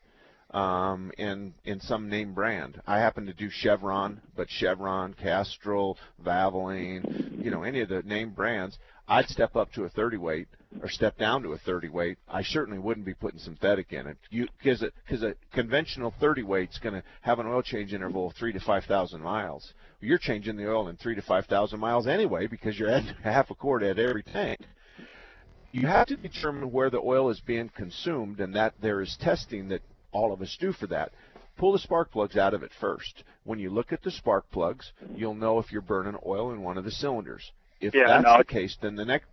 um, 0.52 1.12
in 1.18 1.54
in 1.66 1.80
some 1.80 2.10
name 2.10 2.34
brand. 2.34 2.82
I 2.88 3.00
happen 3.00 3.26
to 3.28 3.34
do 3.34 3.50
Chevron, 3.50 4.22
but 4.36 4.50
Chevron, 4.50 5.14
Castrol, 5.14 5.98
Valvoline, 6.24 7.44
you 7.44 7.52
know, 7.52 7.64
any 7.64 7.82
of 7.82 7.90
the 7.90 8.02
name 8.04 8.32
brands, 8.32 8.78
I'd 9.08 9.28
step 9.28 9.56
up 9.56 9.72
to 9.74 9.84
a 9.84 9.90
30 9.90 10.18
weight 10.18 10.48
or 10.82 10.90
step 10.90 11.18
down 11.18 11.44
to 11.44 11.54
a 11.54 11.58
30 11.58 11.90
weight. 11.90 12.18
I 12.28 12.44
certainly 12.44 12.80
wouldn't 12.80 13.06
be 13.06 13.14
putting 13.14 13.40
synthetic 13.40 13.94
in 13.94 14.08
it 14.08 14.18
because 14.32 14.84
because 15.06 15.24
a 15.24 15.36
conventional 15.54 16.14
30 16.20 16.44
weight's 16.44 16.80
going 16.80 16.96
to 16.96 17.04
have 17.22 17.40
an 17.40 17.48
oil 17.48 17.62
change 17.62 17.94
interval 17.94 18.28
of 18.28 18.36
three 18.36 18.54
to 18.54 18.60
five 18.60 18.86
thousand 18.86 19.22
miles. 19.22 19.74
You're 20.02 20.18
changing 20.18 20.56
the 20.58 20.70
oil 20.70 20.88
in 20.88 20.98
three 20.98 21.16
to 21.16 21.22
five 21.22 21.46
thousand 21.46 21.80
miles 21.80 22.08
anyway 22.08 22.48
because 22.48 22.78
you're 22.78 22.92
adding 22.92 23.14
half 23.24 23.52
a 23.52 23.56
quart 23.56 23.84
at 23.84 24.00
every 24.00 24.24
tank 24.24 24.62
you 25.72 25.86
have 25.86 26.08
to 26.08 26.16
determine 26.16 26.72
where 26.72 26.90
the 26.90 26.98
oil 26.98 27.30
is 27.30 27.40
being 27.42 27.70
consumed 27.70 28.40
and 28.40 28.56
that 28.56 28.74
there 28.82 29.02
is 29.02 29.16
testing 29.22 29.68
that 29.70 29.82
all 30.12 30.34
of 30.34 30.42
us 30.42 30.56
do 30.60 30.72
for 30.72 30.88
that. 30.88 31.12
Pull 31.58 31.74
the 31.74 31.80
spark 31.80 32.12
plugs 32.12 32.38
out 32.38 32.54
of 32.54 32.64
it 32.64 32.72
first. 32.80 33.24
When 33.44 33.60
you 33.60 33.70
look 33.70 33.92
at 33.92 34.02
the 34.02 34.12
spark 34.12 34.50
plugs, 34.52 34.92
you'll 35.16 35.36
know 35.36 35.60
if 35.60 35.72
you're 35.72 35.82
burning 35.82 36.16
oil 36.26 36.52
in 36.54 36.62
one 36.62 36.78
of 36.78 36.86
the 36.86 36.92
cylinders. 36.92 37.52
If 37.82 37.94
Yeah, 37.94 38.08
that's 38.08 38.24
no, 38.24 38.38
the 38.38 38.46
case, 38.46 38.78
then 38.82 38.96
the 38.96 39.06
next 39.06 39.28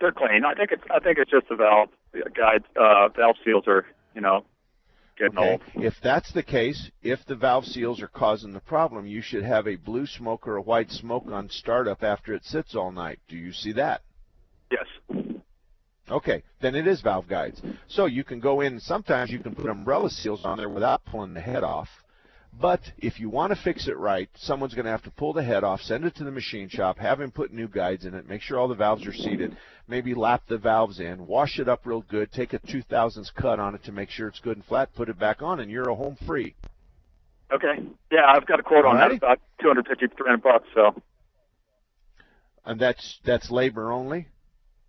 They're 0.00 0.12
clean. 0.12 0.44
I 0.44 0.54
think 0.54 0.70
it's 0.72 0.82
I 0.90 1.00
think 1.00 1.18
it's 1.18 1.30
just 1.30 1.48
the 1.48 1.56
valve 1.56 1.88
guide 2.36 2.64
uh, 2.76 3.08
valve 3.08 3.36
seals 3.44 3.64
are 3.66 3.86
you 4.14 4.20
know 4.20 4.44
getting 5.18 5.38
Okay. 5.38 5.50
old. 5.52 5.62
If 5.74 5.94
that's 6.02 6.32
the 6.32 6.42
case, 6.42 6.90
if 7.02 7.24
the 7.26 7.36
valve 7.36 7.64
seals 7.64 8.00
are 8.02 8.08
causing 8.08 8.52
the 8.52 8.60
problem, 8.60 9.06
you 9.06 9.20
should 9.22 9.44
have 9.44 9.66
a 9.66 9.76
blue 9.76 10.06
smoke 10.06 10.46
or 10.46 10.56
a 10.56 10.62
white 10.62 10.90
smoke 10.90 11.26
on 11.26 11.48
startup 11.50 12.02
after 12.02 12.34
it 12.34 12.44
sits 12.44 12.74
all 12.74 12.92
night. 12.92 13.18
Do 13.28 13.36
you 13.36 13.52
see 13.52 13.72
that? 13.72 14.02
Yes. 14.70 14.86
Okay, 16.12 16.42
then 16.60 16.74
it 16.74 16.86
is 16.86 17.00
valve 17.00 17.26
guides. 17.26 17.62
So 17.88 18.04
you 18.04 18.22
can 18.22 18.38
go 18.38 18.60
in, 18.60 18.78
sometimes 18.80 19.30
you 19.30 19.38
can 19.38 19.54
put 19.54 19.70
umbrella 19.70 20.10
seals 20.10 20.44
on 20.44 20.58
there 20.58 20.68
without 20.68 21.04
pulling 21.06 21.32
the 21.32 21.40
head 21.40 21.64
off. 21.64 21.88
But 22.60 22.80
if 22.98 23.18
you 23.18 23.30
want 23.30 23.54
to 23.54 23.62
fix 23.62 23.88
it 23.88 23.96
right, 23.96 24.28
someone's 24.34 24.74
going 24.74 24.84
to 24.84 24.90
have 24.90 25.04
to 25.04 25.10
pull 25.10 25.32
the 25.32 25.42
head 25.42 25.64
off, 25.64 25.80
send 25.80 26.04
it 26.04 26.14
to 26.16 26.24
the 26.24 26.30
machine 26.30 26.68
shop, 26.68 26.98
have 26.98 27.18
him 27.18 27.30
put 27.30 27.50
new 27.50 27.66
guides 27.66 28.04
in 28.04 28.12
it, 28.12 28.28
make 28.28 28.42
sure 28.42 28.58
all 28.58 28.68
the 28.68 28.74
valves 28.74 29.06
are 29.06 29.12
seated, 29.14 29.56
maybe 29.88 30.12
lap 30.12 30.42
the 30.48 30.58
valves 30.58 31.00
in, 31.00 31.26
wash 31.26 31.58
it 31.58 31.66
up 31.66 31.86
real 31.86 32.02
good, 32.02 32.30
take 32.30 32.52
a 32.52 32.58
2000s 32.58 33.32
cut 33.34 33.58
on 33.58 33.74
it 33.74 33.82
to 33.84 33.92
make 33.92 34.10
sure 34.10 34.28
it's 34.28 34.40
good 34.40 34.58
and 34.58 34.66
flat, 34.66 34.94
put 34.94 35.08
it 35.08 35.18
back 35.18 35.40
on, 35.40 35.60
and 35.60 35.70
you're 35.70 35.88
a 35.88 35.94
home 35.94 36.16
free. 36.26 36.54
Okay. 37.50 37.82
Yeah, 38.10 38.26
I've 38.26 38.46
got 38.46 38.60
a 38.60 38.62
quote 38.62 38.84
on 38.84 38.96
that 38.96 39.12
about 39.12 39.40
250 39.62 40.14
300 40.14 40.42
bucks. 40.42 40.68
So 40.74 41.00
And 42.66 42.78
that's 42.78 43.18
that's 43.24 43.50
labor 43.50 43.90
only. 43.92 44.28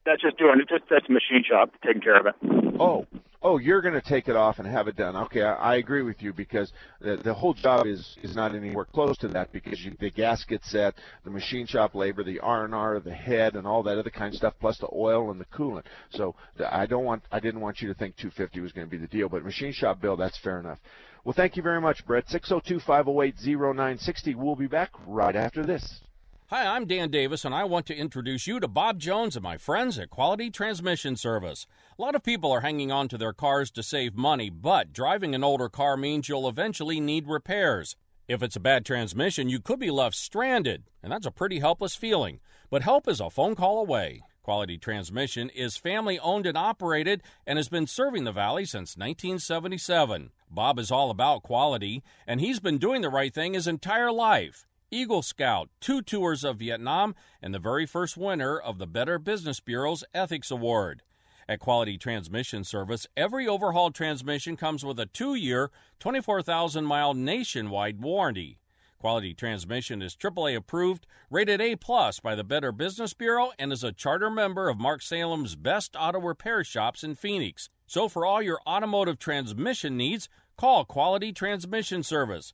That's 0.05 0.21
just 0.21 0.37
doing 0.37 0.59
it. 0.59 0.69
Just 0.69 0.83
that's 0.89 1.07
machine 1.09 1.43
shop 1.47 1.71
taking 1.85 2.01
care 2.01 2.19
of 2.19 2.25
it. 2.25 2.35
Oh, 2.79 3.05
oh, 3.41 3.57
you're 3.57 3.81
going 3.81 3.93
to 3.93 4.01
take 4.01 4.27
it 4.27 4.35
off 4.35 4.59
and 4.59 4.67
have 4.67 4.87
it 4.87 4.95
done. 4.95 5.15
Okay, 5.15 5.41
I, 5.41 5.73
I 5.73 5.75
agree 5.75 6.01
with 6.01 6.21
you 6.21 6.33
because 6.33 6.71
the, 6.99 7.17
the 7.17 7.33
whole 7.33 7.53
job 7.53 7.85
is 7.85 8.17
is 8.23 8.35
not 8.35 8.55
anywhere 8.55 8.85
close 8.85 9.17
to 9.19 9.27
that 9.29 9.51
because 9.51 9.83
you, 9.83 9.95
the 9.99 10.09
gasket 10.09 10.63
set, 10.65 10.95
the 11.23 11.29
machine 11.29 11.67
shop 11.67 11.95
labor, 11.95 12.23
the 12.23 12.39
R 12.39 12.65
and 12.65 12.73
R, 12.73 12.99
the 12.99 13.13
head, 13.13 13.55
and 13.55 13.67
all 13.67 13.83
that 13.83 13.97
other 13.97 14.09
kind 14.09 14.33
of 14.33 14.37
stuff, 14.37 14.55
plus 14.59 14.77
the 14.79 14.89
oil 14.93 15.31
and 15.31 15.39
the 15.39 15.45
coolant. 15.45 15.83
So 16.09 16.35
the, 16.57 16.75
I 16.75 16.85
don't 16.85 17.05
want, 17.05 17.23
I 17.31 17.39
didn't 17.39 17.61
want 17.61 17.81
you 17.81 17.87
to 17.89 17.93
think 17.93 18.15
250 18.17 18.59
was 18.59 18.71
going 18.71 18.87
to 18.87 18.91
be 18.91 18.97
the 18.97 19.07
deal, 19.07 19.29
but 19.29 19.43
machine 19.43 19.73
shop 19.73 20.01
bill, 20.01 20.17
that's 20.17 20.37
fair 20.39 20.59
enough. 20.59 20.79
Well, 21.23 21.33
thank 21.33 21.55
you 21.55 21.63
very 21.63 21.79
much, 21.79 22.05
Brett. 22.05 22.27
602-508-0960. 22.27 24.35
We'll 24.35 24.57
be 24.57 24.67
back 24.67 24.91
right 25.07 25.35
after 25.35 25.65
this. 25.65 26.01
Hi, 26.55 26.67
I'm 26.67 26.85
Dan 26.85 27.09
Davis, 27.09 27.45
and 27.45 27.55
I 27.55 27.63
want 27.63 27.87
to 27.87 27.95
introduce 27.95 28.45
you 28.45 28.59
to 28.59 28.67
Bob 28.67 28.99
Jones 28.99 29.35
and 29.35 29.41
my 29.41 29.57
friends 29.57 29.97
at 29.97 30.11
Quality 30.11 30.51
Transmission 30.51 31.15
Service. 31.15 31.65
A 31.97 32.01
lot 32.03 32.13
of 32.13 32.21
people 32.21 32.51
are 32.51 32.61
hanging 32.61 32.91
on 32.91 33.07
to 33.07 33.17
their 33.17 33.33
cars 33.33 33.71
to 33.71 33.81
save 33.81 34.13
money, 34.13 34.51
but 34.51 34.93
driving 34.93 35.33
an 35.33 35.43
older 35.43 35.67
car 35.67 35.97
means 35.97 36.29
you'll 36.29 36.47
eventually 36.47 36.99
need 36.99 37.27
repairs. 37.27 37.95
If 38.27 38.43
it's 38.43 38.55
a 38.55 38.59
bad 38.59 38.85
transmission, 38.85 39.49
you 39.49 39.59
could 39.59 39.79
be 39.79 39.89
left 39.89 40.15
stranded, 40.15 40.83
and 41.01 41.11
that's 41.11 41.25
a 41.25 41.31
pretty 41.31 41.57
helpless 41.57 41.95
feeling. 41.95 42.39
But 42.69 42.83
help 42.83 43.07
is 43.07 43.19
a 43.19 43.31
phone 43.31 43.55
call 43.55 43.79
away. 43.79 44.21
Quality 44.43 44.77
Transmission 44.77 45.49
is 45.49 45.75
family 45.75 46.19
owned 46.19 46.45
and 46.45 46.55
operated 46.55 47.23
and 47.47 47.57
has 47.57 47.67
been 47.67 47.87
serving 47.87 48.25
the 48.25 48.31
Valley 48.31 48.65
since 48.65 48.95
1977. 48.95 50.29
Bob 50.51 50.77
is 50.77 50.91
all 50.91 51.09
about 51.09 51.41
quality, 51.41 52.03
and 52.27 52.39
he's 52.39 52.59
been 52.59 52.77
doing 52.77 53.01
the 53.01 53.09
right 53.09 53.33
thing 53.33 53.55
his 53.55 53.65
entire 53.65 54.11
life. 54.11 54.67
Eagle 54.93 55.23
Scout, 55.23 55.71
two 55.79 56.03
tours 56.03 56.43
of 56.43 56.59
Vietnam, 56.59 57.15
and 57.41 57.51
the 57.51 57.57
very 57.57 57.87
first 57.87 58.15
winner 58.15 58.59
of 58.59 58.77
the 58.77 58.85
Better 58.85 59.17
Business 59.17 59.59
Bureau's 59.59 60.03
Ethics 60.13 60.51
Award. 60.51 61.01
At 61.49 61.59
Quality 61.59 61.97
Transmission 61.97 62.63
Service, 62.63 63.07
every 63.17 63.47
overhauled 63.47 63.95
transmission 63.95 64.55
comes 64.55 64.85
with 64.85 64.99
a 64.99 65.07
two 65.07 65.33
year, 65.33 65.71
24,000 65.99 66.85
mile 66.85 67.15
nationwide 67.15 68.01
warranty. 68.01 68.59
Quality 68.99 69.33
Transmission 69.33 70.03
is 70.03 70.15
AAA 70.15 70.55
approved, 70.55 71.07
rated 71.31 71.59
A 71.59 71.75
plus 71.75 72.19
by 72.19 72.35
the 72.35 72.43
Better 72.43 72.71
Business 72.71 73.15
Bureau, 73.15 73.51
and 73.57 73.73
is 73.73 73.83
a 73.83 73.91
charter 73.91 74.29
member 74.29 74.69
of 74.69 74.79
Mark 74.79 75.01
Salem's 75.01 75.55
best 75.55 75.95
auto 75.99 76.19
repair 76.19 76.63
shops 76.63 77.03
in 77.03 77.15
Phoenix. 77.15 77.67
So 77.87 78.07
for 78.07 78.27
all 78.27 78.43
your 78.43 78.59
automotive 78.67 79.17
transmission 79.17 79.97
needs, 79.97 80.29
call 80.55 80.85
Quality 80.85 81.33
Transmission 81.33 82.03
Service. 82.03 82.53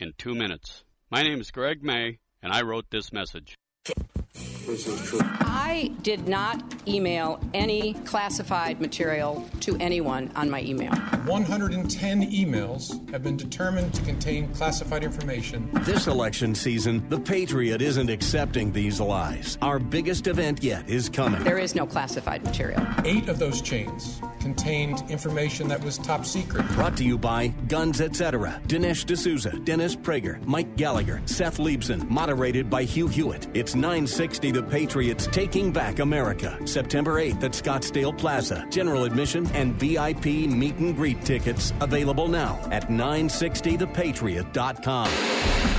in 0.00 0.12
two 0.16 0.34
minutes. 0.34 0.84
My 1.10 1.22
name 1.22 1.40
is 1.40 1.50
Greg 1.50 1.82
May, 1.82 2.18
and 2.42 2.52
I 2.52 2.62
wrote 2.62 2.86
this 2.90 3.12
message. 3.12 3.54
This 3.84 4.86
is 4.86 5.08
true. 5.08 5.20
I 5.22 5.90
did 6.02 6.28
not 6.28 6.62
email 6.86 7.40
any 7.54 7.94
classified 8.04 8.80
material 8.80 9.44
to 9.60 9.76
anyone 9.78 10.30
on 10.36 10.50
my 10.50 10.62
email. 10.62 10.92
110 10.92 12.30
emails 12.30 13.10
have 13.10 13.22
been 13.22 13.36
determined 13.36 13.92
to 13.94 14.02
contain 14.02 14.52
classified 14.54 15.02
information. 15.02 15.70
This 15.82 16.06
election 16.06 16.54
season, 16.54 17.08
the 17.08 17.18
Patriot 17.18 17.82
isn't 17.82 18.10
accepting 18.10 18.70
these 18.70 19.00
lies. 19.00 19.58
Our 19.62 19.78
biggest 19.78 20.26
event 20.26 20.62
yet 20.62 20.88
is 20.88 21.08
coming. 21.08 21.42
There 21.42 21.58
is 21.58 21.74
no 21.74 21.86
classified 21.86 22.44
material. 22.44 22.86
Eight 23.04 23.28
of 23.28 23.38
those 23.38 23.60
chains 23.60 24.20
contained 24.40 25.02
information 25.10 25.68
that 25.68 25.82
was 25.84 25.98
top 25.98 26.24
secret. 26.24 26.66
Brought 26.68 26.96
to 26.96 27.04
you 27.04 27.18
by 27.18 27.48
Guns 27.68 28.00
Etc., 28.00 28.60
Dinesh 28.66 29.04
D'Souza, 29.04 29.58
Dennis 29.64 29.94
Prager, 29.94 30.42
Mike 30.46 30.76
Gallagher, 30.76 31.20
Seth 31.26 31.58
Leibsohn, 31.58 32.08
moderated 32.08 32.70
by 32.70 32.82
Hugh 32.84 33.08
Hewitt. 33.08 33.48
It's 33.54 33.69
960 33.74 34.52
The 34.52 34.62
Patriots 34.62 35.26
Taking 35.26 35.72
Back 35.72 35.98
America, 35.98 36.58
September 36.66 37.20
8th 37.20 37.44
at 37.44 37.52
Scottsdale 37.52 38.16
Plaza. 38.16 38.66
General 38.70 39.04
admission 39.04 39.46
and 39.52 39.74
VIP 39.74 40.24
meet 40.48 40.76
and 40.76 40.96
greet 40.96 41.22
tickets 41.24 41.72
available 41.80 42.28
now 42.28 42.58
at 42.70 42.88
960thepatriot.com. 42.88 45.10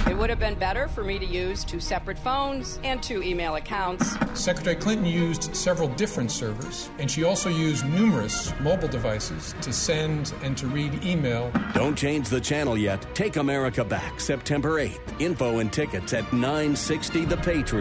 It 0.10 0.18
would 0.18 0.30
have 0.30 0.40
been 0.40 0.56
better 0.56 0.88
for 0.88 1.04
me 1.04 1.20
to 1.20 1.26
use 1.26 1.64
two 1.64 1.80
separate 1.80 2.20
phones 2.20 2.80
and 2.84 3.02
two 3.02 3.24
email 3.24 3.56
accounts. 3.56 4.16
Secretary 4.34 4.76
Clinton 4.76 5.06
used 5.06 5.56
several 5.56 5.88
different 5.90 6.32
servers, 6.32 6.90
and 7.00 7.10
she 7.10 7.24
also 7.24 7.50
used 7.50 7.86
numerous 7.88 8.54
mobile 8.60 8.88
devices 8.88 9.56
to 9.62 9.72
send 9.74 10.34
and 10.44 10.58
to 10.58 10.68
read 10.68 11.04
email. 11.04 11.52
Don't 11.74 11.98
change 11.98 12.30
the 12.30 12.42
channel 12.42 12.78
yet. 12.78 13.04
Take 13.16 13.38
America 13.38 13.84
back 13.84 14.20
September 14.20 14.80
8th. 14.82 15.00
Info 15.20 15.60
and 15.60 15.72
tickets 15.72 16.14
at 16.14 16.24
960thepatriot.com. 16.26 17.52
Patriot 17.52 17.81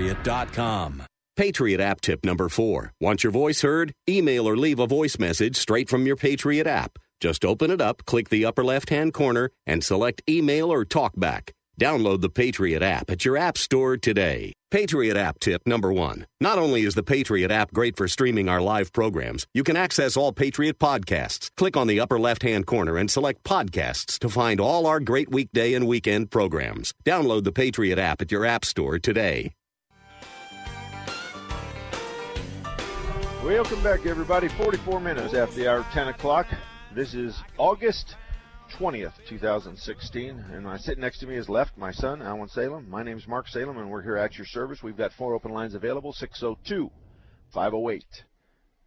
app 1.80 2.01
tip 2.01 2.24
number 2.24 2.48
four. 2.48 2.92
Want 3.01 3.22
your 3.22 3.32
voice 3.32 3.62
heard? 3.62 3.92
Email 4.09 4.48
or 4.48 4.57
leave 4.57 4.78
a 4.78 4.86
voice 4.86 5.18
message 5.18 5.57
straight 5.57 5.88
from 5.88 6.07
your 6.07 6.16
Patriot 6.16 6.66
app. 6.66 6.98
Just 7.20 7.44
open 7.44 7.70
it 7.70 7.80
up, 7.80 8.05
click 8.07 8.30
the 8.30 8.44
upper 8.44 8.64
left 8.64 8.88
hand 8.88 9.12
corner, 9.12 9.51
and 9.66 9.84
select 9.84 10.22
email 10.28 10.72
or 10.72 10.84
talkback. 10.84 11.51
Download 11.78 12.20
the 12.20 12.28
Patriot 12.30 12.82
app 12.82 13.11
at 13.11 13.24
your 13.24 13.36
app 13.36 13.57
store 13.57 13.96
today. 13.96 14.53
Patriot 14.70 15.16
app 15.16 15.40
tip 15.40 15.62
number 15.66 15.92
one. 15.92 16.26
Not 16.40 16.59
only 16.59 16.82
is 16.82 16.94
the 16.94 17.03
Patriot 17.03 17.51
app 17.51 17.72
great 17.72 17.96
for 17.96 18.07
streaming 18.07 18.48
our 18.48 18.61
live 18.61 18.92
programs, 18.92 19.46
you 19.55 19.64
can 19.64 19.76
access 19.76 20.16
all 20.16 20.32
Patriot 20.32 20.78
podcasts. 20.78 21.51
Click 21.57 21.76
on 21.76 21.86
the 21.86 22.01
upper 22.01 22.18
left 22.18 22.42
hand 22.42 22.66
corner 22.66 22.96
and 22.96 23.11
select 23.11 23.44
podcasts 23.44 24.18
to 24.18 24.28
find 24.28 24.61
all 24.61 24.86
our 24.86 25.01
great 25.01 25.30
weekday 25.30 25.74
and 25.74 25.86
weekend 25.86 26.30
programs. 26.30 26.92
Download 27.05 27.44
the 27.44 27.53
Patriot 27.53 27.98
app 27.98 28.22
at 28.22 28.30
your 28.30 28.44
app 28.44 28.64
store 28.64 28.98
today. 28.98 29.53
Welcome 33.51 33.82
back, 33.82 34.07
everybody. 34.07 34.46
44 34.46 35.01
minutes 35.01 35.34
after 35.34 35.57
the 35.57 35.68
hour 35.68 35.84
10 35.92 36.07
o'clock. 36.07 36.46
This 36.94 37.14
is 37.14 37.36
August 37.59 38.14
20th, 38.78 39.14
2016, 39.28 40.38
and 40.53 40.68
I 40.68 40.76
sit 40.76 40.98
next 40.98 41.18
to 41.18 41.26
me 41.26 41.34
is 41.34 41.48
left 41.48 41.76
my 41.76 41.90
son, 41.90 42.22
Alan 42.22 42.48
Salem. 42.48 42.88
My 42.88 43.03
name 43.03 43.18
is 43.18 43.26
Mark 43.26 43.48
Salem, 43.48 43.76
and 43.78 43.90
we're 43.90 44.03
here 44.03 44.16
at 44.16 44.38
your 44.38 44.46
service. 44.46 44.84
We've 44.84 44.96
got 44.96 45.11
four 45.18 45.34
open 45.34 45.51
lines 45.51 45.74
available 45.74 46.12
602 46.12 46.92
508 47.53 48.05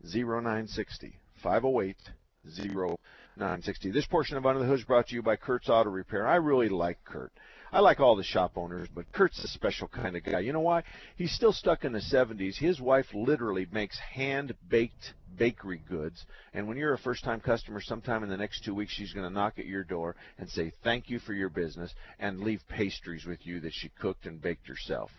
0960. 0.01 1.19
508 1.43 1.97
0960. 2.45 3.91
This 3.91 4.05
portion 4.05 4.37
of 4.37 4.45
Under 4.45 4.61
the 4.61 4.65
Hood 4.65 4.79
is 4.79 4.85
brought 4.85 5.09
to 5.09 5.15
you 5.15 5.21
by 5.21 5.35
Kurt's 5.35 5.67
Auto 5.67 5.89
Repair. 5.89 6.25
I 6.25 6.35
really 6.35 6.69
like 6.69 7.03
Kurt. 7.03 7.33
I 7.73 7.79
like 7.79 7.99
all 7.99 8.15
the 8.15 8.23
shop 8.23 8.51
owners, 8.55 8.87
but 8.93 9.11
Kurt's 9.11 9.43
a 9.43 9.47
special 9.47 9.87
kind 9.87 10.15
of 10.15 10.23
guy. 10.23 10.41
You 10.41 10.53
know 10.53 10.59
why? 10.59 10.83
He's 11.15 11.33
still 11.33 11.51
stuck 11.51 11.83
in 11.83 11.91
the 11.91 12.01
70s. 12.01 12.55
His 12.55 12.79
wife 12.79 13.07
literally 13.15 13.65
makes 13.71 13.97
hand 13.97 14.53
baked 14.69 15.15
bakery 15.39 15.81
goods. 15.89 16.23
And 16.53 16.67
when 16.67 16.77
you're 16.77 16.93
a 16.93 16.99
first 16.99 17.23
time 17.23 17.39
customer, 17.39 17.81
sometime 17.81 18.21
in 18.21 18.29
the 18.29 18.37
next 18.37 18.63
two 18.63 18.75
weeks, 18.75 18.93
she's 18.93 19.11
going 19.11 19.27
to 19.27 19.33
knock 19.33 19.57
at 19.57 19.65
your 19.65 19.83
door 19.83 20.15
and 20.37 20.47
say 20.47 20.71
thank 20.83 21.09
you 21.09 21.17
for 21.17 21.33
your 21.33 21.49
business 21.49 21.91
and 22.19 22.41
leave 22.41 22.61
pastries 22.69 23.25
with 23.25 23.39
you 23.43 23.59
that 23.61 23.73
she 23.73 23.89
cooked 23.99 24.27
and 24.27 24.39
baked 24.39 24.67
herself. 24.67 25.09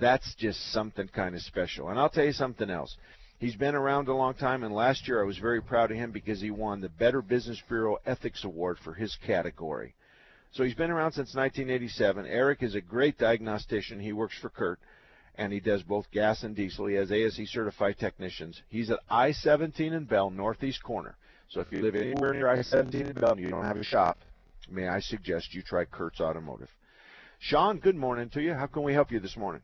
That's 0.00 0.34
just 0.34 0.72
something 0.72 1.06
kind 1.06 1.36
of 1.36 1.42
special. 1.42 1.90
And 1.90 2.00
I'll 2.00 2.10
tell 2.10 2.24
you 2.24 2.32
something 2.32 2.68
else. 2.68 2.96
He's 3.38 3.54
been 3.54 3.76
around 3.76 4.08
a 4.08 4.14
long 4.14 4.34
time, 4.34 4.64
and 4.64 4.74
last 4.74 5.06
year 5.06 5.22
I 5.22 5.26
was 5.26 5.38
very 5.38 5.62
proud 5.62 5.92
of 5.92 5.96
him 5.98 6.10
because 6.10 6.40
he 6.40 6.50
won 6.50 6.80
the 6.80 6.88
Better 6.88 7.22
Business 7.22 7.62
Bureau 7.68 7.98
Ethics 8.04 8.42
Award 8.42 8.78
for 8.82 8.92
his 8.92 9.16
category. 9.24 9.94
So 10.52 10.64
he's 10.64 10.74
been 10.74 10.90
around 10.90 11.12
since 11.12 11.34
1987. 11.34 12.26
Eric 12.26 12.62
is 12.62 12.74
a 12.74 12.80
great 12.80 13.18
diagnostician. 13.18 14.00
He 14.00 14.12
works 14.12 14.38
for 14.40 14.48
Kurt, 14.48 14.78
and 15.34 15.52
he 15.52 15.60
does 15.60 15.82
both 15.82 16.10
gas 16.10 16.42
and 16.42 16.56
diesel. 16.56 16.86
He 16.86 16.94
has 16.94 17.12
ASE 17.12 17.48
certified 17.50 17.98
technicians. 17.98 18.62
He's 18.68 18.90
at 18.90 19.00
I-17 19.10 19.92
in 19.92 20.04
Bell, 20.04 20.30
northeast 20.30 20.82
corner. 20.82 21.16
So 21.48 21.60
if 21.60 21.70
you 21.70 21.82
live 21.82 21.94
anywhere 21.94 22.32
near 22.32 22.48
I-17 22.48 22.94
in 22.94 23.12
Bell 23.12 23.32
and 23.32 23.40
you 23.40 23.48
don't 23.48 23.64
have 23.64 23.76
a 23.76 23.84
shop, 23.84 24.18
may 24.68 24.88
I 24.88 25.00
suggest 25.00 25.54
you 25.54 25.62
try 25.62 25.84
Kurt's 25.84 26.20
Automotive. 26.20 26.68
Sean, 27.38 27.78
good 27.78 27.96
morning 27.96 28.30
to 28.30 28.42
you. 28.42 28.54
How 28.54 28.66
can 28.66 28.82
we 28.82 28.94
help 28.94 29.12
you 29.12 29.20
this 29.20 29.36
morning? 29.36 29.62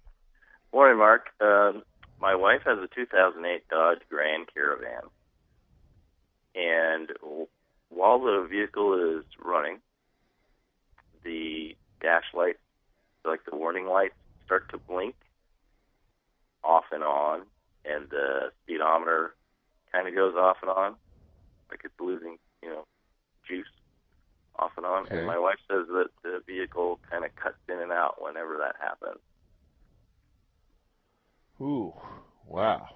Morning, 0.73 0.99
Mark. 0.99 1.27
Uh, 1.41 1.81
my 2.21 2.35
wife 2.35 2.61
has 2.65 2.79
a 2.79 2.89
2008 2.95 3.69
Dodge 3.69 3.99
Grand 4.09 4.47
Caravan, 4.53 5.03
and 6.55 7.11
while 7.89 8.21
the 8.21 8.47
vehicle 8.49 9.19
is 9.19 9.25
running, 9.43 9.79
the 11.25 11.77
dash 12.01 12.25
lights, 12.35 12.59
like 13.25 13.41
the 13.49 13.57
warning 13.57 13.87
lights, 13.87 14.15
start 14.45 14.69
to 14.71 14.79
blink 14.79 15.15
off 16.65 16.85
and 16.93 17.03
on, 17.03 17.43
and 17.85 18.09
the 18.11 18.53
speedometer 18.63 19.35
kind 19.93 20.09
of 20.09 20.15
goes 20.15 20.35
off 20.35 20.57
and 20.63 20.71
on, 20.71 20.95
like 21.71 21.81
it's 21.85 21.95
losing, 22.01 22.39
you 22.63 22.69
know, 22.69 22.85
juice 23.49 23.67
off 24.59 24.73
and 24.77 24.87
on. 24.87 25.05
Okay. 25.07 25.19
And 25.19 25.27
my 25.27 25.39
wife 25.39 25.59
says 25.69 25.87
that 25.89 26.09
the 26.23 26.41
vehicle 26.47 27.01
kind 27.11 27.25
of 27.25 27.35
cuts 27.37 27.59
in 27.69 27.79
and 27.79 27.93
out 27.93 28.21
whenever 28.21 28.59
that 28.59 28.77
happens. 28.81 29.21
Ooh, 31.61 31.93
wow. 32.47 32.89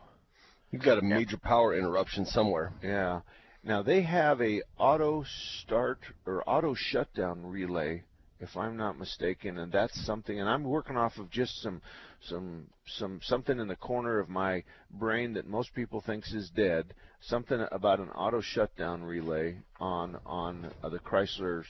You've 0.70 0.82
got 0.82 0.98
a 0.98 1.02
major 1.02 1.36
power 1.36 1.76
interruption 1.76 2.26
somewhere. 2.26 2.72
Yeah. 2.82 3.20
Now 3.62 3.82
they 3.82 4.02
have 4.02 4.40
a 4.40 4.62
auto 4.78 5.24
start 5.24 6.00
or 6.24 6.42
auto 6.48 6.74
shutdown 6.74 7.44
relay, 7.44 8.04
if 8.40 8.56
I'm 8.56 8.76
not 8.76 8.98
mistaken, 8.98 9.58
and 9.58 9.72
that's 9.72 10.04
something. 10.04 10.38
And 10.38 10.48
I'm 10.48 10.64
working 10.64 10.96
off 10.96 11.18
of 11.18 11.30
just 11.30 11.62
some, 11.62 11.80
some, 12.22 12.66
some 12.86 13.20
something 13.22 13.58
in 13.58 13.68
the 13.68 13.76
corner 13.76 14.18
of 14.18 14.28
my 14.28 14.62
brain 14.90 15.34
that 15.34 15.46
most 15.46 15.74
people 15.74 16.00
thinks 16.00 16.32
is 16.32 16.50
dead. 16.50 16.94
Something 17.20 17.66
about 17.72 18.00
an 18.00 18.10
auto 18.10 18.40
shutdown 18.40 19.02
relay 19.02 19.58
on 19.80 20.18
on 20.26 20.72
uh, 20.82 20.88
the 20.88 20.98
Chryslers 20.98 21.64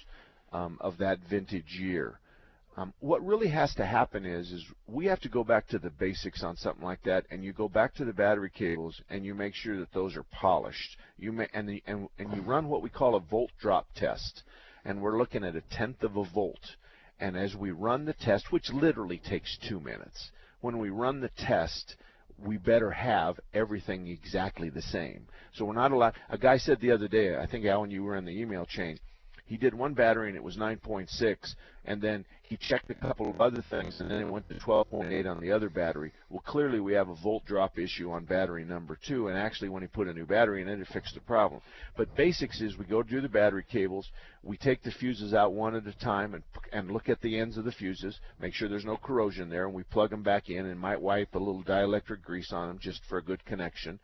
um, 0.52 0.78
of 0.80 0.98
that 0.98 1.18
vintage 1.28 1.76
year. 1.78 2.18
Um, 2.78 2.92
what 3.00 3.24
really 3.24 3.48
has 3.48 3.74
to 3.76 3.86
happen 3.86 4.26
is 4.26 4.52
is 4.52 4.62
we 4.86 5.06
have 5.06 5.20
to 5.20 5.30
go 5.30 5.42
back 5.42 5.66
to 5.68 5.78
the 5.78 5.88
basics 5.88 6.42
on 6.42 6.56
something 6.56 6.84
like 6.84 7.02
that, 7.04 7.24
and 7.30 7.42
you 7.42 7.54
go 7.54 7.68
back 7.68 7.94
to 7.94 8.04
the 8.04 8.12
battery 8.12 8.50
cables 8.50 9.00
and 9.08 9.24
you 9.24 9.34
make 9.34 9.54
sure 9.54 9.78
that 9.78 9.92
those 9.94 10.14
are 10.14 10.24
polished. 10.24 10.98
You 11.16 11.32
may, 11.32 11.48
and, 11.54 11.66
the, 11.66 11.82
and 11.86 12.08
and 12.18 12.34
you 12.34 12.42
run 12.42 12.68
what 12.68 12.82
we 12.82 12.90
call 12.90 13.14
a 13.14 13.20
volt 13.20 13.50
drop 13.58 13.86
test, 13.94 14.42
and 14.86 15.02
we're 15.02 15.18
looking 15.18 15.44
at 15.44 15.56
a 15.56 15.62
tenth 15.72 16.02
of 16.02 16.16
a 16.16 16.24
volt. 16.24 16.76
And 17.18 17.36
as 17.36 17.56
we 17.56 17.70
run 17.72 18.04
the 18.04 18.12
test, 18.12 18.52
which 18.52 18.72
literally 18.72 19.18
takes 19.18 19.58
two 19.68 19.80
minutes, 19.80 20.30
when 20.60 20.78
we 20.78 20.90
run 20.90 21.20
the 21.20 21.30
test, 21.36 21.96
we 22.38 22.56
better 22.56 22.90
have 22.90 23.40
everything 23.52 24.06
exactly 24.06 24.68
the 24.68 24.82
same. 24.82 25.26
So 25.54 25.64
we're 25.64 25.74
not 25.74 25.92
allowed. 25.92 26.14
A 26.28 26.38
guy 26.38 26.58
said 26.58 26.80
the 26.80 26.92
other 26.92 27.08
day, 27.08 27.36
I 27.36 27.46
think 27.46 27.64
Alan, 27.64 27.90
you 27.90 28.04
were 28.04 28.16
in 28.16 28.26
the 28.26 28.38
email 28.38 28.66
chain. 28.66 28.98
He 29.46 29.56
did 29.56 29.74
one 29.74 29.94
battery 29.94 30.28
and 30.28 30.36
it 30.36 30.42
was 30.42 30.56
9.6, 30.56 31.54
and 31.84 32.02
then 32.02 32.24
he 32.42 32.56
checked 32.56 32.90
a 32.90 32.94
couple 32.94 33.28
of 33.30 33.40
other 33.40 33.62
things, 33.62 34.00
and 34.00 34.10
then 34.10 34.20
it 34.20 34.28
went 34.28 34.48
to 34.48 34.54
12.8 34.54 35.28
on 35.28 35.40
the 35.40 35.52
other 35.52 35.68
battery. 35.68 36.12
Well, 36.30 36.42
clearly 36.44 36.80
we 36.80 36.94
have 36.94 37.08
a 37.08 37.14
volt 37.14 37.44
drop 37.44 37.78
issue 37.78 38.10
on 38.10 38.24
battery 38.24 38.64
number 38.64 38.98
two, 39.06 39.28
and 39.28 39.38
actually 39.38 39.68
when 39.68 39.82
he 39.82 39.88
put 39.88 40.08
a 40.08 40.12
new 40.12 40.26
battery 40.26 40.62
in 40.62 40.68
it, 40.68 40.80
it 40.80 40.88
fixed 40.88 41.14
the 41.14 41.20
problem. 41.20 41.60
But 41.96 42.14
basics 42.16 42.60
is 42.60 42.76
we 42.76 42.84
go 42.84 43.02
do 43.02 43.20
the 43.20 43.28
battery 43.28 43.64
cables, 43.68 44.10
we 44.42 44.56
take 44.56 44.82
the 44.82 44.90
fuses 44.90 45.32
out 45.32 45.52
one 45.52 45.76
at 45.76 45.86
a 45.86 45.98
time 45.98 46.34
and 46.34 46.42
and 46.72 46.90
look 46.90 47.08
at 47.08 47.20
the 47.20 47.38
ends 47.38 47.56
of 47.56 47.64
the 47.64 47.72
fuses, 47.72 48.18
make 48.40 48.52
sure 48.52 48.68
there's 48.68 48.84
no 48.84 48.96
corrosion 48.96 49.48
there, 49.48 49.66
and 49.66 49.74
we 49.74 49.84
plug 49.84 50.10
them 50.10 50.22
back 50.22 50.48
in 50.50 50.66
and 50.66 50.78
might 50.78 51.00
wipe 51.00 51.34
a 51.34 51.38
little 51.38 51.62
dielectric 51.62 52.22
grease 52.22 52.52
on 52.52 52.68
them 52.68 52.78
just 52.80 53.04
for 53.04 53.18
a 53.18 53.22
good 53.22 53.44
connection. 53.44 54.00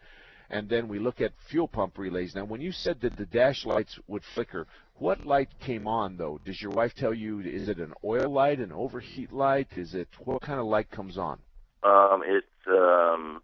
And 0.53 0.69
then 0.69 0.87
we 0.87 0.99
look 0.99 1.23
at 1.23 1.33
fuel 1.49 1.67
pump 1.67 1.97
relays. 1.97 2.35
Now, 2.35 2.45
when 2.45 2.61
you 2.61 2.73
said 2.73 3.01
that 3.01 3.17
the 3.17 3.25
dash 3.25 3.65
lights 3.65 3.99
would 4.07 4.23
flicker, 4.35 4.67
what 4.97 5.25
light 5.25 5.49
came 5.61 5.89
on 5.89 6.19
though? 6.19 6.39
Does 6.45 6.61
your 6.61 6.73
wife 6.73 6.95
tell 6.95 7.15
you? 7.15 7.41
Is 7.41 7.71
it 7.71 7.79
an 7.79 7.95
oil 8.05 8.31
light, 8.31 8.59
an 8.59 8.71
overheat 8.71 9.33
light? 9.33 9.69
Is 9.77 9.95
it 9.95 10.09
what 10.23 10.43
kind 10.43 10.61
of 10.61 10.67
light 10.67 10.91
comes 10.91 11.17
on? 11.17 11.39
Um, 11.83 12.23
it's 12.25 12.47
um, 12.69 13.41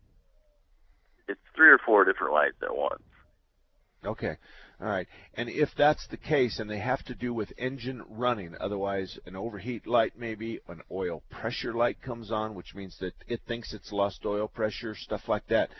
it's 1.26 1.40
three 1.56 1.70
or 1.70 1.78
four 1.84 2.04
different 2.04 2.34
lights 2.34 2.58
at 2.62 2.76
once. 2.76 3.02
Okay. 4.04 4.36
All 4.80 4.86
right. 4.86 5.08
And 5.34 5.48
if 5.48 5.70
that's 5.76 6.06
the 6.08 6.16
case 6.18 6.60
and 6.60 6.70
they 6.70 6.78
have 6.78 7.02
to 7.04 7.14
do 7.14 7.32
with 7.32 7.52
engine 7.56 8.02
running, 8.08 8.54
otherwise 8.60 9.18
an 9.26 9.34
overheat 9.34 9.86
light 9.86 10.12
maybe, 10.16 10.60
an 10.68 10.82
oil 10.92 11.22
pressure 11.30 11.72
light 11.72 12.00
comes 12.02 12.30
on, 12.30 12.54
which 12.54 12.74
means 12.74 12.96
that 13.00 13.14
it 13.26 13.40
thinks 13.48 13.72
it's 13.72 13.90
lost 13.92 14.24
oil 14.24 14.46
pressure, 14.46 14.94
stuff 14.94 15.26
like 15.26 15.46
that, 15.48 15.70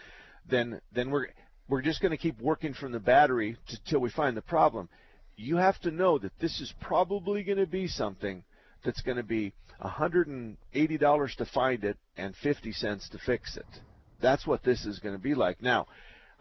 then 0.49 0.81
then 0.93 1.11
we're 1.11 1.29
we're 1.69 1.83
just 1.83 2.01
going 2.01 2.13
to 2.13 2.17
keep 2.17 2.41
working 2.41 2.75
from 2.75 2.93
the 2.93 3.01
battery 3.01 3.57
until 3.69 4.01
we 4.01 4.11
find 4.11 4.37
the 4.37 4.43
problem. 4.43 4.89
You 5.37 5.57
have 5.57 5.79
to 5.81 5.91
know 5.91 6.19
that 6.19 6.39
this 6.41 6.61
is 6.61 6.73
probably 6.81 7.43
going 7.43 7.59
to 7.59 7.67
be 7.67 7.87
something 7.87 8.43
that's 8.85 9.03
going 9.03 9.19
to 9.19 9.23
be 9.23 9.53
$180 9.83 11.37
to 11.37 11.45
find 11.47 11.85
it 11.85 11.97
and 12.17 12.35
50 12.37 12.73
cents 12.73 13.09
to 13.11 13.19
fix 13.19 13.57
it. 13.57 13.67
That's 14.21 14.47
what 14.47 14.65
this 14.65 14.85
is 14.85 14.99
going 14.99 15.15
to 15.15 15.23
be 15.23 15.35
like. 15.35 15.63
Now, 15.63 15.87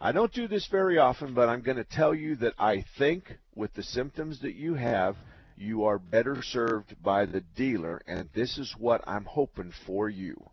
I 0.00 0.12
don't 0.12 0.32
do 0.32 0.48
this 0.48 0.66
very 0.70 0.98
often, 0.98 1.34
but 1.34 1.48
I'm 1.48 1.62
going 1.62 1.76
to 1.76 1.84
tell 1.84 2.14
you 2.14 2.36
that 2.36 2.54
I 2.58 2.84
think 2.98 3.36
with 3.54 3.74
the 3.74 3.82
symptoms 3.82 4.40
that 4.40 4.54
you 4.54 4.74
have, 4.74 5.16
you 5.56 5.84
are 5.84 5.98
better 5.98 6.42
served 6.42 6.96
by 7.02 7.26
the 7.26 7.40
dealer, 7.56 8.00
and 8.06 8.28
this 8.34 8.58
is 8.58 8.74
what 8.78 9.02
I'm 9.06 9.24
hoping 9.24 9.72
for 9.86 10.08
you. 10.08 10.50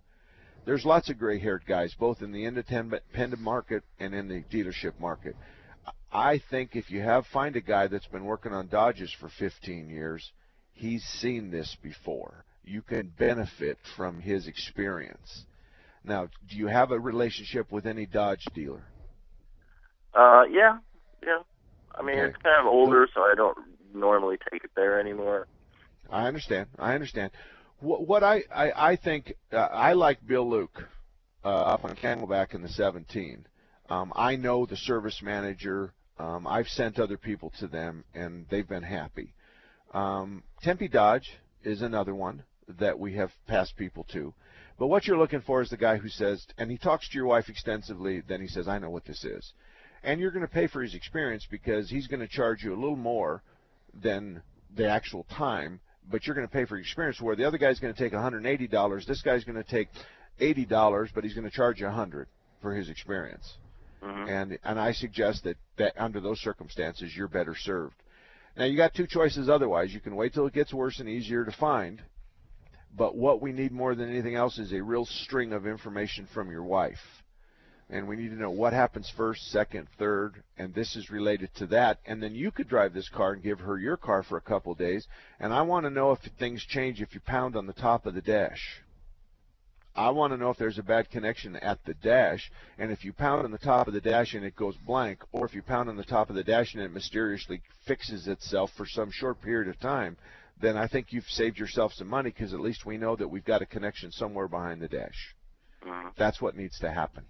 There's 0.66 0.86
lots 0.86 1.10
of 1.10 1.20
gray 1.20 1.40
haired 1.40 1.64
guys, 1.68 1.94
both 1.94 2.22
in 2.22 2.32
the 2.32 2.46
independent 2.46 3.40
market 3.40 3.84
and 4.00 4.14
in 4.16 4.28
the 4.28 4.44
dealership 4.52 5.00
market. 5.00 5.36
I 6.12 6.40
think 6.50 6.76
if 6.76 6.90
you 6.90 7.02
have 7.02 7.26
find 7.28 7.56
a 7.56 7.62
guy 7.62 7.88
that's 7.88 8.08
been 8.08 8.26
working 8.26 8.52
on 8.52 8.68
Dodges 8.68 9.14
for 9.20 9.30
15 9.30 9.90
years, 9.90 10.32
he's 10.74 11.04
seen 11.04 11.52
this 11.52 11.78
before. 11.84 12.46
You 12.64 12.82
can 12.82 13.14
benefit 13.18 13.78
from 13.96 14.20
his 14.20 14.48
experience. 14.48 15.46
Now, 16.04 16.30
do 16.50 16.58
you 16.58 16.68
have 16.68 16.92
a 16.92 17.00
relationship 17.00 17.72
with 17.72 17.86
any 17.86 18.06
Dodge 18.06 18.46
dealer? 18.56 18.86
Uh, 20.14 20.44
yeah, 20.50 20.78
yeah. 21.24 21.40
I 21.94 22.02
mean, 22.02 22.18
Okay. 22.18 22.28
it's 22.28 22.42
kind 22.42 22.60
of 22.60 22.68
older, 22.68 23.08
so 23.14 23.22
I 23.22 23.34
don't 23.36 23.58
normally 23.94 24.38
take 24.52 24.64
it 24.64 24.72
there 24.76 25.00
anymore. 25.00 25.48
I 26.10 26.28
understand. 26.28 26.68
I 26.80 26.94
understand. 26.94 27.32
What, 27.86 28.24
I, 28.24 28.42
I, 28.52 28.92
I 28.92 28.96
think, 28.96 29.34
uh, 29.54 29.58
I 29.58 29.94
like 29.94 30.26
Bill 30.26 30.50
Luke 30.50 30.90
uh, 31.44 31.50
up 31.50 31.86
on 31.86 31.96
Camelback 31.96 32.56
in 32.56 32.64
the 32.64 32.70
17. 32.70 33.46
Um, 33.90 34.12
I 34.16 34.38
know 34.38 34.66
the 34.66 34.76
service 34.76 35.22
manager. 35.22 35.94
Um, 36.18 36.48
I've 36.48 36.68
sent 36.68 36.98
other 36.98 37.18
people 37.18 37.54
to 37.60 37.68
them, 37.68 38.04
and 38.16 38.48
they've 38.50 38.68
been 38.68 38.82
happy. 38.82 39.36
Um, 39.94 40.42
Tempe 40.64 40.88
Dodge 40.88 41.30
is 41.64 41.84
another 41.84 42.16
one 42.16 42.44
that 42.80 42.98
we 42.98 43.14
have 43.18 43.30
passed 43.46 43.78
people 43.78 44.04
to. 44.14 44.34
But 44.80 44.88
what 44.88 45.06
you're 45.06 45.20
looking 45.20 45.42
for 45.42 45.62
is 45.62 45.70
the 45.70 45.78
guy 45.78 45.98
who 45.98 46.10
says, 46.10 46.44
and 46.58 46.72
he 46.72 46.80
talks 46.80 47.08
to 47.10 47.16
your 47.16 47.28
wife 47.28 47.50
extensively, 47.50 48.24
then 48.28 48.42
he 48.42 48.48
says, 48.48 48.68
I 48.68 48.80
know 48.80 48.90
what 48.90 49.06
this 49.06 49.24
is. 49.24 49.54
And 50.04 50.20
you're 50.20 50.32
going 50.32 50.42
to 50.42 50.52
pay 50.52 50.66
for 50.66 50.82
his 50.82 50.96
experience 50.96 51.48
because 51.52 51.92
he's 51.92 52.08
going 52.08 52.22
to 52.22 52.28
charge 52.28 52.64
you 52.64 52.74
a 52.74 52.82
little 52.82 52.96
more 52.96 53.44
than 53.94 54.42
the 54.76 54.90
actual 54.90 55.28
time, 55.30 55.82
but 56.10 56.26
you're 56.26 56.36
going 56.36 56.48
to 56.48 56.54
pay 56.54 56.66
for 56.66 56.76
your 56.76 56.84
experience 56.84 57.20
where 57.22 57.36
the 57.36 57.46
other 57.46 57.58
guy's 57.58 57.80
going 57.80 57.94
to 57.94 58.00
take 58.00 58.14
$180. 58.14 59.06
This 59.06 59.22
guy's 59.22 59.44
going 59.44 59.62
to 59.62 59.70
take 59.70 59.90
$80, 60.40 61.10
but 61.14 61.24
he's 61.24 61.34
going 61.34 61.50
to 61.50 61.56
charge 61.56 61.80
you 61.80 61.86
100 61.86 62.28
for 62.62 62.74
his 62.74 62.90
experience. 62.90 63.58
Mm-hmm. 64.04 64.30
And 64.30 64.60
and 64.64 64.80
I 64.80 64.92
suggest 64.92 65.44
that, 65.46 65.58
that 65.78 65.94
under 65.98 66.20
those 66.20 66.40
circumstances 66.40 67.16
you're 67.16 67.28
better 67.28 67.56
served. 67.56 67.96
Now 68.56 68.66
you 68.66 68.78
got 68.78 68.94
two 68.94 69.08
choices 69.08 69.50
otherwise. 69.50 69.94
You 69.94 70.00
can 70.00 70.16
wait 70.16 70.34
till 70.34 70.46
it 70.48 70.54
gets 70.54 70.74
worse 70.74 71.00
and 71.00 71.10
easier 71.10 71.44
to 71.44 71.52
find. 71.52 72.02
But 72.96 73.16
what 73.16 73.42
we 73.42 73.52
need 73.52 73.72
more 73.72 73.94
than 73.94 74.10
anything 74.10 74.36
else 74.36 74.58
is 74.58 74.72
a 74.72 74.82
real 74.82 75.06
string 75.06 75.52
of 75.52 75.68
information 75.68 76.28
from 76.34 76.50
your 76.50 76.64
wife. 76.64 77.24
And 77.90 78.08
we 78.08 78.16
need 78.16 78.30
to 78.30 78.36
know 78.36 78.50
what 78.50 78.74
happens 78.74 79.12
first, 79.16 79.52
second, 79.52 79.88
third, 80.00 80.42
and 80.58 80.74
this 80.74 80.96
is 80.96 81.12
related 81.12 81.54
to 81.56 81.68
that. 81.68 82.00
And 82.06 82.22
then 82.22 82.34
you 82.34 82.50
could 82.50 82.68
drive 82.68 82.94
this 82.94 83.10
car 83.10 83.34
and 83.34 83.44
give 83.44 83.60
her 83.60 83.78
your 83.78 83.96
car 83.98 84.24
for 84.24 84.38
a 84.38 84.42
couple 84.42 84.72
of 84.72 84.80
days. 84.80 85.08
And 85.40 85.54
I 85.54 85.62
want 85.62 85.86
to 85.86 85.92
know 85.92 86.12
if 86.12 86.20
things 86.40 86.66
change 86.66 87.00
if 87.00 87.14
you 87.14 87.20
pound 87.20 87.56
on 87.56 87.68
the 87.68 87.74
top 87.74 88.08
of 88.08 88.16
the 88.16 88.22
dash. 88.22 88.82
I 89.96 90.10
want 90.10 90.34
to 90.34 90.38
know 90.38 90.50
if 90.50 90.58
there's 90.58 90.80
a 90.80 90.84
bad 90.84 91.10
connection 91.10 91.56
at 91.56 91.86
the 91.86 91.94
dash, 91.94 92.52
and 92.78 92.92
if 92.92 93.06
you 93.06 93.14
pound 93.14 93.46
on 93.46 93.52
the 93.52 93.58
top 93.58 93.88
of 93.88 93.94
the 93.94 94.02
dash 94.02 94.34
and 94.34 94.44
it 94.44 94.56
goes 94.56 94.76
blank, 94.76 95.24
or 95.32 95.46
if 95.46 95.54
you 95.54 95.62
pound 95.62 95.88
on 95.88 95.96
the 95.96 96.04
top 96.04 96.30
of 96.30 96.36
the 96.36 96.44
dash 96.44 96.74
and 96.74 96.84
it 96.84 96.92
mysteriously 96.92 97.62
fixes 97.86 98.28
itself 98.28 98.72
for 98.76 98.86
some 98.86 99.10
short 99.10 99.42
period 99.42 99.70
of 99.70 99.80
time, 99.80 100.18
then 100.60 100.76
I 100.76 100.88
think 100.88 101.14
you've 101.14 101.30
saved 101.30 101.58
yourself 101.58 101.94
some 101.94 102.10
money 102.10 102.30
because 102.32 102.54
at 102.54 102.60
least 102.60 102.86
we 102.86 102.98
know 102.98 103.16
that 103.16 103.30
we've 103.30 103.46
got 103.46 103.62
a 103.62 103.66
connection 103.66 104.12
somewhere 104.12 104.50
behind 104.50 104.82
the 104.82 104.90
dash. 104.90 105.36
Mhm. 105.82 106.14
That's 106.18 106.42
what 106.42 106.58
needs 106.58 106.78
to 106.80 106.92
happen. 106.92 107.26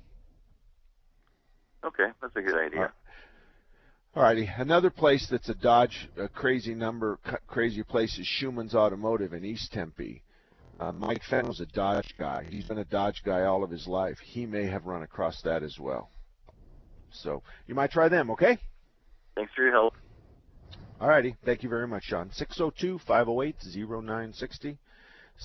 Okay, 1.86 2.08
that's 2.22 2.36
a 2.36 2.42
good 2.42 2.58
idea. 2.58 2.92
All 4.16 4.24
righty. 4.24 4.50
another 4.58 4.90
place 4.90 5.28
that's 5.30 5.50
a 5.50 5.54
Dodge 5.54 6.10
a 6.18 6.30
crazy 6.30 6.74
number, 6.74 7.20
crazy 7.48 7.84
place 7.84 8.18
is 8.18 8.26
Schumann's 8.26 8.74
Automotive 8.74 9.34
in 9.34 9.44
East 9.44 9.74
Tempe. 9.74 10.24
Uh, 10.80 10.94
Mike 10.94 11.22
Fennell's 11.30 11.60
a 11.60 11.66
Dodge 11.66 12.16
guy. 12.18 12.46
He's 12.50 12.64
been 12.66 12.78
a 12.78 12.86
Dodge 12.86 13.24
guy 13.26 13.44
all 13.44 13.62
of 13.64 13.70
his 13.70 13.88
life. 13.88 14.20
He 14.20 14.46
may 14.46 14.68
have 14.68 14.86
run 14.86 15.04
across 15.04 15.42
that 15.44 15.64
as 15.64 15.78
well. 15.80 16.10
So 17.12 17.44
you 17.68 17.76
might 17.76 17.92
try 17.92 18.08
them, 18.10 18.30
okay? 18.32 18.58
Thanks 19.36 19.52
for 19.54 19.64
your 19.64 19.74
help. 19.74 19.94
All 21.00 21.08
righty. 21.10 21.36
thank 21.44 21.62
you 21.64 21.70
very 21.70 21.88
much, 21.88 22.06
Sean. 22.06 22.30
602-508-0960. 22.30 24.78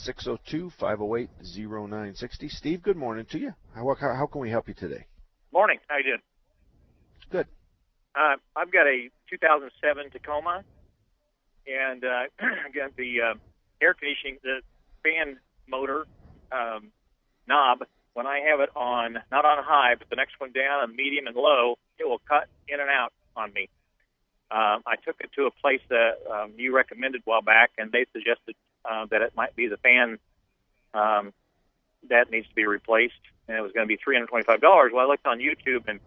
602-508-0960. 0.06 2.50
Steve, 2.50 2.82
good 2.82 2.96
morning 2.96 3.26
to 3.30 3.38
you. 3.38 3.52
How, 3.74 3.94
how, 4.00 4.14
how 4.14 4.26
can 4.26 4.40
we 4.40 4.50
help 4.50 4.68
you 4.68 4.74
today? 4.74 5.06
Morning. 5.52 5.78
How 5.88 5.96
you 5.96 6.04
doing? 6.04 6.20
Good. 7.30 7.46
Uh, 8.14 8.36
I've 8.56 8.72
got 8.72 8.86
a 8.86 9.08
2007 9.30 10.10
Tacoma, 10.10 10.64
and 11.66 12.04
uh, 12.04 12.22
got 12.74 12.96
the 12.96 13.20
uh, 13.20 13.34
air 13.80 13.94
conditioning, 13.94 14.38
the 14.42 14.60
fan 15.02 15.38
motor 15.68 16.06
um, 16.50 16.90
knob. 17.46 17.84
When 18.12 18.26
I 18.26 18.40
have 18.50 18.58
it 18.58 18.70
on, 18.74 19.18
not 19.30 19.44
on 19.44 19.62
high, 19.62 19.94
but 19.96 20.10
the 20.10 20.16
next 20.16 20.34
one 20.38 20.50
down, 20.50 20.82
on 20.82 20.96
medium 20.96 21.28
and 21.28 21.36
low, 21.36 21.78
it 21.98 22.08
will 22.08 22.20
cut 22.28 22.48
in 22.68 22.80
and 22.80 22.90
out 22.90 23.12
on 23.36 23.52
me. 23.52 23.68
Um, 24.50 24.82
I 24.84 24.96
took 25.06 25.16
it 25.20 25.30
to 25.36 25.46
a 25.46 25.50
place 25.52 25.80
that 25.90 26.18
um, 26.28 26.52
you 26.56 26.74
recommended 26.74 27.20
a 27.20 27.24
while 27.24 27.42
back, 27.42 27.70
and 27.78 27.92
they 27.92 28.06
suggested 28.12 28.56
uh, 28.84 29.06
that 29.10 29.22
it 29.22 29.32
might 29.36 29.54
be 29.54 29.68
the 29.68 29.76
fan 29.76 30.18
um, 30.92 31.32
that 32.08 32.32
needs 32.32 32.48
to 32.48 32.54
be 32.56 32.66
replaced, 32.66 33.14
and 33.46 33.56
it 33.56 33.60
was 33.60 33.70
going 33.70 33.86
to 33.86 33.88
be 33.88 33.96
three 34.02 34.16
hundred 34.16 34.26
twenty-five 34.26 34.60
dollars. 34.60 34.90
Well, 34.92 35.06
I 35.06 35.08
looked 35.08 35.26
on 35.26 35.38
YouTube, 35.38 35.86
and 35.86 36.00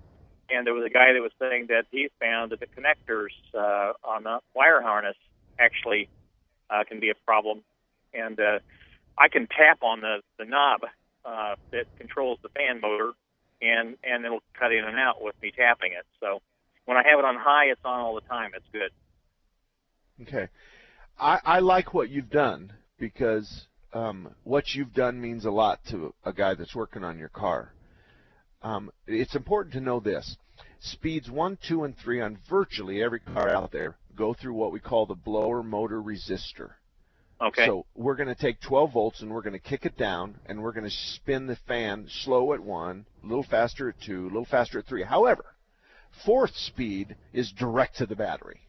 and 0.54 0.66
there 0.66 0.74
was 0.74 0.86
a 0.86 0.90
guy 0.90 1.14
that 1.14 1.22
was 1.22 1.32
saying 1.40 1.68
that 1.70 1.86
he 1.92 2.10
found 2.20 2.52
that 2.52 2.60
the 2.60 2.68
connectors 2.68 3.34
uh, 3.54 3.94
on 4.04 4.24
the 4.24 4.40
wire 4.56 4.82
harness 4.82 5.16
actually 5.60 6.10
uh, 6.70 6.84
can 6.84 7.00
be 7.00 7.10
a 7.10 7.16
problem, 7.26 7.62
and 8.14 8.40
uh, 8.40 8.60
I 9.18 9.28
can 9.30 9.48
tap 9.48 9.84
on 9.84 10.02
the 10.02 10.22
the 10.38 10.46
knob 10.46 10.82
uh, 11.26 11.56
that 11.72 11.86
controls 11.98 12.40
the 12.42 12.50
fan 12.50 12.82
motor, 12.82 13.12
and 13.62 13.98
and 14.04 14.26
it'll 14.26 14.44
cut 14.60 14.72
in 14.72 14.84
and 14.84 14.98
out 14.98 15.22
with 15.22 15.36
me 15.42 15.52
tapping 15.56 15.94
it. 15.94 16.06
So 16.20 16.42
when 16.86 16.98
I 16.98 17.04
have 17.08 17.20
it 17.20 17.26
on 17.26 17.36
high, 17.36 17.66
it's 17.66 17.82
on 17.86 18.00
all 18.00 18.16
the 18.16 18.22
time. 18.22 18.52
It's 18.56 18.66
good. 18.72 18.92
Okay. 20.22 20.50
I, 21.20 21.40
I 21.44 21.60
like 21.60 21.94
what 21.94 22.10
you've 22.10 22.30
done 22.30 22.74
because 23.00 23.68
um, 23.94 24.30
what 24.44 24.74
you've 24.74 24.94
done 24.94 25.22
means 25.22 25.46
a 25.46 25.52
lot 25.52 25.80
to 25.90 26.14
a 26.26 26.34
guy 26.34 26.56
that's 26.56 26.76
working 26.76 27.04
on 27.04 27.18
your 27.18 27.30
car. 27.30 27.74
Um, 28.62 28.92
it's 29.08 29.36
important 29.36 29.74
to 29.74 29.82
know 29.82 30.00
this. 30.00 30.38
Speeds 30.86 31.32
1, 31.32 31.60
2, 31.66 31.86
and 31.86 31.98
3 31.98 32.20
on 32.20 32.38
virtually 32.50 33.02
every 33.02 33.22
car 33.22 33.48
out 33.48 33.72
there 33.72 33.96
go 34.18 34.34
through 34.34 34.54
what 34.54 34.74
we 34.74 34.82
call 34.82 35.06
the 35.06 35.16
blower 35.16 35.64
motor 35.64 36.02
resistor. 36.02 36.72
Okay. 37.40 37.66
So 37.66 37.86
we're 37.96 38.16
going 38.16 38.28
to 38.28 38.36
take 38.36 38.60
12 38.60 38.92
volts 38.92 39.22
and 39.22 39.32
we're 39.32 39.44
going 39.44 39.54
to 39.54 39.60
kick 39.60 39.86
it 39.86 39.98
down 39.98 40.36
and 40.46 40.62
we're 40.62 40.74
going 40.74 40.84
to 40.84 40.90
spin 40.90 41.48
the 41.48 41.56
fan 41.56 42.10
slow 42.10 42.52
at 42.52 42.60
1, 42.60 43.06
a 43.24 43.26
little 43.26 43.44
faster 43.44 43.88
at 43.88 44.02
2, 44.02 44.24
a 44.24 44.26
little 44.26 44.44
faster 44.44 44.80
at 44.80 44.86
3. 44.86 45.04
However, 45.04 45.56
fourth 46.26 46.56
speed 46.58 47.16
is 47.32 47.54
direct 47.54 47.96
to 48.00 48.06
the 48.06 48.18
battery. 48.18 48.60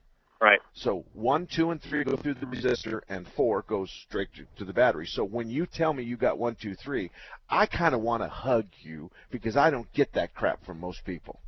Right. 0.41 0.61
So 0.73 1.05
one, 1.15 1.49
two, 1.49 1.73
and 1.73 1.83
three 1.83 2.05
go 2.05 2.17
through 2.17 2.35
the 2.35 2.47
resistor, 2.47 3.01
and 3.09 3.27
four 3.27 3.63
goes 3.63 3.91
straight 4.07 4.29
to, 4.35 4.45
to 4.59 4.65
the 4.65 4.73
battery. 4.73 5.07
So 5.07 5.25
when 5.25 5.51
you 5.51 5.67
tell 5.67 5.93
me 5.93 6.05
you 6.05 6.17
got 6.17 6.39
one, 6.39 6.55
two, 6.55 6.77
three, 6.77 7.11
I 7.49 7.67
kind 7.67 7.93
of 7.93 8.03
want 8.03 8.23
to 8.23 8.29
hug 8.29 8.67
you 8.83 9.11
because 9.31 9.57
I 9.57 9.71
don't 9.71 9.93
get 9.93 10.13
that 10.13 10.35
crap 10.35 10.65
from 10.65 10.79
most 10.79 11.05
people. 11.05 11.41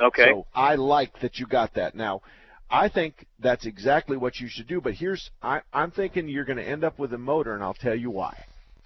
Okay. 0.00 0.30
So 0.30 0.46
I 0.54 0.74
like 0.76 1.20
that 1.20 1.38
you 1.38 1.46
got 1.46 1.74
that. 1.74 1.94
Now, 1.94 2.22
I 2.70 2.88
think 2.88 3.26
that's 3.38 3.66
exactly 3.66 4.16
what 4.16 4.38
you 4.40 4.48
should 4.48 4.66
do. 4.66 4.80
But 4.80 4.94
here's 4.94 5.30
I, 5.42 5.62
I'm 5.72 5.90
thinking 5.90 6.28
you're 6.28 6.44
going 6.44 6.58
to 6.58 6.68
end 6.68 6.84
up 6.84 6.98
with 6.98 7.12
a 7.12 7.18
motor, 7.18 7.54
and 7.54 7.62
I'll 7.62 7.74
tell 7.74 7.94
you 7.94 8.10
why. 8.10 8.44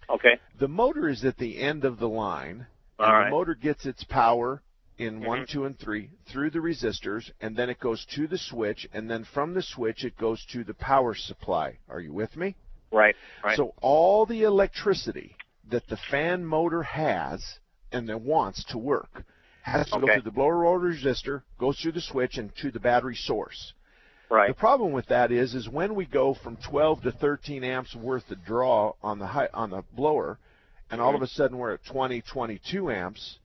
Okay. 0.09 0.39
The 0.59 0.69
motor 0.69 1.09
is 1.09 1.25
at 1.25 1.39
the 1.39 1.59
end 1.61 1.85
of 1.85 1.99
the 1.99 2.09
line, 2.09 2.67
and 2.99 3.13
All 3.13 3.25
the 3.25 3.31
motor 3.31 3.55
gets 3.55 3.87
its 3.87 4.05
power 4.05 4.63
in 4.99 5.21
Mhm. 5.21 5.27
one, 5.27 5.47
two, 5.47 5.65
and 5.65 5.79
three 5.79 6.11
through 6.27 6.51
the 6.51 6.59
resistors, 6.59 7.31
and 7.41 7.57
then 7.57 7.71
it 7.71 7.81
goes 7.81 8.05
to 8.07 8.27
the 8.27 8.39
switch, 8.39 8.87
and 8.93 9.11
then 9.11 9.25
from 9.25 9.55
the 9.55 9.63
switch 9.63 10.05
it 10.05 10.17
goes 10.17 10.45
to 10.47 10.65
the 10.65 10.75
power 10.75 11.15
supply. 11.15 11.79
Are 11.89 12.01
you 12.01 12.13
with 12.13 12.37
me? 12.37 12.55
Right. 12.93 13.17
Right. 13.43 13.57
So 13.57 13.75
all 13.81 14.27
the 14.27 14.43
electricity 14.43 15.35
that 15.71 15.87
the 15.89 15.97
fan 15.97 16.45
motor 16.45 16.83
has 16.83 17.59
and 17.91 18.09
that 18.09 18.21
wants 18.21 18.65
to 18.65 18.79
work 18.79 19.25
Has 19.63 19.89
to 19.91 20.01
go 20.01 20.07
through 20.07 20.23
the 20.23 20.31
blower 20.31 20.65
motor 20.65 20.93
resistor, 20.93 21.43
goes 21.59 21.79
through 21.81 21.93
the 21.93 22.01
switch, 22.01 22.37
and 22.37 22.55
to 22.57 22.71
the 22.71 22.81
battery 22.81 23.15
source. 23.15 23.75
Right. 24.29 24.49
The 24.49 24.55
problem 24.55 24.93
with 24.93 25.07
that 25.07 25.31
is, 25.31 25.55
is 25.55 25.69
when 25.69 25.95
we 25.95 26.07
go 26.07 26.35
from 26.35 26.57
12 26.57 27.03
to 27.03 27.13
13 27.13 27.63
amps 27.65 27.95
worth 27.95 28.31
of 28.31 28.45
draw 28.45 28.95
on 29.03 29.19
the 29.19 29.27
high, 29.27 29.49
on 29.53 29.71
the 29.71 29.83
blower, 29.95 30.39
and 30.91 31.01
all 31.01 31.13
mm-hmm. 31.13 31.17
of 31.17 31.23
a 31.23 31.27
sudden 31.29 31.59
we're 31.59 31.75
at 31.75 31.85
20, 31.85 32.23
22 32.23 32.91
amps, 32.91 33.39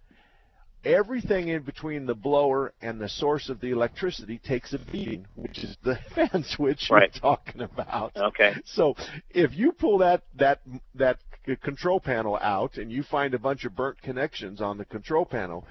everything 0.86 1.50
in 1.50 1.64
between 1.64 2.06
the 2.06 2.16
blower 2.16 2.74
and 2.82 3.02
the 3.02 3.10
source 3.10 3.50
of 3.50 3.60
the 3.60 3.72
electricity 3.72 4.40
takes 4.40 4.74
a 4.74 4.80
beating, 4.92 5.26
which 5.36 5.64
is 5.64 5.76
the 5.84 6.00
fan 6.16 6.44
switch 6.44 6.88
Right. 6.90 7.12
you're 7.14 7.22
talking 7.22 7.62
about. 7.62 8.16
Okay. 8.16 8.56
So 8.66 8.96
if 9.30 9.56
you 9.56 9.74
pull 9.74 9.98
that 10.00 10.24
that 10.38 10.62
that 10.96 11.20
control 11.62 12.00
panel 12.00 12.38
out 12.42 12.78
and 12.78 12.92
you 12.92 13.04
find 13.04 13.34
a 13.34 13.40
bunch 13.40 13.66
of 13.66 13.76
burnt 13.76 14.02
connections 14.02 14.62
on 14.62 14.78
the 14.78 14.86
control 14.86 15.26
panel, 15.26 15.66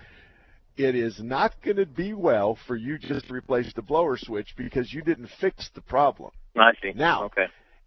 it 0.76 0.94
is 0.94 1.18
not 1.22 1.54
going 1.62 1.76
to 1.76 1.86
be 1.86 2.12
well 2.12 2.58
for 2.66 2.76
you 2.76 2.98
just 2.98 3.26
to 3.28 3.32
replace 3.34 3.72
the 3.74 3.82
blower 3.82 4.16
switch 4.16 4.54
because 4.56 4.92
you 4.92 5.02
didn't 5.02 5.30
fix 5.40 5.70
the 5.74 5.80
problem. 5.80 6.30
I 6.56 6.72
see. 6.82 6.92
Now, 6.94 7.24
Okay. 7.24 7.46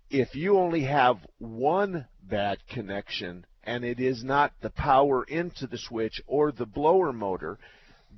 if 0.10 0.36
you 0.36 0.58
only 0.58 0.82
have 0.82 1.18
one 1.38 2.08
bad 2.24 2.58
connection 2.68 3.46
and 3.64 3.84
it 3.84 4.00
is 4.00 4.24
not 4.24 4.54
the 4.62 4.72
power 4.72 5.24
into 5.24 5.68
the 5.68 5.78
switch 5.78 6.22
or 6.26 6.52
the 6.52 6.66
blower 6.66 7.14
motor, 7.14 7.60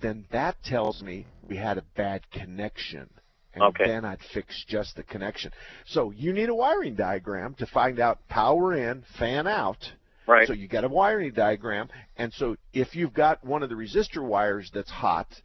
then 0.02 0.26
that 0.32 0.56
tells 0.64 1.02
me 1.04 1.26
we 1.48 1.58
had 1.58 1.78
a 1.78 1.84
bad 1.96 2.30
connection. 2.32 3.10
And 3.54 3.64
Okay. 3.64 3.84
then 3.86 4.06
I'd 4.06 4.22
fix 4.34 4.64
just 4.66 4.96
the 4.96 5.04
connection. 5.04 5.52
So 5.86 6.12
you 6.12 6.32
need 6.32 6.48
a 6.48 6.56
wiring 6.56 6.96
diagram 6.96 7.56
to 7.56 7.66
find 7.66 8.00
out 8.00 8.26
power 8.30 8.74
in, 8.74 9.04
fan 9.20 9.46
out. 9.46 9.92
Right. 10.28 10.48
So 10.48 10.54
you 10.54 10.68
got 10.68 10.84
a 10.84 10.90
wiring 10.90 11.34
diagram. 11.34 11.90
And 12.18 12.32
so 12.34 12.56
if 12.74 12.96
you've 12.96 13.14
got 13.14 13.44
one 13.44 13.64
of 13.64 13.70
the 13.70 13.76
resistor 13.76 14.24
wires 14.24 14.70
that's 14.74 14.90
hot, 14.90 15.42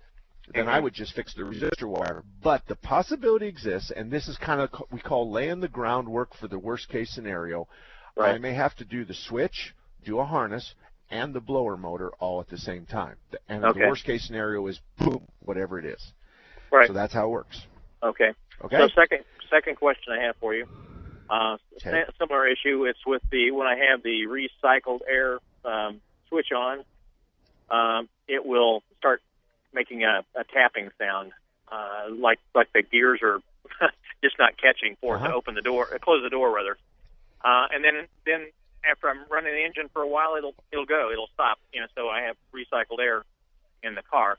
then 0.55 0.69
I 0.69 0.79
Mhm. 0.79 0.85
would 0.85 0.95
just 0.95 1.15
fix 1.15 1.35
the 1.35 1.43
resistor 1.43 1.89
wire. 1.89 2.23
But 2.43 2.67
the 2.67 2.77
possibility 2.77 3.47
exists, 3.49 3.91
and 3.91 4.11
this 4.11 4.29
is 4.29 4.37
kind 4.37 4.61
of 4.61 4.71
we 4.91 5.01
call 5.01 5.31
laying 5.31 5.61
the 5.61 5.69
groundwork 5.69 6.35
for 6.35 6.47
the 6.47 6.59
worst 6.59 6.89
case 6.89 7.11
scenario. 7.11 7.69
I 8.19 8.39
may 8.39 8.55
have 8.55 8.75
to 8.77 8.85
do 8.85 9.05
the 9.05 9.15
switch, 9.15 9.75
do 10.05 10.21
a 10.21 10.25
harness, 10.25 10.75
and 11.11 11.35
the 11.35 11.41
blower 11.41 11.77
motor 11.77 12.11
all 12.19 12.41
at 12.41 12.49
the 12.49 12.59
same 12.59 12.87
time. 12.87 13.17
And 13.49 13.65
Okay. 13.65 13.81
the 13.81 13.89
worst 13.89 14.05
case 14.05 14.25
scenario 14.25 14.67
is 14.69 14.81
boom, 14.99 15.27
whatever 15.41 15.79
it 15.79 15.85
is. 15.85 16.13
Right. 16.71 16.87
So 16.87 16.93
that's 16.93 17.13
how 17.13 17.27
it 17.27 17.31
works. 17.31 17.67
Okay. 18.03 18.33
Okay. 18.65 18.77
So 18.77 18.89
second 18.89 19.25
second 19.51 19.77
question 19.77 20.13
I 20.13 20.23
have 20.23 20.37
for 20.37 20.55
you, 20.55 20.67
uh, 21.31 21.57
Okay. 21.77 22.05
si- 22.07 22.13
similar 22.19 22.47
issue. 22.47 22.85
It's 22.87 23.05
with 23.07 23.23
the 23.31 23.51
when 23.51 23.67
I 23.67 23.77
have 23.91 24.03
the 24.03 24.27
recycled 24.27 25.01
air 25.09 25.39
um, 25.65 26.01
switch 26.29 26.53
on, 26.53 26.85
um, 27.71 28.09
it 28.29 28.45
will 28.45 28.83
start 28.99 29.23
making 29.73 30.05
a, 30.05 30.25
a 30.35 30.45
tapping 30.45 30.91
sound, 30.99 31.33
uh, 31.71 32.07
like 32.11 32.39
like 32.55 32.73
the 32.73 32.83
gears 32.83 33.21
are 33.23 33.41
just 34.23 34.39
not 34.39 34.57
catching 34.57 34.97
for 35.01 35.17
Uh-huh. 35.17 35.29
to 35.29 35.35
open 35.35 35.55
the 35.55 35.63
door, 35.63 35.89
uh, 35.95 35.99
close 35.99 36.23
the 36.23 36.31
door 36.31 36.51
rather. 36.55 36.77
Uh, 37.45 37.67
and 37.73 37.85
then 37.85 38.07
then 38.25 38.47
after 38.89 39.09
I'm 39.11 39.21
running 39.31 39.53
the 39.53 39.65
engine 39.65 39.89
for 39.93 40.03
a 40.03 40.09
while, 40.09 40.37
it'll 40.37 40.55
it'll 40.73 40.87
go, 40.87 41.11
it'll 41.13 41.29
stop. 41.35 41.59
You 41.73 41.81
know, 41.81 41.87
so 41.95 42.09
I 42.09 42.23
have 42.23 42.37
recycled 42.55 43.01
air 43.01 43.25
in 43.83 43.95
the 43.95 44.03
car. 44.03 44.39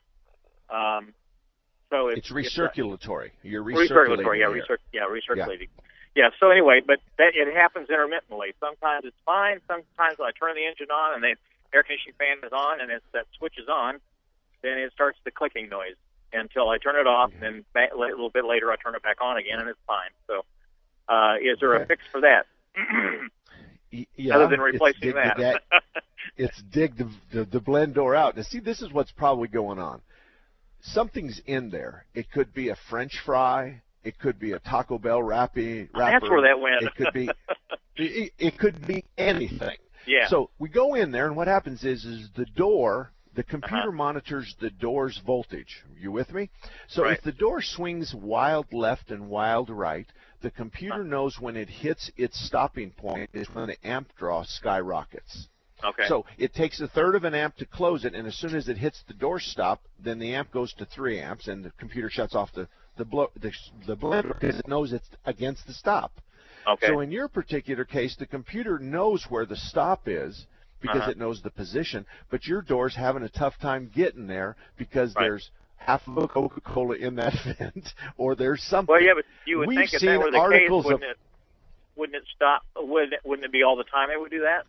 Um, 0.69 1.13
so 1.89 2.09
It's 2.09 2.29
uh, 2.31 2.33
recirculatory. 2.35 3.31
You're 3.43 3.63
recirculating. 3.63 3.89
recirculatory, 4.25 4.39
yeah, 4.39 4.45
recir- 4.47 4.77
yeah, 4.91 5.01
recirculating. 5.03 5.69
Yeah. 5.77 5.83
So 6.39 6.49
anyway, 6.49 6.81
but 6.85 6.99
that 7.17 7.35
it 7.35 7.53
happens 7.53 7.89
intermittently. 7.89 8.53
Sometimes 8.59 9.05
it's 9.05 9.17
fine. 9.25 9.59
Sometimes 9.67 10.17
I 10.19 10.31
turn 10.37 10.55
the 10.55 10.65
engine 10.65 10.91
on 10.91 11.15
and 11.15 11.23
the 11.23 11.35
air 11.73 11.83
conditioning 11.83 12.15
fan 12.17 12.37
is 12.43 12.53
on, 12.53 12.81
and 12.81 12.91
as 12.91 13.01
that 13.13 13.25
switch 13.37 13.57
is 13.57 13.67
on, 13.67 13.99
then 14.61 14.77
it 14.77 14.91
starts 14.93 15.17
the 15.23 15.31
clicking 15.31 15.69
noise 15.69 15.95
until 16.33 16.69
I 16.69 16.77
turn 16.77 16.95
it 16.95 17.07
off. 17.07 17.31
And 17.41 17.63
then 17.73 17.89
a 17.91 17.97
little 17.97 18.29
bit 18.29 18.45
later, 18.45 18.71
I 18.71 18.75
turn 18.75 18.95
it 18.95 19.03
back 19.03 19.17
on 19.21 19.37
again, 19.37 19.59
and 19.59 19.69
it's 19.69 19.79
fine. 19.85 20.11
So, 20.27 20.45
uh, 21.07 21.35
is 21.41 21.59
there 21.59 21.75
a 21.75 21.85
fix 21.85 22.01
for 22.11 22.21
that? 22.21 22.45
Yeah, 23.89 24.35
Other 24.35 24.49
than 24.49 24.59
it's 24.59 24.73
replacing 24.73 25.01
dig 25.01 25.13
the 25.13 25.33
that. 25.37 25.61
it's 26.37 26.61
dig 26.61 26.97
the, 26.97 27.09
the 27.31 27.45
the 27.45 27.61
blend 27.61 27.93
door 27.93 28.15
out. 28.15 28.35
Now, 28.35 28.43
see, 28.43 28.59
this 28.59 28.81
is 28.81 28.91
what's 28.91 29.11
probably 29.11 29.47
going 29.47 29.79
on. 29.79 30.01
Something's 30.81 31.41
in 31.45 31.69
there. 31.69 32.05
It 32.13 32.29
could 32.29 32.53
be 32.53 32.67
a 32.67 32.75
French 32.89 33.17
fry. 33.25 33.81
It 34.07 34.17
could 34.19 34.39
be 34.39 34.53
a 34.53 34.59
Taco 34.59 34.97
Bell 34.97 35.21
wrappy, 35.21 35.89
wrapper. 35.93 36.19
That's 36.19 36.29
where 36.29 36.41
that 36.43 36.59
went. 36.61 36.81
It 36.83 36.95
could 36.95 37.13
be. 37.13 37.29
it, 37.97 38.31
it 38.39 38.57
could 38.57 38.87
be 38.87 39.03
anything. 39.17 39.77
Yeah. 40.05 40.29
So 40.29 40.49
we 40.59 40.69
go 40.69 40.95
in 40.95 41.11
there, 41.11 41.27
and 41.27 41.35
what 41.35 41.47
happens 41.47 41.83
is, 41.83 42.05
is 42.05 42.29
the 42.35 42.45
door. 42.45 43.11
The 43.35 43.43
computer 43.43 43.89
Uh-huh. 43.89 43.91
monitors 43.91 44.55
the 44.59 44.71
door's 44.71 45.19
voltage. 45.23 45.83
You 45.99 46.11
with 46.11 46.33
me? 46.33 46.49
So 46.87 47.03
Right. 47.03 47.17
if 47.17 47.23
the 47.23 47.31
door 47.33 47.61
swings 47.61 48.15
wild 48.15 48.71
left 48.73 49.11
and 49.11 49.29
wild 49.29 49.69
right, 49.69 50.07
the 50.41 50.49
computer 50.49 51.03
knows 51.03 51.39
when 51.39 51.55
it 51.55 51.69
hits 51.69 52.09
its 52.17 52.39
stopping 52.47 52.89
point 52.91 53.29
is 53.33 53.47
when 53.53 53.67
the 53.67 53.77
amp 53.85 54.07
draw 54.17 54.41
skyrockets. 54.43 55.49
Okay. 55.83 56.07
So 56.07 56.25
it 56.39 56.55
takes 56.55 56.79
a 56.81 56.87
third 56.87 57.13
of 57.13 57.25
an 57.25 57.35
amp 57.35 57.57
to 57.57 57.65
close 57.67 58.05
it, 58.05 58.15
and 58.15 58.27
as 58.27 58.35
soon 58.35 58.55
as 58.55 58.67
it 58.69 58.77
hits 58.77 59.03
the 59.07 59.13
door 59.13 59.39
stop, 59.39 59.81
then 59.99 60.17
the 60.17 60.33
amp 60.33 60.49
goes 60.51 60.73
to 60.73 60.85
three 60.85 61.19
amps, 61.19 61.47
and 61.47 61.63
the 61.63 61.71
computer 61.77 62.09
shuts 62.09 62.33
off 62.33 62.51
the 62.53 62.67
the 62.97 63.05
blow, 63.05 63.29
the, 63.39 63.51
the 63.85 63.95
blender 63.95 64.39
because 64.39 64.59
it 64.59 64.67
knows 64.67 64.93
it's 64.93 65.07
against 65.25 65.65
the 65.67 65.73
stop. 65.73 66.11
Okay. 66.67 66.87
So 66.87 66.99
in 66.99 67.11
your 67.11 67.27
particular 67.27 67.85
case, 67.85 68.15
the 68.17 68.25
computer 68.25 68.77
knows 68.79 69.25
where 69.29 69.45
the 69.45 69.55
stop 69.55 70.07
is 70.07 70.45
because 70.81 71.01
Uh-huh. 71.01 71.11
it 71.11 71.17
knows 71.17 71.41
the 71.41 71.49
position, 71.49 72.05
but 72.29 72.45
your 72.45 72.61
door's 72.61 72.95
having 72.95 73.23
a 73.23 73.29
tough 73.29 73.57
time 73.59 73.89
getting 73.95 74.27
there 74.27 74.55
because 74.77 75.15
Right. 75.15 75.23
there's 75.23 75.49
half 75.77 76.05
of 76.07 76.17
a 76.17 76.27
Coca-Cola 76.27 76.95
in 76.97 77.15
that 77.15 77.33
vent, 77.57 77.93
or 78.17 78.35
there's 78.35 78.61
something. 78.63 78.91
Well, 78.93 79.01
yeah, 79.01 79.13
but 79.15 79.25
you 79.45 79.59
would 79.59 79.67
We've 79.69 79.77
think 79.77 79.93
if 79.93 80.01
that 80.01 80.19
were 80.19 80.31
the 80.31 80.49
case, 80.51 80.69
wouldn't 80.69 80.93
of 80.95 81.01
it? 81.03 81.17
Wouldn't 81.95 82.15
it 82.15 82.23
stop? 82.35 82.63
Wouldn't 82.75 83.13
it, 83.13 83.19
wouldn't 83.23 83.45
it 83.45 83.51
be 83.51 83.63
all 83.63 83.75
the 83.75 83.85
time 83.85 84.09
it 84.11 84.19
would 84.19 84.29
do 84.31 84.41
that? 84.41 84.65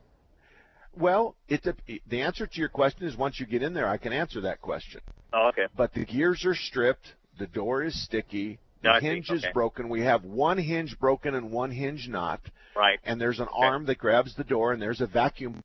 Well, 0.97 1.37
it, 1.49 1.67
the 2.09 2.23
answer 2.23 2.47
to 2.47 2.59
your 2.61 2.69
question 2.69 3.07
is 3.07 3.17
once 3.17 3.39
you 3.39 3.47
get 3.47 3.63
in 3.63 3.75
there, 3.75 3.87
I 3.89 3.99
can 3.99 4.13
answer 4.13 4.41
that 4.43 4.61
question. 4.61 5.01
Oh, 5.33 5.49
okay. 5.49 5.67
But 5.77 5.93
the 5.93 6.05
gears 6.05 6.45
are 6.45 6.55
stripped, 6.55 7.15
the 7.39 7.47
door 7.47 7.83
is 7.83 8.01
sticky, 8.03 8.59
the 8.83 8.93
No, 8.95 9.01
hinge 9.01 9.31
is 9.31 9.45
broken. 9.55 9.89
We 9.89 10.03
have 10.03 10.25
one 10.25 10.59
hinge 10.59 10.99
broken 10.99 11.35
and 11.35 11.51
one 11.51 11.71
hinge 11.71 12.09
not, 12.09 12.41
Right. 12.77 12.99
and 13.05 13.21
there's 13.21 13.41
an 13.41 13.49
arm 13.53 13.87
that 13.87 13.99
grabs 13.99 14.35
the 14.35 14.45
door, 14.45 14.73
and 14.73 14.83
there's 14.83 15.01
a 15.01 15.07
vacuum 15.07 15.61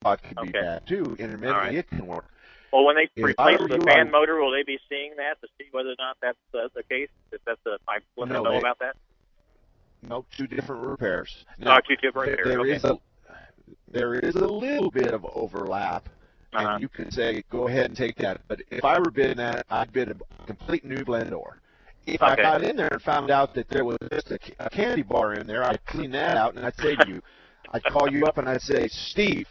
pod 0.00 0.22
could 0.22 0.36
be 0.36 0.48
Okay. 0.48 0.60
bad 0.60 0.86
too. 0.86 1.16
Intermittently, 1.18 1.50
right. 1.52 1.74
it 1.74 1.88
can 1.88 2.06
work. 2.06 2.26
Well, 2.72 2.84
when 2.84 2.96
they 2.96 3.08
If 3.16 3.24
replace 3.24 3.58
the 3.60 3.80
fan 3.86 4.10
motor, 4.10 4.36
will 4.40 4.50
they 4.50 4.62
be 4.62 4.78
seeing 4.88 5.14
that 5.16 5.40
to 5.42 5.48
see 5.58 5.66
whether 5.72 5.90
or 5.90 5.94
not 5.98 6.16
that's 6.22 6.38
uh, 6.54 6.68
the 6.74 6.82
case? 6.82 7.08
If 7.30 7.44
that's 7.44 7.60
the, 7.64 7.78
I 7.88 7.98
No, 8.16 8.24
know 8.24 8.50
they- 8.52 8.58
about 8.58 8.78
that. 8.80 8.96
No, 10.02 10.24
two 10.36 10.46
different 10.48 10.84
repairs. 10.84 11.44
No, 11.58 11.76
Oh, 11.76 11.80
two 11.86 11.94
different 11.96 12.36
there- 12.36 12.44
repairs, 12.44 12.48
there 12.48 12.60
okay. 12.60 12.70
is 12.72 12.84
a 12.84 12.98
there 13.88 14.14
is 14.14 14.34
a 14.36 14.46
little 14.46 14.90
bit 14.90 15.12
of 15.12 15.24
overlap, 15.36 16.08
Uh-huh. 16.52 16.68
and 16.74 16.82
you 16.82 16.88
could 16.88 17.12
say 17.12 17.42
go 17.50 17.66
ahead 17.68 17.86
and 17.86 17.96
take 17.96 18.16
that. 18.16 18.40
But 18.48 18.60
if 18.70 18.84
I 18.84 18.98
were 18.98 19.10
bidding 19.10 19.38
that, 19.38 19.64
I'd 19.70 19.92
bid 19.92 20.10
a 20.10 20.16
complete 20.46 20.84
new 20.84 21.04
blend 21.04 21.30
door. 21.30 21.58
If 22.06 22.20
I 22.22 22.34
got 22.36 22.62
in 22.62 22.76
there 22.76 22.88
and 22.90 23.00
found 23.00 23.30
out 23.30 23.54
that 23.54 23.68
there 23.68 23.84
was 23.84 23.96
just 24.10 24.30
a, 24.32 24.38
a 24.58 24.68
candy 24.68 25.02
bar 25.02 25.34
in 25.34 25.46
there, 25.46 25.62
I'd 25.64 25.84
clean 25.86 26.10
that 26.12 26.36
out 26.36 26.54
and 26.56 26.66
I'd 26.66 26.76
say 26.76 26.96
to 26.96 27.08
you, 27.08 27.22
I'd 27.72 27.84
call 27.84 28.10
you 28.10 28.24
up 28.26 28.38
and 28.38 28.48
I'd 28.48 28.60
say, 28.60 28.88
Steve, 28.88 29.46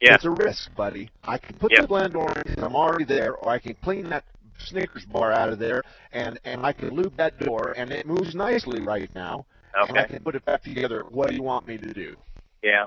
Yeah. 0.00 0.16
it's 0.16 0.24
a 0.24 0.30
risk, 0.30 0.74
buddy. 0.74 1.08
I 1.22 1.38
can 1.38 1.56
put 1.56 1.72
Yeah. 1.72 1.82
the 1.82 1.88
blend 1.88 2.12
door 2.14 2.30
in 2.36 2.42
because 2.44 2.62
I'm 2.64 2.74
already 2.76 3.04
there, 3.04 3.34
or 3.36 3.48
I 3.50 3.58
can 3.58 3.74
clean 3.82 4.08
that 4.10 4.24
Snickers 4.58 5.04
bar 5.06 5.32
out 5.32 5.48
of 5.48 5.58
there, 5.58 5.82
and 6.12 6.38
and 6.44 6.64
I 6.64 6.72
can 6.72 6.90
lube 6.90 7.16
that 7.16 7.38
door, 7.40 7.74
and 7.76 7.90
it 7.90 8.06
moves 8.06 8.34
nicely 8.34 8.80
right 8.80 9.12
now, 9.14 9.46
and 9.88 9.98
I 9.98 10.04
can 10.06 10.20
put 10.22 10.34
it 10.36 10.44
back 10.44 10.62
together. 10.62 11.04
What 11.10 11.28
do 11.30 11.34
you 11.34 11.42
want 11.42 11.66
me 11.66 11.76
to 11.78 11.92
do? 11.92 12.16
Yeah. 12.62 12.84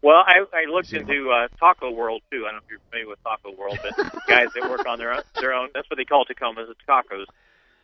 Well, 0.00 0.22
I, 0.24 0.44
I 0.54 0.70
looked 0.70 0.92
into 0.92 1.30
uh, 1.30 1.48
Taco 1.58 1.90
World 1.90 2.22
too. 2.30 2.44
I 2.46 2.52
don't 2.52 2.60
know 2.60 2.64
if 2.64 2.70
you're 2.70 2.80
familiar 2.90 3.08
with 3.08 3.22
Taco 3.24 3.52
World, 3.56 3.78
but 3.82 3.96
guys 4.28 4.48
that 4.54 4.70
work 4.70 4.86
on 4.86 4.98
their 4.98 5.12
own, 5.12 5.22
their 5.40 5.52
own. 5.52 5.70
That's 5.74 5.90
what 5.90 5.96
they 5.96 6.04
call 6.04 6.24
Tacomas, 6.24 6.70
it's 6.70 6.80
tacos. 6.88 7.24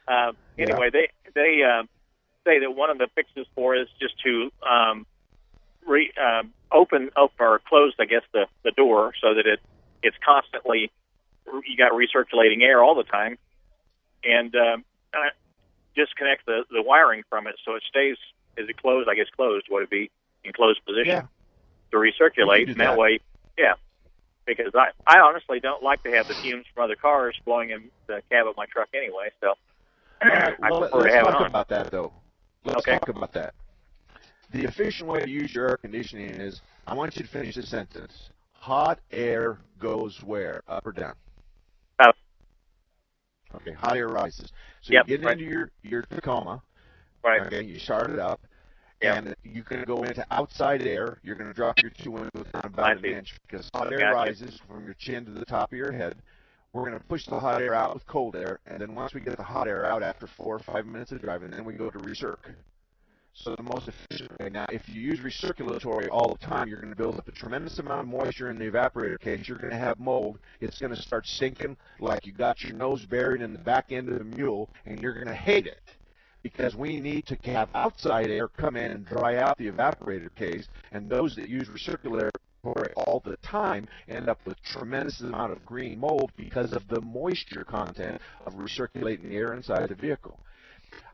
Uh, 0.06 0.32
anyway, 0.58 0.90
they 0.90 1.08
they 1.34 1.62
uh, 1.62 1.82
say 2.44 2.60
that 2.60 2.70
one 2.70 2.90
of 2.90 2.98
the 2.98 3.08
fixes 3.14 3.46
for 3.54 3.74
is 3.74 3.88
just 4.00 4.14
to 4.22 4.50
um, 4.68 5.06
re, 5.86 6.12
um, 6.22 6.52
open 6.70 7.10
up 7.16 7.32
or 7.40 7.60
close, 7.66 7.94
I 7.98 8.04
guess, 8.04 8.22
the 8.32 8.46
the 8.62 8.70
door 8.70 9.12
so 9.20 9.34
that 9.34 9.46
it 9.46 9.60
it's 10.02 10.16
constantly 10.24 10.92
you 11.66 11.76
got 11.76 11.92
recirculating 11.92 12.62
air 12.62 12.82
all 12.82 12.94
the 12.94 13.04
time, 13.04 13.38
and 14.22 14.54
um, 14.54 14.84
uh, 15.12 15.30
disconnect 15.96 16.46
the 16.46 16.64
the 16.70 16.82
wiring 16.82 17.22
from 17.28 17.46
it 17.46 17.56
so 17.64 17.74
it 17.74 17.82
stays. 17.88 18.16
Is 18.56 18.68
it 18.68 18.76
closed? 18.76 19.08
I 19.08 19.16
guess 19.16 19.26
closed. 19.34 19.66
Would 19.70 19.84
it 19.84 19.90
be 19.90 20.10
in 20.44 20.52
closed 20.52 20.84
position? 20.84 21.06
Yeah. 21.06 21.22
To 21.94 21.98
recirculate, 22.00 22.68
and 22.70 22.76
that, 22.80 22.90
that. 22.90 22.98
way, 22.98 23.20
yeah. 23.56 23.74
Because 24.46 24.72
I, 24.74 24.88
I 25.06 25.20
honestly 25.20 25.58
don't 25.60 25.82
like 25.82 26.02
to 26.02 26.10
have 26.10 26.28
the 26.28 26.34
fumes 26.42 26.66
from 26.74 26.84
other 26.84 26.96
cars 26.96 27.34
blowing 27.46 27.70
in 27.70 27.90
the 28.08 28.20
cab 28.30 28.46
of 28.46 28.56
my 28.56 28.66
truck 28.66 28.88
anyway. 28.94 29.30
So 29.40 29.54
I 30.20 30.70
well, 30.70 30.80
prefer 30.80 30.98
let's 30.98 31.12
to 31.12 31.16
have 31.16 31.26
it 31.26 31.30
talk 31.30 31.40
on. 31.40 31.46
about 31.46 31.68
that 31.68 31.90
though. 31.90 32.12
Let's 32.64 32.86
Okay. 32.86 32.98
talk 32.98 33.08
about 33.08 33.32
that. 33.32 33.54
The 34.52 34.64
efficient 34.64 35.08
way 35.08 35.20
to 35.20 35.30
use 35.30 35.54
your 35.54 35.70
air 35.70 35.76
conditioning 35.76 36.28
is 36.28 36.60
I 36.86 36.94
want 36.94 37.16
you 37.16 37.22
to 37.22 37.28
finish 37.28 37.54
the 37.54 37.62
sentence. 37.62 38.30
Hot 38.52 39.00
air 39.10 39.58
goes 39.78 40.22
where? 40.22 40.62
Up 40.68 40.86
or 40.86 40.92
down? 40.92 41.14
Uh, 41.98 42.12
okay, 43.56 43.72
hot 43.72 43.96
air 43.96 44.08
rises. 44.08 44.52
So 44.82 44.92
Yep, 44.92 45.08
you 45.08 45.18
get 45.18 45.26
right. 45.26 45.38
into 45.38 45.50
your 45.50 45.70
your 45.82 46.02
Tacoma. 46.02 46.62
Right. 47.24 47.40
Okay, 47.42 47.62
you 47.62 47.78
start 47.78 48.10
it 48.10 48.18
up. 48.18 48.40
And 49.02 49.34
you're 49.44 49.64
going 49.64 49.80
to 49.80 49.86
go 49.86 50.02
into 50.02 50.24
outside 50.30 50.82
air. 50.82 51.18
You're 51.22 51.36
going 51.36 51.50
to 51.50 51.54
drop 51.54 51.80
your 51.82 51.90
two 51.90 52.10
windows 52.10 52.46
down 52.52 52.62
about 52.64 52.98
an 52.98 53.04
inch 53.04 53.34
because 53.46 53.68
hot 53.74 53.92
air 53.92 53.98
Gotcha. 53.98 54.14
rises 54.14 54.60
from 54.66 54.84
your 54.84 54.94
chin 54.94 55.24
to 55.26 55.30
the 55.30 55.44
top 55.44 55.72
of 55.72 55.78
your 55.78 55.92
head. 55.92 56.16
We're 56.72 56.88
going 56.88 56.98
to 56.98 57.04
push 57.04 57.26
the 57.26 57.38
hot 57.38 57.62
air 57.62 57.74
out 57.74 57.94
with 57.94 58.04
cold 58.06 58.34
air, 58.34 58.58
and 58.66 58.80
then 58.80 58.96
once 58.96 59.14
we 59.14 59.20
get 59.20 59.36
the 59.36 59.44
hot 59.44 59.68
air 59.68 59.86
out 59.86 60.02
after 60.02 60.26
four 60.26 60.56
or 60.56 60.58
five 60.58 60.86
minutes 60.86 61.12
of 61.12 61.20
driving, 61.20 61.50
then 61.50 61.64
we 61.64 61.74
go 61.74 61.88
to 61.88 61.98
recirc. 61.98 62.38
So 63.32 63.54
the 63.56 63.62
most 63.62 63.88
efficient 63.88 64.38
way. 64.38 64.48
Now, 64.48 64.66
if 64.72 64.88
you 64.88 65.00
use 65.00 65.20
recirculatory 65.20 66.08
all 66.10 66.36
the 66.40 66.46
time, 66.46 66.68
you're 66.68 66.80
going 66.80 66.92
to 66.92 66.96
build 66.96 67.16
up 67.16 67.28
a 67.28 67.32
tremendous 67.32 67.78
amount 67.78 68.00
of 68.00 68.06
moisture 68.08 68.50
in 68.50 68.58
the 68.58 68.70
evaporator 68.70 69.20
case. 69.20 69.46
You're 69.46 69.58
going 69.58 69.72
to 69.72 69.76
have 69.76 69.98
mold. 69.98 70.38
It's 70.60 70.80
going 70.80 70.94
to 70.94 71.00
start 71.00 71.26
sinking 71.26 71.76
like 72.00 72.26
you 72.26 72.32
got 72.32 72.62
your 72.62 72.74
nose 72.74 73.04
buried 73.04 73.42
in 73.42 73.52
the 73.52 73.58
back 73.58 73.92
end 73.92 74.08
of 74.08 74.18
the 74.18 74.24
mule, 74.24 74.70
and 74.86 75.00
you're 75.00 75.14
going 75.14 75.26
to 75.26 75.34
hate 75.34 75.66
it 75.66 75.80
because 76.44 76.76
we 76.76 77.00
need 77.00 77.26
to 77.26 77.36
have 77.50 77.70
outside 77.74 78.30
air 78.30 78.46
come 78.46 78.76
in 78.76 78.92
and 78.92 79.06
dry 79.06 79.38
out 79.38 79.56
the 79.56 79.70
evaporator 79.70 80.32
case. 80.36 80.68
And 80.92 81.08
those 81.08 81.34
that 81.36 81.48
use 81.48 81.68
recirculatory 81.68 82.92
all 82.96 83.22
the 83.24 83.38
time 83.38 83.88
end 84.08 84.28
up 84.28 84.38
with 84.44 84.62
tremendous 84.62 85.20
amount 85.22 85.52
of 85.52 85.64
green 85.64 85.98
mold 85.98 86.30
because 86.36 86.74
of 86.74 86.86
the 86.88 87.00
moisture 87.00 87.64
content 87.64 88.20
of 88.46 88.54
recirculating 88.54 89.22
the 89.22 89.36
air 89.36 89.54
inside 89.54 89.88
the 89.88 89.94
vehicle. 89.94 90.38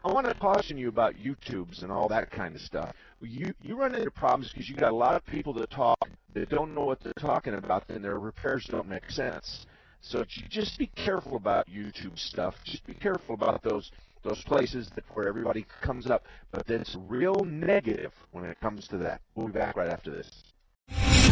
I 0.05 0.13
want 0.13 0.27
to 0.27 0.35
caution 0.35 0.77
you 0.77 0.89
about 0.89 1.15
YouTubes 1.15 1.83
and 1.83 1.93
all 1.93 2.09
that 2.09 2.31
kind 2.31 2.55
of 2.55 2.61
stuff. 2.61 2.93
You 3.23 3.55
you 3.63 3.77
run 3.77 3.95
into 3.95 4.11
problems 4.11 4.51
because 4.53 4.69
you 4.69 4.75
got 4.75 4.93
a 4.93 4.97
lot 4.97 5.15
of 5.15 5.25
people 5.27 5.55
that 5.55 5.71
talk 5.71 6.11
that 6.35 6.49
don't 6.49 6.75
know 6.75 6.85
what 6.85 7.01
they're 7.01 7.13
talking 7.19 7.55
about, 7.55 7.85
and 7.89 8.05
their 8.05 8.19
repairs 8.19 8.67
don't 8.69 8.89
make 8.89 9.11
sense. 9.11 9.67
So 10.03 10.25
just 10.25 10.79
be 10.79 10.87
careful 10.87 11.37
about 11.37 11.69
YouTube 11.69 12.19
stuff. 12.19 12.57
Just 12.65 12.87
be 12.87 12.95
careful 12.95 13.35
about 13.35 13.63
those 13.63 13.91
those 14.23 14.43
places 14.43 14.89
that 14.95 15.05
where 15.15 15.29
everybody 15.29 15.67
comes 15.81 16.11
up, 16.11 16.27
but 16.51 16.67
that's 16.67 16.97
real 17.09 17.45
negative 17.45 18.13
when 18.33 18.45
it 18.45 18.61
comes 18.61 18.87
to 18.89 18.97
that. 18.99 19.21
We'll 19.35 19.47
be 19.47 19.53
back 19.53 19.77
right 19.77 19.91
after 19.91 20.11
this. 20.11 20.31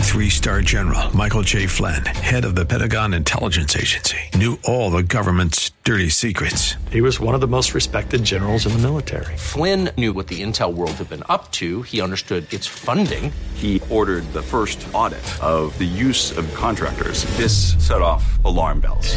Three 0.08 0.30
star 0.30 0.62
general 0.62 1.14
Michael 1.14 1.42
J. 1.42 1.66
Flynn, 1.66 2.04
head 2.04 2.44
of 2.44 2.54
the 2.54 2.64
Pentagon 2.64 3.12
Intelligence 3.12 3.76
Agency, 3.76 4.18
knew 4.34 4.58
all 4.64 4.90
the 4.90 5.02
government's 5.02 5.72
dirty 5.84 6.08
secrets. 6.08 6.74
He 6.90 7.00
was 7.00 7.20
one 7.20 7.34
of 7.34 7.40
the 7.40 7.46
most 7.46 7.74
respected 7.74 8.24
generals 8.24 8.66
in 8.66 8.72
the 8.72 8.78
military. 8.78 9.36
Flynn 9.36 9.90
knew 9.96 10.12
what 10.12 10.26
the 10.26 10.42
intel 10.42 10.74
world 10.74 10.92
had 10.92 11.08
been 11.08 11.22
up 11.28 11.52
to. 11.52 11.82
He 11.82 12.00
understood 12.00 12.52
its 12.52 12.66
funding. 12.66 13.32
He 13.54 13.82
ordered 13.90 14.24
the 14.32 14.42
first 14.42 14.86
audit 14.92 15.22
of 15.42 15.76
the 15.78 15.84
use 15.84 16.36
of 16.36 16.52
contractors. 16.54 17.24
This 17.36 17.74
set 17.86 18.02
off 18.02 18.42
alarm 18.44 18.80
bells. 18.80 19.14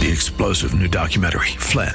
The 0.00 0.08
explosive 0.12 0.74
new 0.74 0.86
documentary, 0.86 1.48
Flynn, 1.58 1.94